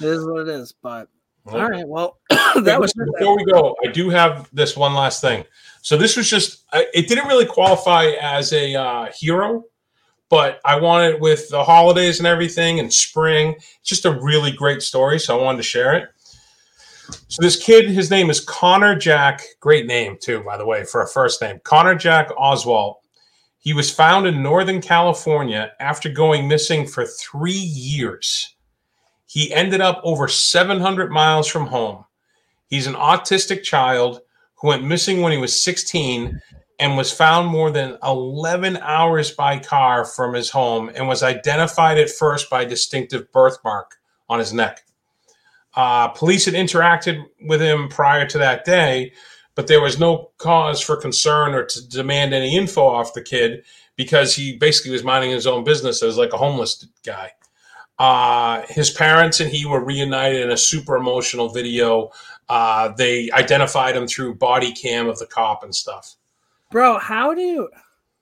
is 0.06 0.22
what 0.26 0.42
it 0.42 0.48
is. 0.48 0.74
But 0.82 1.08
all 1.46 1.66
right, 1.66 1.88
well, 1.88 2.18
that 2.30 2.78
was 2.78 2.92
before 2.92 3.36
we 3.38 3.44
go. 3.46 3.74
I 3.82 3.88
do 3.90 4.10
have 4.10 4.50
this 4.52 4.76
one 4.76 4.92
last 4.92 5.22
thing. 5.22 5.44
So 5.80 5.96
this 5.96 6.14
was 6.14 6.28
just 6.28 6.64
it 6.74 7.08
didn't 7.08 7.26
really 7.26 7.46
qualify 7.46 8.06
as 8.20 8.52
a 8.52 8.74
uh, 8.74 9.06
hero, 9.18 9.64
but 10.28 10.60
I 10.62 10.78
wanted 10.78 11.22
with 11.22 11.48
the 11.48 11.64
holidays 11.64 12.18
and 12.18 12.26
everything 12.26 12.78
and 12.78 12.92
spring. 12.92 13.54
It's 13.56 13.88
just 13.88 14.04
a 14.04 14.10
really 14.20 14.52
great 14.52 14.82
story, 14.82 15.18
so 15.18 15.38
I 15.38 15.42
wanted 15.42 15.58
to 15.58 15.62
share 15.64 15.94
it. 15.94 16.08
So 17.28 17.42
this 17.42 17.62
kid, 17.62 17.88
his 17.88 18.10
name 18.10 18.30
is 18.30 18.40
Connor 18.40 18.96
Jack. 18.96 19.42
Great 19.60 19.86
name 19.86 20.16
too, 20.20 20.40
by 20.40 20.56
the 20.56 20.66
way, 20.66 20.84
for 20.84 21.02
a 21.02 21.08
first 21.08 21.40
name. 21.40 21.60
Connor 21.64 21.94
Jack 21.94 22.30
Oswald. 22.36 22.96
He 23.58 23.72
was 23.72 23.90
found 23.90 24.26
in 24.26 24.42
Northern 24.42 24.80
California 24.80 25.72
after 25.80 26.08
going 26.08 26.46
missing 26.46 26.86
for 26.86 27.04
three 27.04 27.52
years. 27.52 28.54
He 29.26 29.52
ended 29.52 29.80
up 29.80 30.00
over 30.04 30.28
700 30.28 31.10
miles 31.10 31.48
from 31.48 31.66
home. 31.66 32.04
He's 32.68 32.86
an 32.86 32.94
autistic 32.94 33.62
child 33.62 34.20
who 34.54 34.68
went 34.68 34.84
missing 34.84 35.20
when 35.20 35.32
he 35.32 35.38
was 35.38 35.60
16 35.62 36.40
and 36.78 36.96
was 36.96 37.12
found 37.12 37.48
more 37.48 37.70
than 37.70 37.98
11 38.02 38.76
hours 38.78 39.30
by 39.32 39.58
car 39.58 40.04
from 40.04 40.34
his 40.34 40.50
home 40.50 40.90
and 40.94 41.08
was 41.08 41.22
identified 41.22 41.98
at 41.98 42.10
first 42.10 42.48
by 42.50 42.62
a 42.62 42.68
distinctive 42.68 43.30
birthmark 43.32 43.96
on 44.28 44.38
his 44.38 44.52
neck. 44.52 44.85
Uh, 45.76 46.08
police 46.08 46.46
had 46.46 46.54
interacted 46.54 47.22
with 47.42 47.60
him 47.60 47.88
prior 47.88 48.26
to 48.26 48.38
that 48.38 48.64
day, 48.64 49.12
but 49.54 49.66
there 49.66 49.80
was 49.80 49.98
no 49.98 50.30
cause 50.38 50.80
for 50.80 50.96
concern 50.96 51.54
or 51.54 51.64
to 51.64 51.86
demand 51.88 52.32
any 52.32 52.56
info 52.56 52.82
off 52.86 53.14
the 53.14 53.22
kid 53.22 53.62
because 53.96 54.34
he 54.34 54.56
basically 54.56 54.90
was 54.90 55.04
minding 55.04 55.30
his 55.30 55.46
own 55.46 55.64
business 55.64 56.02
as 56.02 56.16
like 56.16 56.32
a 56.32 56.38
homeless 56.38 56.86
guy. 57.04 57.30
Uh, 57.98 58.62
his 58.68 58.90
parents 58.90 59.40
and 59.40 59.50
he 59.50 59.64
were 59.64 59.82
reunited 59.82 60.42
in 60.42 60.50
a 60.50 60.56
super 60.56 60.96
emotional 60.96 61.48
video. 61.48 62.10
Uh, 62.48 62.88
they 62.96 63.30
identified 63.32 63.96
him 63.96 64.06
through 64.06 64.34
body 64.34 64.72
cam 64.72 65.08
of 65.08 65.18
the 65.18 65.26
cop 65.26 65.62
and 65.62 65.74
stuff. 65.74 66.16
Bro, 66.70 66.98
how 66.98 67.34
do 67.34 67.40
you? 67.40 67.68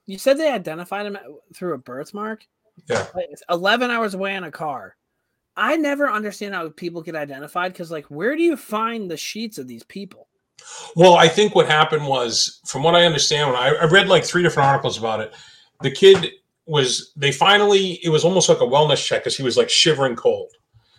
You 0.07 0.18
said 0.18 0.38
they 0.38 0.50
identified 0.50 1.07
him 1.07 1.18
through 1.55 1.74
a 1.74 1.78
birthmark. 1.78 2.46
Yeah, 2.88 3.07
Like, 3.14 3.30
eleven 3.48 3.90
hours 3.90 4.14
away 4.14 4.34
in 4.34 4.44
a 4.44 4.50
car. 4.50 4.96
I 5.57 5.76
never 5.76 6.11
understand 6.11 6.55
how 6.55 6.68
people 6.70 7.02
get 7.02 7.14
identified 7.14 7.72
because, 7.72 7.90
like, 7.90 8.07
where 8.07 8.36
do 8.36 8.42
you 8.42 8.57
find 8.57 9.11
the 9.11 9.16
sheets 9.16 9.59
of 9.59 9.68
these 9.68 9.84
people? 9.84 10.28
Well, 10.96 11.14
I 11.14 11.28
think 11.28 11.55
what 11.55 11.66
happened 11.66 12.07
was, 12.07 12.61
from 12.66 12.82
what 12.82 12.94
I 12.94 13.05
understand, 13.05 13.50
when 13.50 13.59
I, 13.59 13.74
I 13.74 13.84
read 13.84 14.09
like 14.09 14.24
three 14.24 14.42
different 14.42 14.68
articles 14.68 14.98
about 14.98 15.20
it, 15.20 15.32
the 15.80 15.90
kid 15.90 16.30
was 16.66 17.12
they 17.16 17.30
finally 17.30 18.00
it 18.02 18.09
was 18.09 18.24
almost 18.24 18.48
like 18.48 18.61
a 18.61 18.64
wellness 18.64 19.05
check 19.05 19.22
because 19.22 19.36
he 19.36 19.42
was 19.42 19.57
like 19.57 19.68
shivering 19.68 20.16
cold. 20.16 20.50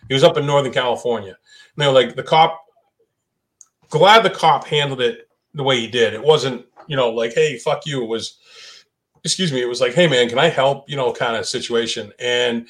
He 0.08 0.14
was 0.14 0.24
up 0.24 0.38
in 0.38 0.46
Northern 0.46 0.72
California. 0.72 1.36
And 1.76 1.78
they 1.78 1.88
were 1.88 1.94
like 1.94 2.16
the 2.16 2.24
cop. 2.24 2.62
Glad 3.90 4.24
the 4.24 4.30
cop 4.30 4.66
handled 4.66 5.02
it 5.02 5.28
the 5.54 5.64
way 5.64 5.80
he 5.80 5.88
did. 5.88 6.14
It 6.14 6.24
wasn't 6.24 6.66
you 6.88 6.96
know 6.96 7.10
like 7.10 7.34
hey 7.34 7.58
fuck 7.58 7.86
you. 7.86 8.04
It 8.04 8.08
was 8.08 8.38
excuse 9.24 9.52
me. 9.52 9.62
It 9.62 9.68
was 9.68 9.82
like 9.82 9.94
hey 9.94 10.08
man, 10.08 10.30
can 10.30 10.40
I 10.40 10.50
help? 10.50 10.90
You 10.90 10.96
know, 10.96 11.12
kind 11.12 11.36
of 11.36 11.46
situation. 11.46 12.12
And 12.20 12.68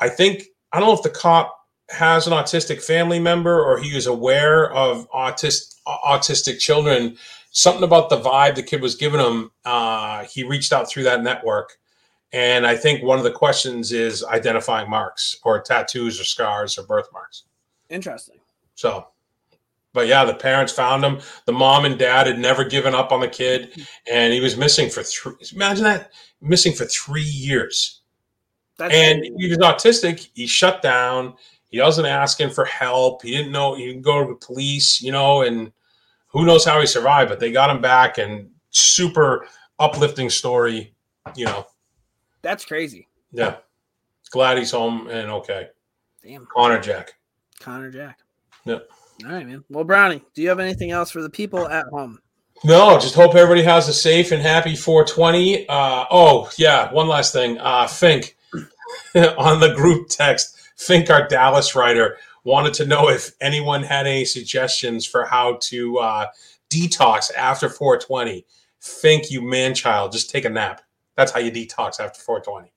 I 0.00 0.08
think 0.08 0.44
I 0.74 0.80
don't 0.80 0.88
know 0.88 0.94
if 0.94 1.02
the 1.02 1.10
cop 1.10 1.56
has 1.90 2.26
an 2.26 2.32
autistic 2.32 2.82
family 2.82 3.20
member 3.20 3.62
or 3.62 3.78
he 3.78 3.96
is 3.96 4.08
aware 4.08 4.72
of 4.72 5.08
autist 5.12 5.76
autistic 5.86 6.58
children. 6.58 7.16
Something 7.52 7.84
about 7.84 8.10
the 8.10 8.20
vibe 8.20 8.56
the 8.56 8.62
kid 8.64 8.82
was 8.82 8.96
giving 8.96 9.20
him 9.20 9.52
uh, 9.64 10.24
he 10.24 10.42
reached 10.42 10.72
out 10.72 10.90
through 10.90 11.04
that 11.04 11.22
network. 11.22 11.76
And 12.32 12.66
i 12.66 12.74
think 12.74 13.04
one 13.04 13.18
of 13.18 13.24
the 13.24 13.30
questions 13.30 13.92
is 13.92 14.24
identifying 14.24 14.90
marks 14.90 15.36
or 15.44 15.60
tattoos 15.60 16.20
or 16.20 16.24
scars 16.24 16.76
or 16.76 16.82
birthmarks. 16.82 17.44
Interesting. 17.88 18.40
so 18.74 19.06
but 19.92 20.08
yeah 20.08 20.24
the 20.24 20.34
parents 20.34 20.72
found 20.72 21.04
him. 21.04 21.20
The 21.46 21.52
mom 21.52 21.84
and 21.84 21.96
dad 21.96 22.26
had 22.26 22.40
never 22.40 22.64
given 22.64 22.96
up 22.96 23.12
on 23.12 23.20
the 23.20 23.28
kid 23.28 23.86
and 24.10 24.32
he 24.32 24.40
was 24.40 24.56
missing 24.56 24.90
for 24.90 25.04
three 25.04 25.34
imagine 25.52 25.84
that 25.84 26.10
missing 26.40 26.72
for 26.72 26.86
three 26.86 27.22
years 27.22 28.00
That's 28.76 28.94
and 28.94 29.24
he 29.24 29.48
was 29.48 29.58
autistic. 29.58 30.28
He 30.34 30.46
shut 30.46 30.82
down. 30.82 31.34
He 31.70 31.80
wasn't 31.80 32.06
asking 32.06 32.50
for 32.50 32.64
help. 32.64 33.22
He 33.22 33.30
didn't 33.30 33.52
know 33.52 33.74
he 33.74 33.86
didn't 33.86 34.02
go 34.02 34.22
to 34.22 34.28
the 34.28 34.46
police, 34.46 35.02
you 35.02 35.12
know, 35.12 35.42
and 35.42 35.72
who 36.28 36.44
knows 36.44 36.64
how 36.64 36.80
he 36.80 36.86
survived, 36.86 37.30
but 37.30 37.40
they 37.40 37.52
got 37.52 37.70
him 37.70 37.80
back 37.80 38.18
and 38.18 38.50
super 38.70 39.46
uplifting 39.78 40.30
story, 40.30 40.94
you 41.36 41.44
know. 41.44 41.66
that's 42.42 42.64
crazy. 42.64 43.08
Yeah. 43.32 43.56
Glad 44.30 44.58
he's 44.58 44.72
home 44.72 45.08
and 45.08 45.30
okay. 45.30 45.68
Damn, 46.22 46.46
Connor 46.46 46.80
Jack. 46.80 47.14
Connor 47.60 47.90
Jack. 47.90 48.18
Yep. 48.64 48.88
All 49.24 49.30
right, 49.30 49.46
man. 49.46 49.64
Well, 49.68 49.84
Brownie, 49.84 50.22
do 50.34 50.42
you 50.42 50.48
have 50.48 50.58
anything 50.58 50.90
else 50.90 51.10
for 51.10 51.22
the 51.22 51.30
people 51.30 51.68
at 51.68 51.86
home? 51.86 52.18
No, 52.64 52.98
just 52.98 53.14
hope 53.14 53.34
everybody 53.34 53.62
has 53.62 53.88
a 53.88 53.92
safe 53.92 54.32
and 54.32 54.40
happy 54.40 54.74
420. 54.74 55.68
Uh, 55.68 56.06
oh, 56.10 56.50
yeah, 56.56 56.92
one 56.92 57.08
last 57.08 57.32
thing. 57.32 57.58
Uh, 57.58 57.86
Fink 57.86 58.36
on 59.38 59.60
the 59.60 59.74
group 59.74 60.08
text, 60.08 60.56
Fink, 60.76 61.10
our 61.10 61.26
Dallas 61.28 61.74
writer, 61.74 62.18
wanted 62.44 62.74
to 62.74 62.86
know 62.86 63.08
if 63.08 63.32
anyone 63.40 63.82
had 63.82 64.06
any 64.06 64.24
suggestions 64.24 65.06
for 65.06 65.24
how 65.24 65.58
to 65.62 65.98
uh, 65.98 66.26
detox 66.70 67.32
after 67.34 67.68
420. 67.68 68.46
Fink, 68.80 69.30
you 69.30 69.40
man 69.40 69.74
child, 69.74 70.12
just 70.12 70.30
take 70.30 70.44
a 70.44 70.50
nap. 70.50 70.82
That's 71.16 71.32
how 71.32 71.40
you 71.40 71.50
detox 71.50 72.00
after 72.00 72.20
420. 72.20 72.72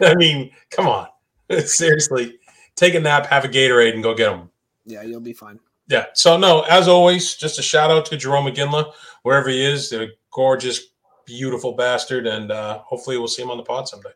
I 0.06 0.14
mean, 0.14 0.50
come 0.70 0.86
on. 0.86 1.08
Seriously, 1.64 2.38
take 2.76 2.94
a 2.94 3.00
nap, 3.00 3.26
have 3.26 3.44
a 3.44 3.48
Gatorade, 3.48 3.94
and 3.94 4.02
go 4.02 4.14
get 4.14 4.30
them. 4.30 4.50
Yeah, 4.84 5.02
you'll 5.02 5.20
be 5.20 5.32
fine. 5.32 5.58
Yeah. 5.88 6.06
So 6.14 6.36
no, 6.36 6.62
as 6.62 6.88
always, 6.88 7.34
just 7.34 7.58
a 7.58 7.62
shout 7.62 7.90
out 7.90 8.06
to 8.06 8.16
Jarome 8.16 8.54
Iginla, 8.54 8.92
wherever 9.22 9.48
he 9.48 9.64
is, 9.64 9.92
a 9.92 10.08
gorgeous, 10.30 10.80
beautiful 11.24 11.72
bastard, 11.72 12.26
and 12.26 12.50
uh, 12.50 12.78
hopefully 12.78 13.18
we'll 13.18 13.28
see 13.28 13.42
him 13.42 13.50
on 13.50 13.56
the 13.56 13.62
pod 13.62 13.88
someday. 13.88 14.10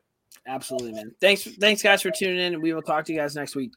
Absolutely, 0.47 0.93
man. 0.93 1.13
Thanks, 1.21 1.43
thanks, 1.61 1.83
guys, 1.83 2.03
for 2.03 2.11
tuning 2.11 2.39
in. 2.39 2.61
We 2.61 2.73
will 2.73 2.83
talk 2.83 3.05
to 3.07 3.13
you 3.13 3.19
guys 3.19 3.35
next 3.35 3.57
week. 3.57 3.73